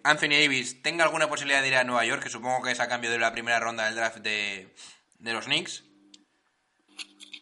Anthony 0.03 0.29
Davis 0.41 0.81
tenga 0.81 1.03
alguna 1.05 1.29
posibilidad 1.29 1.61
de 1.61 1.67
ir 1.69 1.75
a 1.75 1.83
Nueva 1.83 2.05
York, 2.05 2.23
que 2.23 2.29
supongo 2.29 2.61
que 2.63 2.71
es 2.71 2.79
a 2.79 2.87
cambio 2.87 3.11
de 3.11 3.19
la 3.19 3.31
primera 3.31 3.59
ronda 3.59 3.85
del 3.85 3.95
draft 3.95 4.17
de, 4.17 4.73
de 5.19 5.33
los 5.33 5.45
Knicks, 5.45 5.83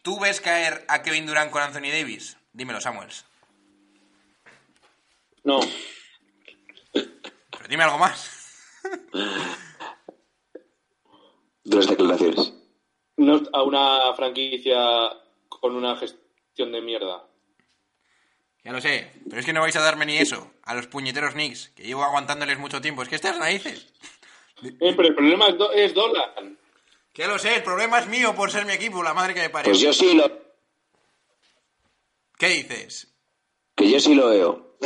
¿tú 0.02 0.18
ves 0.20 0.40
caer 0.40 0.84
a 0.88 1.02
Kevin 1.02 1.26
Durant 1.26 1.50
con 1.50 1.62
Anthony 1.62 1.90
Davis? 1.92 2.36
Dímelo, 2.52 2.80
Samuels. 2.80 3.24
No, 5.44 5.60
Pero 6.92 7.68
dime 7.68 7.84
algo 7.84 7.98
más. 7.98 8.36
Dos 11.64 11.86
declaraciones. 11.88 12.52
no 13.16 13.42
a 13.52 13.62
una 13.62 14.14
franquicia 14.14 14.76
con 15.48 15.74
una 15.76 15.96
gestión 15.96 16.72
de 16.72 16.80
mierda. 16.80 17.26
Ya 18.64 18.72
lo 18.72 18.80
sé, 18.80 19.10
pero 19.28 19.40
es 19.40 19.46
que 19.46 19.52
no 19.54 19.60
vais 19.62 19.76
a 19.76 19.80
darme 19.80 20.04
ni 20.06 20.18
eso 20.18 20.50
a 20.64 20.74
los 20.74 20.86
puñeteros 20.86 21.32
Knicks, 21.32 21.70
que 21.70 21.84
llevo 21.84 22.04
aguantándoles 22.04 22.58
mucho 22.58 22.80
tiempo. 22.80 23.02
Es 23.02 23.08
que 23.08 23.14
estas 23.16 23.38
narices. 23.38 23.92
Eh, 24.62 24.92
pero 24.94 25.08
el 25.08 25.14
problema 25.14 25.46
es, 25.46 25.56
Do- 25.56 25.72
es 25.72 25.94
Dolan. 25.94 26.58
Que 27.12 27.26
lo 27.26 27.38
sé, 27.38 27.56
el 27.56 27.62
problema 27.62 27.98
es 27.98 28.06
mío 28.06 28.34
por 28.34 28.50
ser 28.50 28.64
mi 28.66 28.72
equipo, 28.72 29.02
la 29.02 29.14
madre 29.14 29.34
que 29.34 29.40
me 29.40 29.50
parió. 29.50 29.70
Pues 29.70 29.80
yo 29.80 29.92
sí 29.92 30.14
lo, 30.14 30.30
¿Qué 32.38 32.48
dices? 32.48 33.08
que 33.74 33.90
yo 33.90 33.98
sí 34.00 34.14
lo 34.14 34.28
veo. 34.28 34.76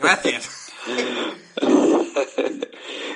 Gracias. 0.00 0.72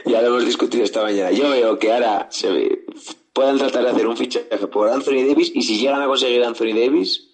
Ya 0.06 0.20
lo 0.22 0.28
hemos 0.28 0.44
discutido 0.46 0.82
esta 0.82 1.02
mañana. 1.02 1.30
Yo 1.30 1.50
veo 1.50 1.79
que 1.79 1.92
ahora 1.92 2.27
se 2.31 2.50
ve- 2.50 2.85
puedan 3.33 3.58
tratar 3.58 3.85
de 3.85 3.90
hacer 3.90 4.06
un 4.06 4.16
fichaje 4.16 4.48
por 4.66 4.88
Anthony 4.88 5.25
Davis 5.29 5.52
y 5.54 5.62
si 5.62 5.79
llegan 5.79 6.02
a 6.02 6.06
conseguir 6.06 6.42
Anthony 6.42 6.72
Davis, 6.75 7.29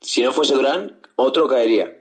si 0.00 0.22
no 0.22 0.32
fuese 0.32 0.54
Durant, 0.54 0.92
otro 1.16 1.48
caería. 1.48 1.96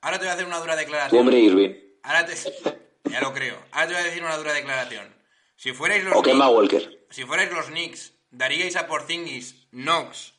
Ahora 0.00 0.18
te 0.18 0.24
voy 0.24 0.30
a 0.30 0.34
hacer 0.34 0.46
una 0.46 0.58
dura 0.60 0.76
declaración. 0.76 1.20
hombre 1.20 1.38
Irving. 1.40 1.74
Ahora 2.04 2.24
te... 2.26 2.34
Ya 3.10 3.20
lo 3.20 3.32
creo. 3.34 3.58
Ahora 3.72 3.88
te 3.88 3.92
voy 3.94 4.02
a 4.02 4.06
decir 4.06 4.22
una 4.22 4.36
dura 4.38 4.52
declaración. 4.54 5.14
Si 5.56 5.72
fuerais 5.72 6.04
los 6.04 6.16
O 6.16 6.22
Kemba 6.22 6.46
Knicks, 6.46 6.56
Walker. 6.74 7.06
si 7.10 7.24
fuerais 7.24 7.52
los 7.52 7.66
Knicks, 7.66 8.14
daríais 8.30 8.76
a 8.76 8.86
Porzingis, 8.86 9.66
Knox, 9.70 10.34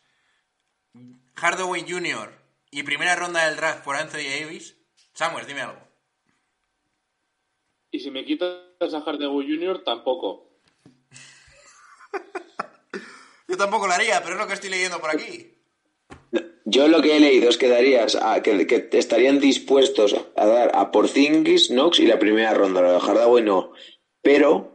Hardaway 1.36 1.86
Jr. 1.88 2.32
y 2.72 2.84
primera 2.84 3.16
ronda 3.16 3.45
del 3.47 3.55
draft 3.55 3.84
por 3.84 3.95
Anthony 3.95 4.28
Davis. 4.39 4.76
Samuel, 5.14 5.45
dime 5.45 5.61
algo. 5.61 5.80
Y 7.91 7.99
si 7.99 8.09
me 8.11 8.26
quitas 8.26 8.93
a 8.93 8.99
Hardaway 9.01 9.47
Jr., 9.47 9.84
tampoco. 9.84 10.49
Yo 13.47 13.57
tampoco 13.57 13.88
lo 13.88 13.93
haría, 13.93 14.22
pero 14.24 14.36
es 14.36 14.41
lo 14.41 14.47
que 14.47 14.53
estoy 14.53 14.70
leyendo 14.70 14.99
por 14.99 15.09
aquí. 15.11 15.49
yo 16.66 16.88
lo 16.88 17.01
que 17.01 17.16
he 17.16 17.20
leído 17.20 17.49
es 17.49 17.57
que 17.57 17.68
darías 17.68 18.16
a- 18.16 18.41
que, 18.41 18.66
que 18.66 18.88
estarían 18.93 19.39
dispuestos 19.39 20.16
a 20.36 20.45
dar 20.45 20.72
a 20.76 20.91
Porzingis, 20.91 21.68
Knox 21.68 21.99
y 21.99 22.07
la 22.07 22.18
primera 22.18 22.53
ronda. 22.53 22.82
Lo 22.82 22.93
de 22.93 22.99
Hardaway 22.99 23.43
no. 23.43 23.74
Pero 24.22 24.72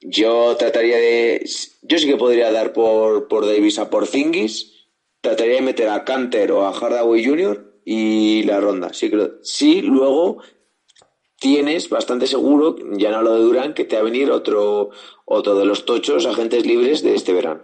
yo 0.00 0.56
trataría 0.56 0.96
de. 0.96 1.48
Yo 1.82 1.98
sí 1.98 2.06
que 2.06 2.16
podría 2.16 2.52
dar 2.52 2.72
por, 2.72 3.28
por 3.28 3.46
Davis 3.46 3.78
a 3.78 3.90
Porzingis. 3.90 4.86
Trataría 5.20 5.54
de 5.54 5.62
meter 5.62 5.88
a 5.88 6.04
Canter 6.04 6.52
o 6.52 6.66
a 6.66 6.72
Hardaway 6.72 7.24
Jr. 7.24 7.80
y 7.84 8.44
la 8.44 8.60
ronda. 8.60 8.92
Sí, 8.92 9.10
creo. 9.10 9.32
Sí, 9.42 9.82
luego 9.82 10.38
tienes 11.38 11.88
bastante 11.88 12.26
seguro, 12.26 12.76
ya 12.96 13.10
no 13.10 13.18
hablo 13.18 13.34
de 13.34 13.40
Durán, 13.40 13.74
que 13.74 13.84
te 13.84 13.96
va 13.96 14.02
a 14.02 14.04
venir 14.04 14.30
otro, 14.30 14.90
otro 15.24 15.54
de 15.56 15.64
los 15.64 15.84
tochos 15.84 16.26
agentes 16.26 16.66
libres 16.66 17.02
de 17.02 17.14
este 17.14 17.32
verano. 17.32 17.62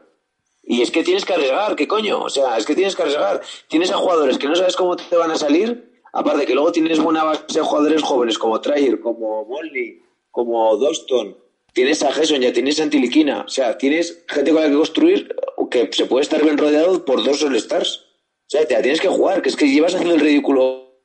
Y 0.63 0.81
es 0.81 0.91
que 0.91 1.05
tienes 1.05 1.25
que 1.25 1.35
arriesgar, 1.35 1.77
¿qué 1.77 1.87
coño? 1.87 2.23
O 2.23 2.31
sea, 2.31 2.57
es 2.57 2.65
que 2.65 2.75
tienes 2.75 2.97
que 2.97 3.03
arriesgar. 3.03 3.43
Tienes 3.69 3.91
a 3.91 3.97
jugadores 3.97 4.39
que 4.39 4.49
no 4.49 4.57
sabes 4.57 4.77
cómo 4.77 4.97
te 4.97 5.17
van 5.17 5.31
a 5.31 5.37
salir, 5.37 6.01
aparte 6.13 6.47
que 6.47 6.55
luego 6.55 6.73
tienes 6.73 7.01
buena 7.01 7.25
base 7.25 7.45
de 7.53 7.61
jugadores 7.61 8.03
jóvenes 8.03 8.39
como 8.39 8.61
Trayer, 8.61 9.01
como 9.01 9.45
Molly, 9.45 10.03
como 10.31 10.77
Doston. 10.77 11.37
Tienes 11.75 12.03
a 12.05 12.13
Gerson, 12.13 12.41
ya 12.41 12.53
tienes 12.53 12.79
a 12.79 12.85
Antiliquina. 12.85 13.43
O 13.43 13.49
sea, 13.49 13.77
tienes 13.77 14.25
gente 14.29 14.53
con 14.53 14.63
la 14.63 14.69
que 14.69 14.77
construir 14.77 15.35
que 15.71 15.91
se 15.93 16.07
puede 16.07 16.23
estar 16.23 16.43
bien 16.43 16.57
rodeado 16.57 17.05
por 17.05 17.25
dos 17.25 17.43
All-Stars. 17.43 17.97
O 17.97 18.49
sea, 18.49 18.65
te 18.67 18.75
la 18.75 18.83
tienes 18.83 19.01
que 19.01 19.09
jugar, 19.09 19.43
que 19.43 19.49
es 19.49 19.57
que 19.57 19.69
llevas 19.69 19.95
haciendo 19.95 20.15
el 20.15 20.21
ridículo 20.21 21.01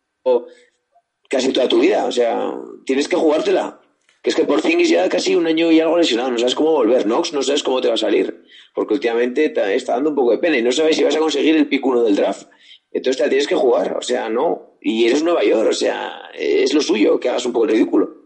casi 1.28 1.52
toda 1.52 1.68
tu 1.68 1.80
vida. 1.80 2.06
O 2.06 2.12
sea, 2.12 2.54
tienes 2.86 3.08
que 3.08 3.16
jugártela. 3.16 3.82
Que 4.22 4.30
es 4.30 4.36
que 4.36 4.44
por 4.44 4.62
Zingis 4.62 4.90
ya 4.90 5.10
casi 5.10 5.36
un 5.36 5.48
año 5.48 5.72
y 5.72 5.80
algo 5.80 5.98
lesionado, 5.98 6.30
no 6.30 6.38
sabes 6.38 6.54
cómo 6.54 6.74
volver. 6.74 7.08
Nox 7.08 7.34
no 7.34 7.42
sabes 7.42 7.64
cómo 7.64 7.82
te 7.82 7.88
va 7.88 7.96
a 7.96 7.98
salir. 7.98 8.44
Porque 8.76 8.94
últimamente 8.94 9.50
te 9.50 9.76
está 9.76 9.94
dando 9.94 10.12
un 10.12 10.16
poco 10.16 10.32
de 10.32 10.38
pena 10.38 10.58
y 10.58 10.62
no 10.62 10.72
sabes 10.72 10.98
si 10.98 11.04
vas 11.04 11.16
a 11.16 11.20
conseguir 11.20 11.56
el 11.56 11.68
pick 11.68 11.84
uno 11.86 12.04
del 12.04 12.16
draft. 12.16 12.48
Entonces 12.92 13.18
te 13.18 13.24
la 13.24 13.30
tienes 13.30 13.48
que 13.48 13.56
jugar, 13.56 13.96
o 13.98 14.02
sea, 14.02 14.30
no. 14.30 14.78
Y 14.82 15.06
eres 15.06 15.24
Nueva 15.24 15.44
York, 15.44 15.70
o 15.70 15.74
sea, 15.74 16.30
es 16.34 16.74
lo 16.74 16.82
suyo, 16.82 17.20
que 17.20 17.30
hagas 17.30 17.46
un 17.46 17.54
poco 17.54 17.66
el 17.66 17.72
ridículo. 17.72 18.19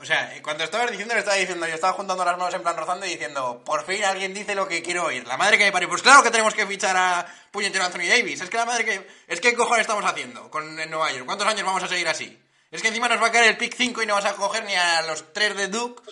O 0.00 0.04
sea, 0.04 0.32
cuando 0.42 0.64
estabas 0.64 0.90
diciendo, 0.90 1.12
le 1.14 1.20
estaba 1.20 1.36
diciendo, 1.36 1.66
yo 1.68 1.74
estaba 1.74 1.92
juntando 1.92 2.24
las 2.24 2.38
manos 2.38 2.54
en 2.54 2.62
plan 2.62 2.76
rozando 2.76 3.04
y 3.04 3.10
diciendo, 3.10 3.62
por 3.64 3.84
fin 3.84 4.02
alguien 4.04 4.32
dice 4.32 4.54
lo 4.54 4.66
que 4.66 4.82
quiero 4.82 5.04
oír. 5.04 5.26
La 5.26 5.36
madre 5.36 5.58
que 5.58 5.64
me 5.64 5.72
parió. 5.72 5.88
Pues 5.88 6.00
claro 6.02 6.22
que 6.22 6.30
tenemos 6.30 6.54
que 6.54 6.66
fichar 6.66 6.96
a 6.96 7.26
puñetero 7.50 7.84
Anthony 7.84 8.08
Davis. 8.08 8.40
Es 8.40 8.48
que 8.48 8.56
la 8.56 8.64
madre 8.64 8.84
que. 8.84 9.06
Es 9.28 9.40
que 9.40 9.50
¿qué 9.50 9.56
cojones 9.56 9.82
estamos 9.82 10.04
haciendo 10.04 10.50
con 10.50 10.80
en 10.80 10.90
Nueva 10.90 11.12
York. 11.12 11.26
¿Cuántos 11.26 11.46
años 11.46 11.64
vamos 11.66 11.82
a 11.82 11.88
seguir 11.88 12.08
así? 12.08 12.38
Es 12.70 12.80
que 12.82 12.88
encima 12.88 13.08
nos 13.08 13.20
va 13.22 13.26
a 13.26 13.32
caer 13.32 13.50
el 13.50 13.56
pick 13.58 13.74
5 13.76 14.02
y 14.02 14.06
no 14.06 14.14
vas 14.14 14.24
a 14.24 14.34
coger 14.34 14.64
ni 14.64 14.74
a 14.74 15.02
los 15.02 15.32
tres 15.32 15.56
de 15.56 15.68
Duke 15.68 16.02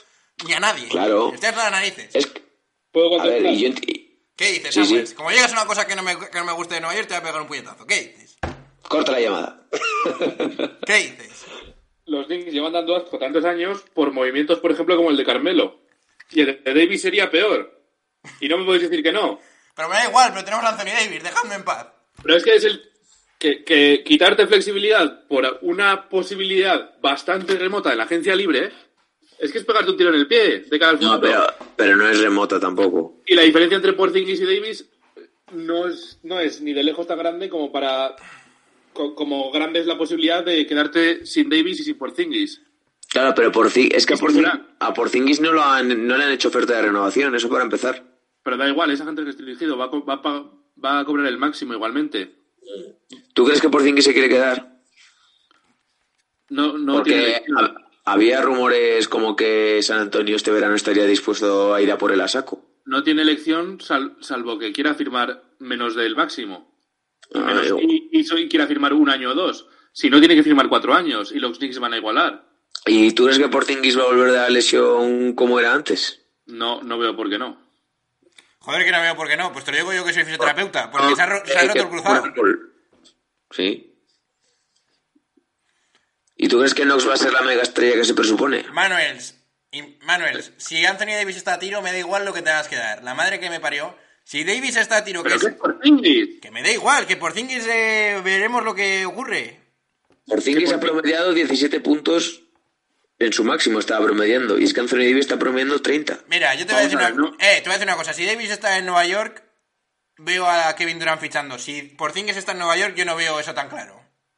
ni 0.44 0.52
a 0.52 0.60
nadie. 0.60 0.88
Claro. 0.88 1.32
Estoy 1.32 1.48
hasta 1.48 1.62
las 1.64 1.72
narices. 1.72 2.10
Es 2.14 2.26
que- 2.26 2.42
¿Puedo 2.92 3.20
a 3.20 3.24
ver, 3.24 3.42
contestar? 3.42 3.52
y 3.52 3.60
yo 3.60 3.68
ent- 3.70 4.08
¿Qué 4.36 4.52
dices, 4.52 4.74
sí. 5.08 5.14
Como 5.14 5.30
llegas 5.30 5.50
a 5.52 5.54
una 5.54 5.66
cosa 5.66 5.86
que 5.86 5.96
no, 5.96 6.02
me, 6.02 6.16
que 6.18 6.38
no 6.38 6.44
me 6.44 6.52
guste 6.52 6.74
de 6.74 6.80
Nueva 6.80 6.94
York, 6.94 7.08
te 7.08 7.14
voy 7.14 7.20
a 7.20 7.24
pegar 7.26 7.40
un 7.42 7.48
puñetazo. 7.48 7.86
¿Qué 7.86 8.00
dices? 8.02 8.36
corta 8.82 9.12
la 9.12 9.20
llamada. 9.20 9.62
¿Qué 10.86 10.94
dices? 10.94 11.37
Los 12.08 12.26
Knicks 12.26 12.52
llevan 12.52 12.72
dando 12.72 12.96
asco 12.96 13.18
tantos 13.18 13.44
años 13.44 13.84
por 13.94 14.12
movimientos, 14.12 14.60
por 14.60 14.72
ejemplo, 14.72 14.96
como 14.96 15.10
el 15.10 15.16
de 15.16 15.24
Carmelo. 15.24 15.80
Y 16.30 16.40
el 16.40 16.62
de 16.64 16.74
Davis 16.74 17.02
sería 17.02 17.30
peor. 17.30 17.82
Y 18.40 18.48
no 18.48 18.58
me 18.58 18.64
podéis 18.64 18.88
decir 18.88 19.02
que 19.02 19.12
no. 19.12 19.40
Pero 19.74 19.88
me 19.88 19.94
da 19.94 20.08
igual, 20.08 20.30
pero 20.32 20.44
tenemos 20.44 20.64
a 20.64 20.70
Anthony 20.70 20.92
Davis, 20.92 21.22
dejadme 21.22 21.54
en 21.54 21.64
paz. 21.64 21.86
Pero 22.22 22.36
es 22.36 22.44
que 22.44 22.56
es 22.56 22.64
el. 22.64 22.82
Que, 23.38 23.62
que 23.62 24.02
quitarte 24.04 24.48
flexibilidad 24.48 25.28
por 25.28 25.60
una 25.62 26.08
posibilidad 26.08 26.98
bastante 27.00 27.56
remota 27.56 27.90
de 27.90 27.94
la 27.94 28.02
agencia 28.02 28.34
libre 28.34 28.72
es 29.38 29.52
que 29.52 29.58
es 29.58 29.64
pegarte 29.64 29.90
un 29.92 29.96
tiro 29.96 30.10
en 30.10 30.16
el 30.16 30.26
pie 30.26 30.64
de 30.68 30.78
cara 30.78 30.90
al 30.90 31.00
No, 31.00 31.20
pero 31.76 31.96
no 31.96 32.08
es 32.08 32.20
remota 32.20 32.58
tampoco. 32.58 33.20
Y 33.26 33.34
la 33.34 33.42
diferencia 33.42 33.76
entre 33.76 33.92
Porzingis 33.92 34.40
y 34.40 34.44
Davis 34.44 34.90
no 35.52 35.86
es, 35.86 36.18
no 36.24 36.40
es 36.40 36.60
ni 36.60 36.72
de 36.72 36.82
lejos 36.82 37.06
tan 37.06 37.18
grande 37.18 37.48
como 37.48 37.70
para. 37.70 38.16
Co- 38.98 39.14
Como 39.14 39.50
grande 39.52 39.78
es 39.80 39.86
la 39.86 39.96
posibilidad 39.96 40.44
de 40.44 40.66
quedarte 40.66 41.24
sin 41.24 41.48
Davis 41.48 41.80
y 41.80 41.84
sin 41.84 41.96
Porzingis. 41.96 42.60
Claro, 43.10 43.32
pero 43.34 43.50
por 43.52 43.68
es 43.74 44.04
que 44.04 44.14
a 44.14 44.16
Durán. 44.18 44.66
a 44.80 44.92
Porzingis 44.92 45.40
no, 45.40 45.52
lo 45.52 45.62
han, 45.62 46.06
no 46.06 46.18
le 46.18 46.24
han 46.24 46.32
hecho 46.32 46.48
oferta 46.48 46.74
de 46.74 46.82
renovación, 46.82 47.34
eso 47.34 47.48
para 47.48 47.62
empezar. 47.64 48.04
Pero 48.42 48.56
da 48.58 48.68
igual, 48.68 48.90
esa 48.90 49.04
gente 49.06 49.24
que 49.24 49.30
está 49.30 49.42
elegido 49.42 49.78
va 49.78 49.86
a, 49.86 49.90
co- 49.90 50.04
va 50.04 50.14
a 50.22 50.50
va 50.84 50.98
a 51.00 51.04
cobrar 51.04 51.26
el 51.26 51.38
máximo 51.38 51.72
igualmente. 51.74 52.34
¿Tú 53.34 53.44
crees 53.46 53.60
que 53.62 53.70
Porzingis 53.70 54.04
se 54.04 54.12
quiere 54.12 54.28
quedar? 54.28 54.78
No, 56.50 56.76
no 56.78 56.94
Porque 56.94 57.42
había 58.04 58.40
rumores 58.42 59.08
como 59.08 59.36
que 59.36 59.80
San 59.82 59.98
Antonio 60.00 60.36
este 60.36 60.50
verano 60.50 60.74
estaría 60.74 61.04
dispuesto 61.04 61.74
a 61.74 61.82
ir 61.82 61.90
a 61.92 61.98
por 61.98 62.12
él 62.12 62.20
a 62.20 62.28
saco. 62.28 62.64
no 62.86 63.02
tiene 63.02 63.20
elección 63.22 63.80
sal- 63.80 64.16
salvo 64.20 64.58
que 64.58 64.72
quiera 64.72 64.94
firmar 64.94 65.42
menos 65.58 65.94
del 65.94 66.16
máximo. 66.16 66.67
Y, 67.30 67.38
Ah, 67.38 67.62
y- 67.80 68.08
y 68.12 68.48
quiera 68.48 68.66
firmar 68.66 68.92
un 68.92 69.10
año 69.10 69.30
o 69.30 69.34
dos. 69.34 69.66
Si 69.92 70.08
no, 70.10 70.18
tiene 70.18 70.34
que 70.34 70.42
firmar 70.42 70.68
cuatro 70.68 70.94
años 70.94 71.32
y 71.32 71.38
los 71.38 71.58
Knicks 71.58 71.78
van 71.78 71.92
a 71.94 71.96
igualar. 71.98 72.46
¿Y 72.86 73.12
tú 73.12 73.24
crees 73.24 73.38
que 73.38 73.48
Porzingis 73.48 73.98
va 73.98 74.04
a 74.04 74.06
volver 74.06 74.30
de 74.32 74.38
la 74.38 74.48
lesión 74.50 75.34
como 75.34 75.58
era 75.60 75.72
antes? 75.72 76.22
No, 76.46 76.82
no 76.82 76.98
veo 76.98 77.14
por 77.16 77.28
qué 77.28 77.38
no. 77.38 77.60
Joder, 78.60 78.84
que 78.84 78.92
no 78.92 79.00
veo 79.00 79.16
por 79.16 79.28
qué 79.28 79.36
no. 79.36 79.52
Pues 79.52 79.64
te 79.64 79.72
lo 79.72 79.76
digo 79.78 79.92
yo 79.92 80.04
que 80.04 80.12
soy 80.12 80.22
fisioterapeuta. 80.24 80.90
Porque 80.90 81.08
No, 81.08 81.16
se 81.16 81.22
ha, 81.22 81.26
ro- 81.26 81.42
se 81.44 81.56
ha 81.58 81.62
eh, 81.62 81.68
roto 81.68 81.72
que- 81.74 81.80
el 81.80 81.88
cruzado. 81.88 82.24
Sí. 83.50 83.94
¿Y 86.36 86.48
tú 86.48 86.58
crees 86.58 86.74
que 86.74 86.84
Knox 86.84 87.08
va 87.08 87.14
a 87.14 87.18
ser 87.18 87.32
la 87.32 87.42
mega 87.42 87.62
estrella 87.62 87.94
que 87.96 88.04
se 88.04 88.14
presupone? 88.14 88.64
Manuel, 88.72 89.18
y- 89.72 89.96
Manuel, 90.04 90.42
si 90.56 90.84
Anthony 90.86 91.06
Davis 91.16 91.36
está 91.36 91.54
a 91.54 91.58
tiro, 91.58 91.82
me 91.82 91.90
da 91.92 91.98
igual 91.98 92.24
lo 92.24 92.32
que 92.32 92.42
tengas 92.42 92.68
que 92.68 92.76
dar. 92.76 93.02
La 93.02 93.14
madre 93.14 93.40
que 93.40 93.50
me 93.50 93.58
parió. 93.60 93.96
Si 94.28 94.44
Davis 94.44 94.76
está 94.76 94.98
a 94.98 95.04
tiro, 95.04 95.22
que, 95.22 95.30
¿Pero 95.30 95.36
es- 95.36 95.42
qué 95.42 95.48
es 95.48 95.54
Porzingis? 95.56 96.40
que 96.42 96.50
me 96.50 96.62
da 96.62 96.70
igual, 96.70 97.06
que 97.06 97.16
por 97.16 97.32
Zingis 97.32 97.66
eh, 97.66 98.20
veremos 98.22 98.62
lo 98.62 98.74
que 98.74 99.06
ocurre. 99.06 99.58
Porzingis 100.26 100.70
ha 100.72 100.78
promediado 100.80 101.32
17 101.32 101.80
puntos 101.80 102.42
en 103.18 103.32
su 103.32 103.42
máximo, 103.42 103.78
estaba 103.80 104.04
promediando. 104.04 104.58
Y 104.58 104.64
es 104.64 104.74
que 104.74 104.80
Anthony 104.80 104.98
Davis 104.98 105.20
está 105.20 105.38
promediando 105.38 105.80
30. 105.80 106.24
Mira, 106.28 106.54
yo 106.56 106.66
te 106.66 106.74
voy, 106.74 106.82
a 106.82 106.86
Vamos 106.86 106.92
decir 106.92 106.98
a 106.98 107.00
una, 107.00 107.08
ver, 107.08 107.32
¿no? 107.32 107.36
eh, 107.40 107.56
te 107.56 107.62
voy 107.62 107.70
a 107.70 107.78
decir 107.78 107.86
una 107.88 107.96
cosa. 107.96 108.12
Si 108.12 108.26
Davis 108.26 108.50
está 108.50 108.76
en 108.76 108.84
Nueva 108.84 109.06
York, 109.06 109.42
veo 110.18 110.46
a 110.46 110.74
Kevin 110.76 110.98
Durant 110.98 111.20
fichando. 111.22 111.58
Si 111.58 111.80
Porzingis 111.80 112.36
está 112.36 112.52
en 112.52 112.58
Nueva 112.58 112.76
York, 112.76 112.94
yo 112.96 113.06
no 113.06 113.16
veo 113.16 113.40
eso 113.40 113.54
tan 113.54 113.70
claro. 113.70 113.94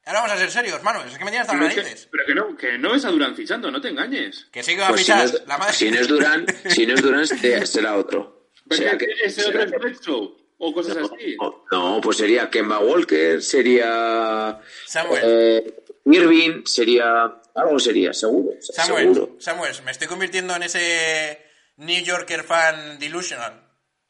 Ahora 0.07 0.21
vamos 0.21 0.37
a 0.37 0.39
ser 0.39 0.53
serios, 0.53 0.83
Manuel. 0.85 1.09
Es 1.09 1.19
que 1.19 1.25
me 1.25 1.33
tienes 1.33 1.49
hasta 1.49 1.55
Pero, 1.55 1.65
las 1.65 1.75
es 1.77 1.83
que, 1.83 1.83
narices. 1.83 2.09
pero 2.13 2.25
que 2.27 2.35
no, 2.37 2.57
que 2.57 2.79
no 2.79 2.95
es 2.95 3.05
a 3.05 3.09
Durán 3.11 3.35
fichando, 3.35 3.73
no 3.73 3.81
te 3.81 3.89
engañes. 3.89 4.47
Que 4.53 4.63
sí 4.63 4.75
que 4.77 4.81
va 4.83 4.87
a 4.87 4.91
Pues 4.91 5.01
si 5.01 5.07
fichar. 5.07 5.19
no 5.19 5.25
es, 5.25 5.47
la 5.49 5.59
madre... 5.59 5.73
si 5.75 5.91
no 5.91 5.99
es 6.01 6.07
Durán, 6.09 6.47
si 6.69 6.87
no 6.87 6.95
es 6.95 7.03
Durán, 7.03 7.27
se- 7.27 7.67
será 7.67 7.97
otro. 7.97 8.40
Pero 8.71 8.91
otro 8.97 9.31
será 9.31 9.65
es 9.65 9.71
que- 9.73 9.79
Bledsoe 9.79 10.31
o 10.59 10.73
cosas 10.75 10.97
así. 10.97 11.37
No, 11.41 11.65
no, 11.71 12.01
pues 12.01 12.17
sería 12.19 12.49
Kemba 12.51 12.79
Walker, 12.79 13.43
sería 13.43 14.61
Samuel. 14.87 15.23
eh, 15.25 15.75
Irving, 16.07 16.65
sería 16.65 17.25
algo 17.55 17.79
sería, 17.79 18.13
seguro, 18.13 18.53
Samuel, 18.61 19.15
seguro. 19.15 19.37
Samuel, 19.41 19.73
me 19.85 19.91
estoy 19.91 20.07
convirtiendo 20.09 20.55
en 20.57 20.63
ese 20.63 21.45
New 21.77 22.03
Yorker 22.05 22.43
fan 22.45 22.99
delusional. 22.99 23.67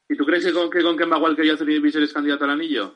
¿Y 0.09 0.15
tú 0.17 0.25
crees 0.25 0.43
que 0.45 0.51
con, 0.53 0.69
que 0.69 0.81
con 0.81 0.97
Kemba 0.97 1.17
Walker 1.17 1.43
y 1.45 1.49
Anthony 1.49 1.75
Davis 1.75 1.95
eres 1.95 2.11
candidato 2.13 2.43
al 2.43 2.51
anillo? 2.51 2.95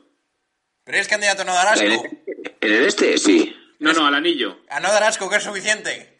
Pero 0.83 0.97
eres 0.97 1.07
candidato 1.07 1.41
a 1.41 1.45
no 1.45 1.53
dar 1.53 1.77
En, 1.81 1.91
asco. 1.93 2.05
en 2.05 2.73
el 2.73 2.85
este, 2.85 3.17
sí. 3.17 3.55
No, 3.79 3.93
no, 3.93 4.05
al 4.05 4.15
anillo. 4.15 4.59
A 4.69 4.79
no 4.79 4.89
dar 4.89 5.03
asco, 5.03 5.29
que 5.29 5.37
es 5.37 5.43
suficiente. 5.43 6.14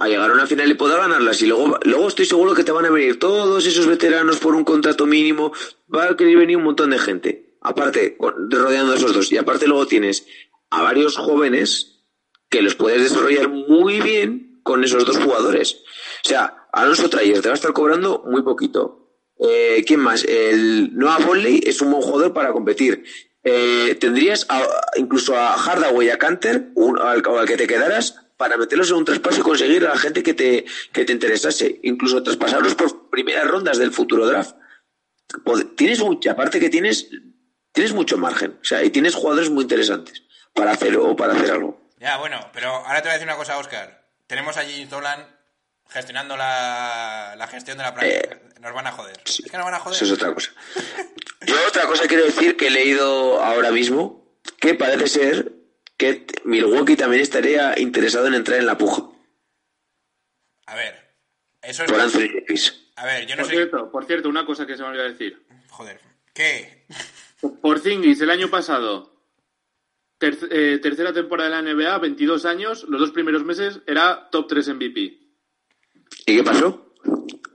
A 0.00 0.08
llegar 0.08 0.30
a 0.30 0.34
una 0.34 0.46
final 0.46 0.70
y 0.70 0.74
poder 0.74 0.98
ganarlas. 0.98 1.40
Y 1.42 1.46
luego, 1.46 1.78
luego 1.82 2.08
estoy 2.08 2.26
seguro 2.26 2.54
que 2.54 2.64
te 2.64 2.72
van 2.72 2.84
a 2.86 2.90
venir 2.90 3.18
todos 3.18 3.64
esos 3.64 3.86
veteranos 3.86 4.38
por 4.38 4.54
un 4.54 4.64
contrato 4.64 5.06
mínimo. 5.06 5.52
Va 5.94 6.04
a 6.06 6.16
querer 6.16 6.36
venir 6.36 6.56
un 6.56 6.64
montón 6.64 6.90
de 6.90 6.98
gente. 6.98 7.56
Aparte, 7.60 8.16
rodeando 8.18 8.92
a 8.92 8.96
esos 8.96 9.14
dos. 9.14 9.30
Y 9.32 9.36
aparte 9.38 9.66
luego 9.68 9.86
tienes 9.86 10.26
a 10.70 10.82
varios 10.82 11.16
jóvenes 11.16 12.02
que 12.50 12.62
los 12.62 12.74
puedes 12.74 13.02
desarrollar 13.02 13.48
muy 13.48 14.00
bien 14.00 14.60
con 14.64 14.82
esos 14.84 15.04
dos 15.04 15.18
jugadores. 15.18 15.74
O 16.24 16.28
sea, 16.28 16.66
Alonso 16.72 17.08
Trayer 17.08 17.40
te 17.40 17.48
va 17.48 17.54
a 17.54 17.56
estar 17.56 17.72
cobrando 17.72 18.24
muy 18.26 18.42
poquito. 18.42 19.14
Eh, 19.38 19.84
¿Quién 19.86 20.00
más? 20.00 20.24
El 20.24 20.96
Noah 20.96 21.18
Bonley 21.24 21.60
es 21.64 21.80
un 21.80 21.92
buen 21.92 22.02
jugador 22.02 22.32
para 22.32 22.52
competir. 22.52 23.04
Eh, 23.44 23.96
tendrías 24.00 24.44
a- 24.48 24.66
incluso 24.96 25.36
a 25.36 25.52
Hardaway 25.52 26.10
a 26.10 26.18
Canter, 26.18 26.70
un- 26.74 26.98
al, 26.98 27.22
al 27.24 27.46
que 27.46 27.56
te 27.56 27.66
quedaras, 27.68 28.16
para 28.38 28.56
meterlos 28.56 28.88
en 28.90 28.96
un 28.96 29.04
traspaso 29.04 29.40
y 29.40 29.42
conseguir 29.42 29.84
a 29.84 29.90
la 29.90 29.98
gente 29.98 30.22
que 30.22 30.32
te, 30.32 30.64
que 30.92 31.04
te 31.04 31.12
interesase. 31.12 31.80
Incluso 31.82 32.22
traspasarlos 32.22 32.76
por 32.76 33.10
primeras 33.10 33.46
rondas 33.46 33.76
del 33.78 33.92
futuro 33.92 34.26
draft. 34.26 34.56
Tienes 35.76 35.98
mucha, 36.00 36.30
aparte 36.32 36.60
que 36.60 36.70
tienes, 36.70 37.08
tienes 37.72 37.92
mucho 37.92 38.16
margen. 38.16 38.56
O 38.62 38.64
sea, 38.64 38.82
y 38.84 38.90
tienes 38.90 39.16
jugadores 39.16 39.50
muy 39.50 39.62
interesantes 39.62 40.22
para 40.54 40.70
hacer 40.70 40.96
o 40.96 41.16
para 41.16 41.34
hacer 41.34 41.50
algo. 41.50 41.90
Ya, 41.98 42.16
bueno, 42.18 42.38
pero 42.54 42.70
ahora 42.70 43.02
te 43.02 43.08
voy 43.08 43.10
a 43.10 43.14
decir 43.14 43.26
una 43.26 43.36
cosa, 43.36 43.58
Oscar. 43.58 44.06
Tenemos 44.28 44.56
allí 44.56 44.84
Dolan 44.84 45.36
gestionando 45.90 46.36
la, 46.36 47.34
la 47.36 47.46
gestión 47.48 47.76
de 47.76 47.82
la 47.82 47.94
playa. 47.94 48.20
Eh, 48.20 48.42
nos 48.60 48.72
van 48.72 48.86
a 48.86 48.92
joder. 48.92 49.20
Es 49.26 49.42
que 49.50 49.56
nos 49.56 49.66
van 49.66 49.74
a 49.74 49.80
joder. 49.80 49.96
Eso 49.96 50.04
es 50.04 50.12
otra 50.12 50.32
cosa. 50.32 50.52
Yo 51.44 51.56
otra 51.66 51.86
cosa 51.86 52.06
quiero 52.06 52.24
decir 52.24 52.56
que 52.56 52.68
he 52.68 52.70
leído 52.70 53.42
ahora 53.42 53.72
mismo, 53.72 54.38
que 54.60 54.74
parece 54.74 55.08
ser 55.08 55.57
que 55.98 56.24
Milwaukee 56.44 56.96
también 56.96 57.22
estaría 57.22 57.78
interesado 57.78 58.26
en 58.28 58.34
entrar 58.34 58.58
en 58.58 58.66
la 58.66 58.78
puja 58.78 59.02
A 60.66 60.74
ver, 60.76 61.14
eso 61.60 61.84
es... 61.84 61.90
por 61.90 62.00
Anthony 62.00 62.28
Davis. 62.46 62.84
A 62.96 63.04
ver, 63.04 63.26
yo 63.26 63.36
no 63.36 63.42
Por 63.42 63.50
sé... 63.50 63.56
cierto, 63.56 63.90
por 63.92 64.04
cierto, 64.06 64.28
una 64.28 64.46
cosa 64.46 64.66
que 64.66 64.76
se 64.76 64.82
me 64.82 64.88
olvidó 64.88 65.04
decir. 65.04 65.44
Joder, 65.70 66.00
¿qué? 66.32 66.86
Porzingis 67.62 68.20
el 68.20 68.30
año 68.30 68.48
pasado, 68.48 69.12
ter- 70.18 70.48
eh, 70.50 70.78
tercera 70.82 71.12
temporada 71.12 71.48
de 71.60 71.62
la 71.62 71.74
NBA, 71.74 71.98
22 71.98 72.44
años, 72.44 72.84
los 72.88 73.00
dos 73.00 73.10
primeros 73.12 73.44
meses 73.44 73.80
era 73.86 74.28
top 74.30 74.48
3 74.48 74.68
MVP. 74.74 74.98
¿Y 76.26 76.36
qué 76.36 76.42
pasó? 76.42 76.92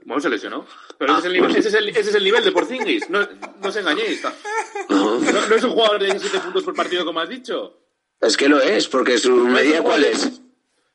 Bueno, 0.06 0.20
se 0.20 0.30
lesionó. 0.30 0.66
Pero 0.98 1.14
Ah, 1.14 1.18
ese, 1.18 1.28
es 1.28 1.34
el 1.34 1.40
nivel, 1.40 1.56
ese, 1.56 1.68
es 1.68 1.74
el, 1.74 1.88
ese 1.90 2.00
es 2.10 2.14
el 2.14 2.24
nivel 2.24 2.44
de 2.44 2.52
Porzingis. 2.52 3.10
No, 3.10 3.20
no 3.60 3.68
os 3.68 3.76
engañéis. 3.76 4.22
No 4.88 5.16
es 5.56 5.64
un 5.64 5.70
jugador 5.70 5.98
de 5.98 6.06
17 6.06 6.40
puntos 6.40 6.62
por 6.62 6.74
partido, 6.74 7.04
como 7.04 7.20
has 7.20 7.28
dicho. 7.28 7.83
Es 8.26 8.36
que 8.36 8.48
lo 8.48 8.60
es, 8.60 8.88
porque 8.88 9.18
su 9.18 9.34
media, 9.34 9.82
¿cuál 9.82 10.04
es? 10.04 10.40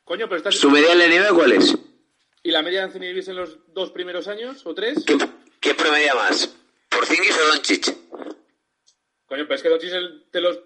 Coño, 0.03 0.25
pero 0.27 0.37
estás... 0.37 0.55
¿Su 0.55 0.69
media 0.69 0.93
en 0.93 0.99
la 0.99 1.07
NBA 1.07 1.33
cuál 1.35 1.51
es? 1.53 1.75
¿Y 2.41 2.51
la 2.51 2.63
media 2.63 2.79
de 2.79 2.85
Anthony 2.85 3.01
Davis 3.01 3.27
en 3.27 3.35
los 3.35 3.57
dos 3.73 3.91
primeros 3.91 4.27
años 4.27 4.65
o 4.65 4.73
tres? 4.73 5.03
¿Qué, 5.05 5.17
qué 5.59 5.73
promedia 5.75 6.15
más? 6.15 6.49
¿Porzingis 6.89 7.37
o 7.37 7.47
Doncic? 7.53 7.95
Coño, 9.27 9.43
pero 9.43 9.55
es 9.55 9.61
que 9.61 9.69
Doncic 9.69 9.89
es 9.89 9.95
el 9.95 10.25
de 10.31 10.41
los 10.41 10.59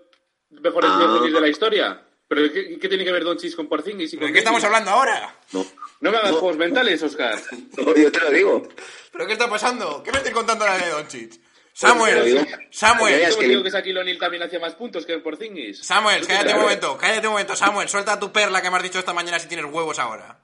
mejores 0.52 0.90
Ah. 0.94 1.20
De 1.24 1.42
la 1.42 1.48
historia. 1.50 2.02
¿Pero 2.28 2.52
qué, 2.54 2.80
qué 2.80 2.88
tiene 2.88 3.04
que 3.04 3.12
ver 3.12 3.24
Doncic 3.24 3.56
con 3.56 3.68
Porzingis 3.68 4.14
y 4.14 4.18
con 4.18 4.28
¿De 4.28 4.34
qué 4.34 4.40
estamos 4.40 4.64
hablando 4.64 4.92
ahora? 4.92 5.36
No. 5.52 5.66
No 6.00 6.12
me 6.12 6.18
hagas 6.18 6.32
juegos 6.32 6.58
mentales, 6.58 7.02
Oscar. 7.04 7.40
No, 7.78 7.96
yo 7.96 8.12
te 8.12 8.20
lo 8.20 8.30
digo. 8.30 8.68
¿Pero 9.12 9.28
qué 9.28 9.34
está 9.34 9.50
pasando? 9.50 10.02
¿Qué 10.04 10.12
me 10.12 10.20
estoy 10.20 10.32
contando 10.34 10.66
la 10.66 10.78
de 10.78 10.90
Doncic? 10.92 11.40
Samuel. 11.74 12.48
Samuel, 12.70 13.22
Es 13.22 13.30
¿Cómo 13.32 13.42
que- 13.42 13.48
digo 13.48 13.64
que 13.64 13.70
Shaquille 13.72 14.00
O'Neal 14.00 14.18
también 14.20 14.44
hacía 14.44 14.60
más 14.60 14.76
puntos 14.76 15.06
que 15.06 15.18
Porzingis? 15.18 15.84
Samuel, 15.86 16.26
cállate 16.28 16.54
un 16.54 16.62
momento, 16.62 16.98
cállate 16.98 17.28
un 17.28 17.34
momento, 17.34 17.56
Samuel, 17.56 17.90
suelta 17.90 18.20
tu 18.20 18.32
perla 18.32 18.62
que 18.62 18.70
me 18.70 18.78
has 18.78 18.84
dicho 18.84 19.00
esta 19.00 19.14
mañana 19.14 19.40
si 19.40 19.48
tienes 19.48 19.66
huevos 19.66 19.98
ahora. 20.00 20.40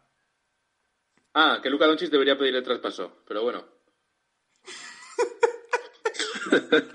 Ah, 1.36 1.60
que 1.62 1.70
Luka 1.70 1.86
Doncic 1.86 2.10
debería 2.10 2.38
pedir 2.38 2.56
el 2.56 2.64
traspaso, 2.64 3.22
pero 3.28 3.44
bueno. 3.44 3.64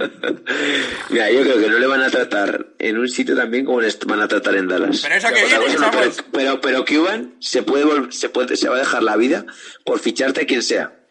Mira, 1.10 1.30
yo 1.30 1.42
creo 1.42 1.58
que 1.60 1.68
no 1.68 1.78
le 1.78 1.86
van 1.86 2.02
a 2.02 2.10
tratar 2.10 2.74
en 2.78 2.98
un 2.98 3.08
sitio 3.08 3.36
también 3.36 3.64
como 3.64 3.80
les 3.80 3.98
van 4.00 4.20
a 4.20 4.26
tratar 4.28 4.56
en 4.56 4.66
Dallas. 4.66 5.00
Pero 5.02 5.14
eso 5.14 5.28
que 5.28 5.44
viene, 5.44 5.76
pero, 5.92 6.10
pero, 6.32 6.60
pero 6.60 6.84
Cuban 6.84 7.36
se 7.40 7.62
puede, 7.62 8.10
se 8.10 8.28
puede, 8.30 8.56
se 8.56 8.68
va 8.68 8.74
a 8.76 8.80
dejar 8.80 9.02
la 9.04 9.16
vida 9.16 9.46
por 9.84 10.00
ficharte 10.00 10.42
a 10.42 10.46
quien 10.46 10.62
sea. 10.62 11.03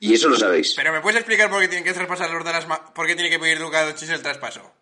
Y 0.00 0.14
eso 0.14 0.28
lo 0.28 0.36
sabéis. 0.36 0.74
Pero 0.76 0.92
¿me 0.92 1.00
puedes 1.00 1.18
explicar 1.20 1.48
por 1.50 1.60
qué 1.60 1.68
tienen 1.68 1.84
que 1.84 1.92
traspasar 1.92 2.30
los 2.30 2.44
Dallas, 2.44 2.66
Ma- 2.68 2.92
por 2.92 3.06
qué 3.06 3.14
tiene 3.14 3.30
que 3.30 3.38
pedir 3.38 3.60
Luka 3.60 3.84
Doncic 3.86 4.10
el 4.10 4.22
traspaso? 4.22 4.72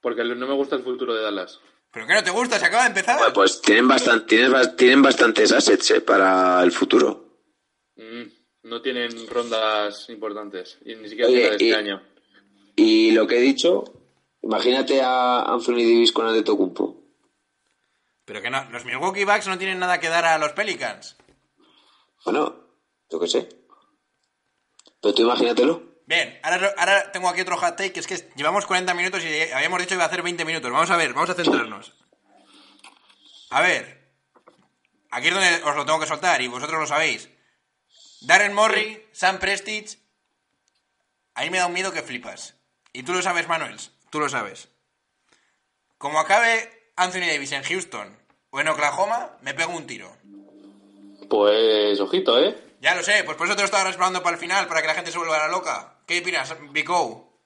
Porque 0.00 0.22
no 0.24 0.46
me 0.46 0.54
gusta 0.54 0.76
el 0.76 0.82
futuro 0.84 1.14
de 1.14 1.22
Dallas. 1.22 1.60
¿Pero 1.90 2.06
qué 2.06 2.14
no 2.14 2.24
te 2.24 2.30
gusta? 2.30 2.58
¿Se 2.58 2.66
acaba 2.66 2.82
de 2.84 2.88
empezar? 2.90 3.18
Bueno, 3.18 3.32
pues 3.34 3.60
tienen, 3.60 3.88
bastan- 3.88 4.26
tienen, 4.26 4.76
tienen 4.76 5.02
bastantes 5.02 5.52
assets 5.52 5.90
eh, 5.92 6.00
para 6.00 6.62
el 6.62 6.72
futuro. 6.72 7.38
Mm, 7.96 8.22
no 8.64 8.80
tienen 8.80 9.26
rondas 9.28 10.08
importantes. 10.08 10.78
Y 10.84 10.94
ni 10.96 11.08
siquiera 11.08 11.28
Oye, 11.28 11.36
tienen 11.38 11.52
este 11.52 11.64
y- 11.66 11.72
año. 11.72 12.02
Y 12.76 13.10
lo 13.12 13.26
que 13.26 13.36
he 13.38 13.40
dicho, 13.42 13.84
imagínate 14.42 15.02
a 15.02 15.42
Anthony 15.42 15.74
Davis 15.82 16.12
con 16.12 16.26
Antetokounmpo. 16.26 17.02
Pero 18.24 18.40
que 18.40 18.50
no, 18.50 18.70
los 18.70 18.84
Milwaukee 18.84 19.24
Bucks 19.24 19.48
no 19.48 19.58
tienen 19.58 19.78
nada 19.78 20.00
que 20.00 20.08
dar 20.08 20.24
a 20.24 20.38
los 20.38 20.52
Pelicans. 20.52 21.16
Bueno, 22.24 22.56
yo 23.10 23.20
qué 23.20 23.26
sé. 23.26 23.48
Pero 25.02 25.14
tú 25.14 25.22
imagínatelo. 25.22 25.82
Bien, 26.06 26.38
ahora, 26.42 26.74
ahora 26.78 27.12
tengo 27.12 27.28
aquí 27.28 27.40
otro 27.40 27.56
hot 27.56 27.76
take, 27.76 27.92
que 27.92 28.00
es 28.00 28.06
que 28.06 28.28
llevamos 28.36 28.66
40 28.66 28.94
minutos 28.94 29.22
y 29.24 29.52
habíamos 29.52 29.80
dicho 29.80 29.90
que 29.90 29.94
iba 29.94 30.04
a 30.04 30.06
hacer 30.06 30.22
20 30.22 30.44
minutos. 30.44 30.70
Vamos 30.70 30.90
a 30.90 30.96
ver, 30.96 31.12
vamos 31.12 31.30
a 31.30 31.34
centrarnos. 31.34 31.92
A 33.50 33.60
ver, 33.60 34.00
aquí 35.10 35.28
es 35.28 35.34
donde 35.34 35.62
os 35.64 35.76
lo 35.76 35.84
tengo 35.84 36.00
que 36.00 36.06
soltar 36.06 36.40
y 36.40 36.48
vosotros 36.48 36.80
lo 36.80 36.86
sabéis. 36.86 37.28
Darren 38.20 38.54
Morey, 38.54 39.08
Sam 39.12 39.38
Prestige, 39.38 39.98
ahí 41.34 41.50
me 41.50 41.58
da 41.58 41.66
un 41.66 41.72
miedo 41.72 41.92
que 41.92 42.02
flipas. 42.02 42.54
Y 42.92 43.02
tú 43.02 43.12
lo 43.12 43.22
sabes, 43.22 43.48
Manuel, 43.48 43.76
tú 44.10 44.20
lo 44.20 44.28
sabes. 44.28 44.68
Como 45.98 46.20
acabe 46.20 46.92
Anthony 46.96 47.26
Davis 47.26 47.52
en 47.52 47.64
Houston 47.64 48.16
o 48.50 48.60
en 48.60 48.68
Oklahoma, 48.68 49.38
me 49.40 49.54
pego 49.54 49.76
un 49.76 49.86
tiro. 49.86 50.16
Pues, 51.28 51.98
ojito, 52.00 52.38
¿eh? 52.38 52.71
Ya 52.82 52.94
lo 52.96 53.02
sé, 53.02 53.22
pues 53.24 53.36
por 53.36 53.46
eso 53.46 53.54
te 53.54 53.62
lo 53.62 53.66
estaba 53.66 53.84
respaldando 53.84 54.22
para 54.22 54.34
el 54.34 54.40
final, 54.40 54.66
para 54.66 54.80
que 54.82 54.88
la 54.88 54.94
gente 54.94 55.12
se 55.12 55.18
vuelva 55.18 55.36
a 55.36 55.46
la 55.46 55.52
loca. 55.52 56.00
¿Qué 56.06 56.18
opinas, 56.18 56.52
Vico? 56.72 57.38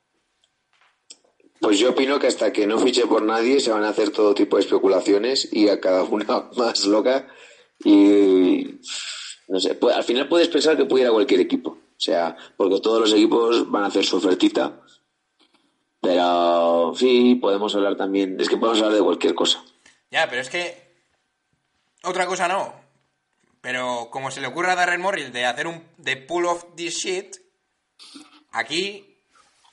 Pues 1.60 1.78
yo 1.78 1.90
opino 1.90 2.18
que 2.18 2.26
hasta 2.26 2.52
que 2.52 2.66
no 2.66 2.78
fiche 2.78 3.06
por 3.06 3.22
nadie 3.22 3.60
se 3.60 3.70
van 3.70 3.84
a 3.84 3.90
hacer 3.90 4.10
todo 4.10 4.34
tipo 4.34 4.56
de 4.56 4.62
especulaciones 4.62 5.48
y 5.52 5.68
a 5.68 5.78
cada 5.80 6.02
una 6.04 6.48
más 6.56 6.84
loca. 6.86 7.28
Y 7.84 8.80
no 9.48 9.60
sé, 9.60 9.78
pu- 9.78 9.92
al 9.92 10.04
final 10.04 10.26
puedes 10.28 10.48
pensar 10.48 10.76
que 10.76 10.86
puede 10.86 11.04
ir 11.04 11.10
a 11.10 11.12
cualquier 11.12 11.40
equipo. 11.40 11.70
O 11.70 12.00
sea, 12.00 12.34
porque 12.56 12.80
todos 12.80 13.00
los 13.00 13.12
equipos 13.12 13.70
van 13.70 13.84
a 13.84 13.88
hacer 13.88 14.04
su 14.06 14.16
ofertita. 14.16 14.80
Pero 16.00 16.92
sí, 16.96 17.34
podemos 17.36 17.74
hablar 17.74 17.96
también. 17.96 18.40
Es 18.40 18.48
que 18.48 18.56
podemos 18.56 18.80
hablar 18.80 18.96
de 18.98 19.04
cualquier 19.04 19.34
cosa. 19.34 19.62
Ya, 20.10 20.28
pero 20.28 20.40
es 20.40 20.48
que. 20.50 20.94
Otra 22.04 22.26
cosa 22.26 22.48
no. 22.48 22.85
Pero 23.66 24.10
como 24.12 24.30
se 24.30 24.40
le 24.40 24.46
ocurre 24.46 24.70
a 24.70 24.76
Darren 24.76 25.00
Morris 25.00 25.32
de 25.32 25.44
hacer 25.44 25.66
un. 25.66 25.82
de 25.96 26.16
pull 26.16 26.46
off 26.46 26.66
this 26.76 26.98
shit. 26.98 27.34
Aquí. 28.52 29.18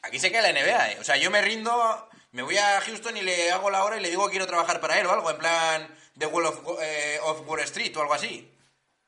Aquí 0.01 0.17
se 0.17 0.31
queda 0.31 0.41
la 0.41 0.51
NBA, 0.51 0.93
¿eh? 0.93 0.97
O 0.99 1.03
sea, 1.03 1.15
yo 1.17 1.29
me 1.29 1.43
rindo. 1.43 1.71
Me 2.31 2.41
voy 2.41 2.57
a 2.57 2.81
Houston 2.81 3.15
y 3.17 3.21
le 3.21 3.51
hago 3.51 3.69
la 3.69 3.83
hora 3.83 3.99
y 3.99 4.01
le 4.01 4.09
digo 4.09 4.25
que 4.25 4.31
quiero 4.31 4.47
trabajar 4.47 4.81
para 4.81 4.99
él 4.99 5.05
o 5.05 5.11
algo. 5.11 5.29
En 5.29 5.37
plan. 5.37 5.95
The 6.17 6.25
Wall 6.25 6.47
of, 6.47 6.59
eh, 6.81 7.19
of 7.21 7.47
Wall 7.47 7.59
Street 7.59 7.95
o 7.95 8.01
algo 8.01 8.15
así. 8.15 8.51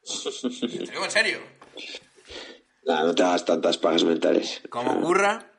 Te 0.61 0.91
digo 0.91 1.03
en 1.03 1.11
serio. 1.11 1.39
Nah, 2.85 3.05
no 3.05 3.15
te 3.15 3.23
hagas 3.23 3.43
tantas 3.43 3.79
pagas 3.79 4.03
mentales. 4.03 4.61
Como 4.69 4.91
ocurra. 4.91 5.51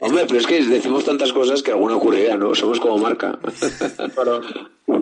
Hombre, 0.00 0.24
pero 0.26 0.40
es 0.40 0.46
que 0.46 0.62
decimos 0.64 1.04
tantas 1.04 1.32
cosas 1.32 1.62
que 1.62 1.72
alguna 1.72 1.96
ocurrirá, 1.96 2.36
¿no? 2.36 2.54
Somos 2.54 2.80
como 2.80 2.96
marca. 2.98 3.38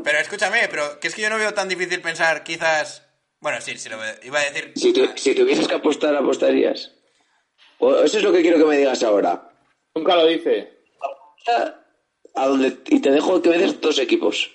Pero 0.04 0.18
escúchame, 0.18 0.68
pero 0.70 1.00
que 1.00 1.08
es 1.08 1.14
que 1.14 1.22
yo 1.22 1.30
no 1.30 1.38
veo 1.38 1.54
tan 1.54 1.68
difícil 1.68 2.00
pensar, 2.00 2.44
quizás. 2.44 3.04
Bueno, 3.40 3.60
sí, 3.60 3.76
sí 3.78 3.88
lo 3.88 3.98
veo. 3.98 4.14
Iba 4.22 4.40
a 4.40 4.44
decir. 4.50 4.72
si, 4.76 4.92
tu- 4.92 5.08
si 5.16 5.34
tuvieses 5.34 5.66
que 5.68 5.74
apostar, 5.76 6.14
¿apostarías? 6.16 6.92
O- 7.78 7.96
eso 7.96 8.18
es 8.18 8.24
lo 8.24 8.32
que 8.32 8.42
quiero 8.42 8.58
que 8.58 8.64
me 8.64 8.76
digas 8.76 9.02
ahora. 9.02 9.50
Nunca 9.94 10.14
lo 10.16 10.26
dice. 10.26 10.78
A 12.34 12.46
donde, 12.46 12.78
y 12.86 13.00
te 13.00 13.10
dejo 13.10 13.40
que 13.40 13.48
me 13.50 13.58
des 13.58 13.80
dos 13.80 13.98
equipos. 13.98 14.50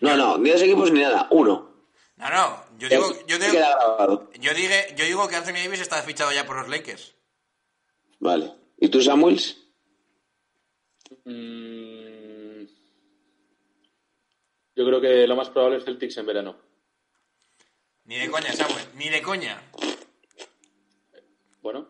No, 0.00 0.16
no, 0.16 0.36
ni 0.38 0.50
dos 0.50 0.62
equipos 0.62 0.90
ni 0.92 1.00
nada, 1.00 1.26
uno. 1.30 1.74
No, 2.16 2.30
no. 2.30 2.64
Yo 2.78 2.88
digo, 2.88 3.12
yo 3.26 3.38
digo, 3.38 3.52
Queda 3.52 3.74
grabado. 3.76 4.30
yo 4.38 4.52
dije, 4.54 4.94
yo 4.96 5.04
digo 5.06 5.26
que 5.28 5.36
Anthony 5.36 5.62
Davis 5.64 5.80
está 5.80 6.02
fichado 6.02 6.32
ya 6.32 6.44
por 6.46 6.56
los 6.56 6.68
Lakers. 6.68 7.14
Vale. 8.20 8.52
¿Y 8.78 8.88
tú, 8.88 9.00
Samuels? 9.00 9.56
Mm, 11.26 12.64
yo 14.76 14.86
creo 14.86 15.00
que 15.00 15.26
lo 15.26 15.34
más 15.34 15.50
probable 15.50 15.78
es 15.78 15.84
Celtics 15.84 16.16
en 16.18 16.26
verano. 16.26 16.56
Ni 18.04 18.16
de 18.16 18.30
coña, 18.30 18.52
Samuel, 18.52 18.86
ni 18.94 19.08
de 19.08 19.20
coña. 19.20 19.60
Bueno, 21.60 21.88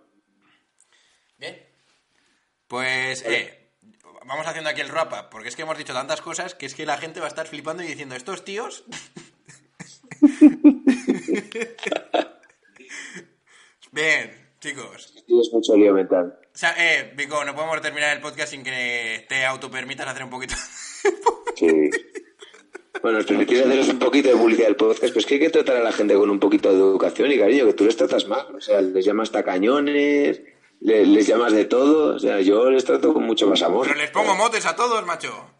Bien. 1.38 1.62
Pues, 2.66 3.22
eh, 3.26 3.72
vamos 4.24 4.46
haciendo 4.46 4.70
aquí 4.70 4.80
el 4.80 4.88
wrap 4.90 5.12
up, 5.12 5.28
porque 5.30 5.48
es 5.48 5.56
que 5.56 5.62
hemos 5.62 5.76
dicho 5.76 5.92
tantas 5.92 6.22
cosas 6.22 6.54
que 6.54 6.64
es 6.64 6.74
que 6.74 6.86
la 6.86 6.96
gente 6.96 7.20
va 7.20 7.26
a 7.26 7.28
estar 7.28 7.46
flipando 7.46 7.82
y 7.82 7.86
diciendo, 7.86 8.14
estos 8.14 8.42
tíos... 8.44 8.84
Bien, 13.92 14.54
chicos. 14.60 15.14
Tienes 15.26 15.52
mucho 15.52 15.76
lío 15.76 15.92
mental. 15.92 16.38
O 16.56 16.58
sea, 16.58 16.74
eh, 16.78 17.12
Vico, 17.14 17.44
no 17.44 17.54
podemos 17.54 17.82
terminar 17.82 18.16
el 18.16 18.22
podcast 18.22 18.50
sin 18.52 18.64
que 18.64 19.26
te 19.28 19.44
autopermitas 19.44 20.08
hacer 20.08 20.24
un 20.24 20.30
poquito... 20.30 20.54
Sí. 21.54 21.90
Bueno, 23.02 23.18
os 23.18 23.26
permitís 23.26 23.60
haceros 23.60 23.88
un 23.88 23.98
poquito 23.98 24.30
de 24.30 24.36
publicidad 24.36 24.68
del 24.68 24.76
podcast, 24.76 25.12
pues 25.12 25.26
que 25.26 25.34
hay 25.34 25.40
que 25.40 25.50
tratar 25.50 25.76
a 25.76 25.80
la 25.82 25.92
gente 25.92 26.14
con 26.14 26.30
un 26.30 26.40
poquito 26.40 26.70
de 26.70 26.76
educación 26.78 27.30
y 27.30 27.38
cariño, 27.38 27.66
que 27.66 27.74
tú 27.74 27.84
les 27.84 27.94
tratas 27.94 28.26
mal. 28.26 28.46
O 28.56 28.60
sea, 28.62 28.80
les 28.80 29.04
llamas 29.04 29.30
tacañones, 29.30 30.40
le- 30.80 31.04
les, 31.04 31.26
llamas 31.26 31.52
de 31.52 31.66
todo. 31.66 32.14
O 32.16 32.18
sea, 32.18 32.40
yo 32.40 32.70
les 32.70 32.86
trato 32.86 33.12
con 33.12 33.24
mucho 33.24 33.46
más 33.46 33.60
amor. 33.60 33.86
Pero 33.86 33.98
les 33.98 34.10
pongo 34.10 34.34
motes 34.34 34.64
a 34.64 34.74
todos, 34.74 35.04
macho. 35.04 35.50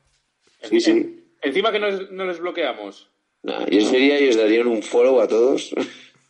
Sí, 0.63 0.81
sí. 0.81 1.29
encima 1.43 1.71
que 1.73 1.79
no, 1.79 1.91
les- 1.91 2.11
no 2.11 2.25
les 2.25 2.41
bloqueamos. 2.41 3.11
Nah, 3.43 3.67
yo 3.67 3.83
sería 3.87 4.19
y 4.19 4.31
os 4.31 4.37
darían 4.37 4.67
un 4.67 4.83
follow 4.83 5.21
a 5.21 5.29
todos. 5.29 5.75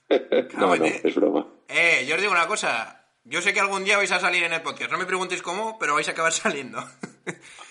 no, 0.59 0.75
no, 0.77 0.85
es 0.85 1.15
broma. 1.15 1.47
Eh, 1.69 2.05
yo 2.09 2.17
os 2.17 2.21
digo 2.21 2.33
una 2.33 2.49
cosa. 2.49 2.96
Yo 3.29 3.43
sé 3.43 3.53
que 3.53 3.61
algún 3.61 3.85
día 3.85 3.97
vais 3.97 4.13
a 4.13 4.21
salir 4.21 4.43
en 4.45 4.53
el 4.53 4.63
podcast. 4.63 4.91
No 4.93 4.99
me 4.99 5.05
preguntéis 5.07 5.43
cómo, 5.43 5.79
pero 5.79 5.95
vais 5.95 6.09
a 6.09 6.13
acabar 6.13 6.33
saliendo. 6.33 6.79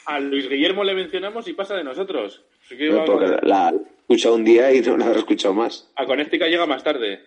A 0.06 0.20
Luis 0.20 0.50
Guillermo 0.50 0.84
le 0.84 0.94
mencionamos 0.94 1.48
y 1.48 1.54
pasa 1.54 1.76
de 1.76 1.84
nosotros. 1.84 2.44
Así 2.66 2.78
que 2.78 2.90
No, 2.90 3.06
porque 3.06 3.26
vamos- 3.26 3.40
la 3.44 3.70
he 3.70 3.76
escuchado 4.02 4.36
un 4.36 4.44
día 4.44 4.72
y 4.74 4.82
no 4.82 4.98
la 4.98 5.12
he 5.12 5.18
escuchado 5.18 5.54
más. 5.54 5.90
a 5.96 6.06
Connecticut 6.06 6.48
llega 6.48 6.66
más 6.66 6.84
tarde. 6.84 7.24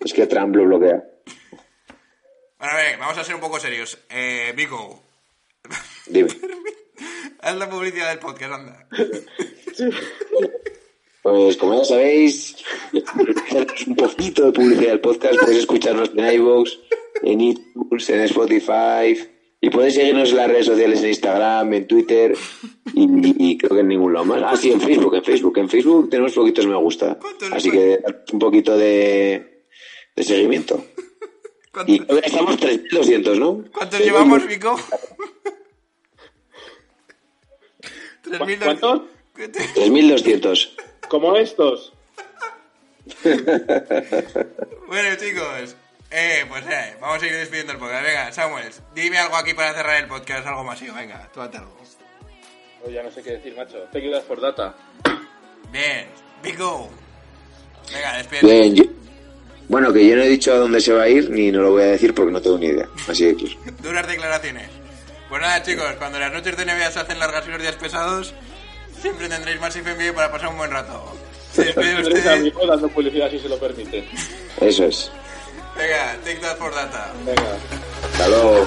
Es 0.00 0.12
que 0.12 0.26
Trump 0.26 0.54
lo 0.56 0.64
bloquea. 0.64 1.02
Bueno, 2.58 2.72
a 2.72 2.76
ver, 2.76 2.98
vamos 2.98 3.16
a 3.18 3.24
ser 3.24 3.34
un 3.34 3.40
poco 3.40 3.58
serios. 3.60 3.98
Eh, 4.10 4.52
Vico, 4.56 5.02
Dime. 6.06 6.28
haz 7.40 7.56
la 7.56 7.68
publicidad 7.70 8.10
del 8.10 8.18
podcast, 8.18 8.52
anda. 8.52 8.86
Pues 11.22 11.56
como 11.56 11.74
ya 11.78 11.84
sabéis, 11.84 12.56
un 13.86 13.96
poquito 13.96 14.46
de 14.46 14.52
publicidad 14.52 14.90
del 14.90 15.00
podcast. 15.00 15.38
Podéis 15.40 15.58
escucharnos 15.60 16.10
en 16.16 16.32
iVoox, 16.34 16.70
en 17.22 17.40
iTunes, 17.40 18.10
en 18.10 18.20
Spotify, 18.20 19.16
Y 19.60 19.70
puedes 19.70 19.94
seguirnos 19.94 20.30
en 20.30 20.36
las 20.36 20.48
redes 20.48 20.66
sociales, 20.66 21.02
en 21.02 21.08
Instagram, 21.08 21.72
en 21.74 21.86
Twitter 21.88 22.32
y, 22.94 23.50
y 23.50 23.58
creo 23.58 23.74
que 23.74 23.80
en 23.80 23.88
ningún 23.88 24.12
lado 24.12 24.24
más. 24.26 24.40
Ah, 24.44 24.56
sí, 24.56 24.70
en 24.70 24.80
Facebook, 24.80 25.14
en 25.16 25.24
Facebook. 25.24 25.58
En 25.58 25.68
Facebook 25.68 26.10
tenemos 26.10 26.32
poquitos 26.32 26.66
me 26.66 26.76
gusta. 26.76 27.18
¿Cuántos? 27.18 27.52
Así 27.52 27.70
que 27.70 27.98
un 28.32 28.38
poquito 28.38 28.76
de, 28.76 29.64
de 30.14 30.22
seguimiento. 30.22 30.84
¿Cuántos, 31.72 31.94
Y 31.94 31.98
que 32.00 32.20
estamos 32.24 32.56
3.200, 32.58 33.36
¿no? 33.38 33.64
cuántos 33.72 34.00
llevamos, 34.00 34.46
Vico? 34.46 34.76
¿Cu- 38.24 38.30
3.200. 38.30 38.58
¿Cuántos? 38.64 39.02
3.200. 39.36 40.70
Como 41.08 41.36
estos. 41.36 41.92
Bueno, 44.86 45.08
chicos, 45.18 45.76
eh, 46.10 46.44
pues 46.48 46.64
eh, 46.66 46.96
vamos 47.00 47.22
a 47.22 47.26
ir 47.26 47.32
despidiendo 47.32 47.72
el 47.72 47.78
podcast. 47.78 48.04
Venga, 48.04 48.32
Samuel, 48.32 48.72
dime 48.94 49.18
algo 49.18 49.36
aquí 49.36 49.54
para 49.54 49.74
cerrar 49.74 50.02
el 50.02 50.08
podcast, 50.08 50.46
algo 50.46 50.64
masivo. 50.64 50.94
Venga, 50.94 51.28
tú 51.32 51.40
hazte 51.40 51.58
algo. 51.58 51.76
Oye, 52.84 52.94
ya 52.94 53.02
no 53.02 53.10
sé 53.10 53.22
qué 53.22 53.32
decir, 53.32 53.54
macho. 53.56 53.78
Te 53.92 54.00
quedas 54.00 54.22
por 54.24 54.40
data. 54.40 54.74
Bien, 55.72 56.06
Vico. 56.42 56.88
Venga, 57.92 58.16
despídete. 58.18 58.46
Bien, 58.46 58.74
yo- 58.74 58.84
Bueno, 59.68 59.92
que 59.92 60.06
yo 60.06 60.16
no 60.16 60.22
he 60.22 60.28
dicho 60.28 60.52
a 60.52 60.56
dónde 60.56 60.80
se 60.80 60.92
va 60.92 61.02
a 61.02 61.08
ir 61.08 61.28
ni 61.30 61.50
no 61.50 61.60
lo 61.60 61.72
voy 61.72 61.82
a 61.82 61.86
decir 61.86 62.14
porque 62.14 62.32
no 62.32 62.40
tengo 62.40 62.56
ni 62.58 62.66
idea. 62.66 62.88
Así 63.06 63.34
claro. 63.34 63.76
Duras 63.82 64.06
declaraciones. 64.06 64.68
Pues 65.28 65.42
nada, 65.42 65.62
chicos, 65.62 65.92
cuando 65.98 66.18
las 66.18 66.32
noches 66.32 66.56
de 66.56 66.64
Navidad 66.64 66.90
se 66.90 67.00
hacen 67.00 67.18
largas 67.18 67.46
y 67.46 67.50
los 67.50 67.60
días 67.60 67.76
pesados, 67.76 68.32
siempre 69.02 69.28
tendréis 69.28 69.60
más 69.60 69.76
en 69.76 69.84
vídeo 69.84 70.14
para 70.14 70.30
pasar 70.32 70.48
un 70.48 70.56
buen 70.56 70.70
rato. 70.70 71.14
Se 71.52 71.64
despide 71.64 71.94
Tres 72.02 72.06
usted. 72.18 72.26
amigos 72.32 72.66
dando 72.66 72.88
publicidad 72.88 73.30
si 73.30 73.38
se 73.40 73.48
lo 73.48 73.58
permiten. 73.58 74.06
Eso 74.60 74.84
es. 74.86 75.10
Venga, 75.78 76.18
take 76.24 76.40
that 76.42 76.58
for 76.58 76.70
data. 76.72 77.14
Venga. 77.24 77.56
Hasta 78.02 78.28
luego. 78.28 78.66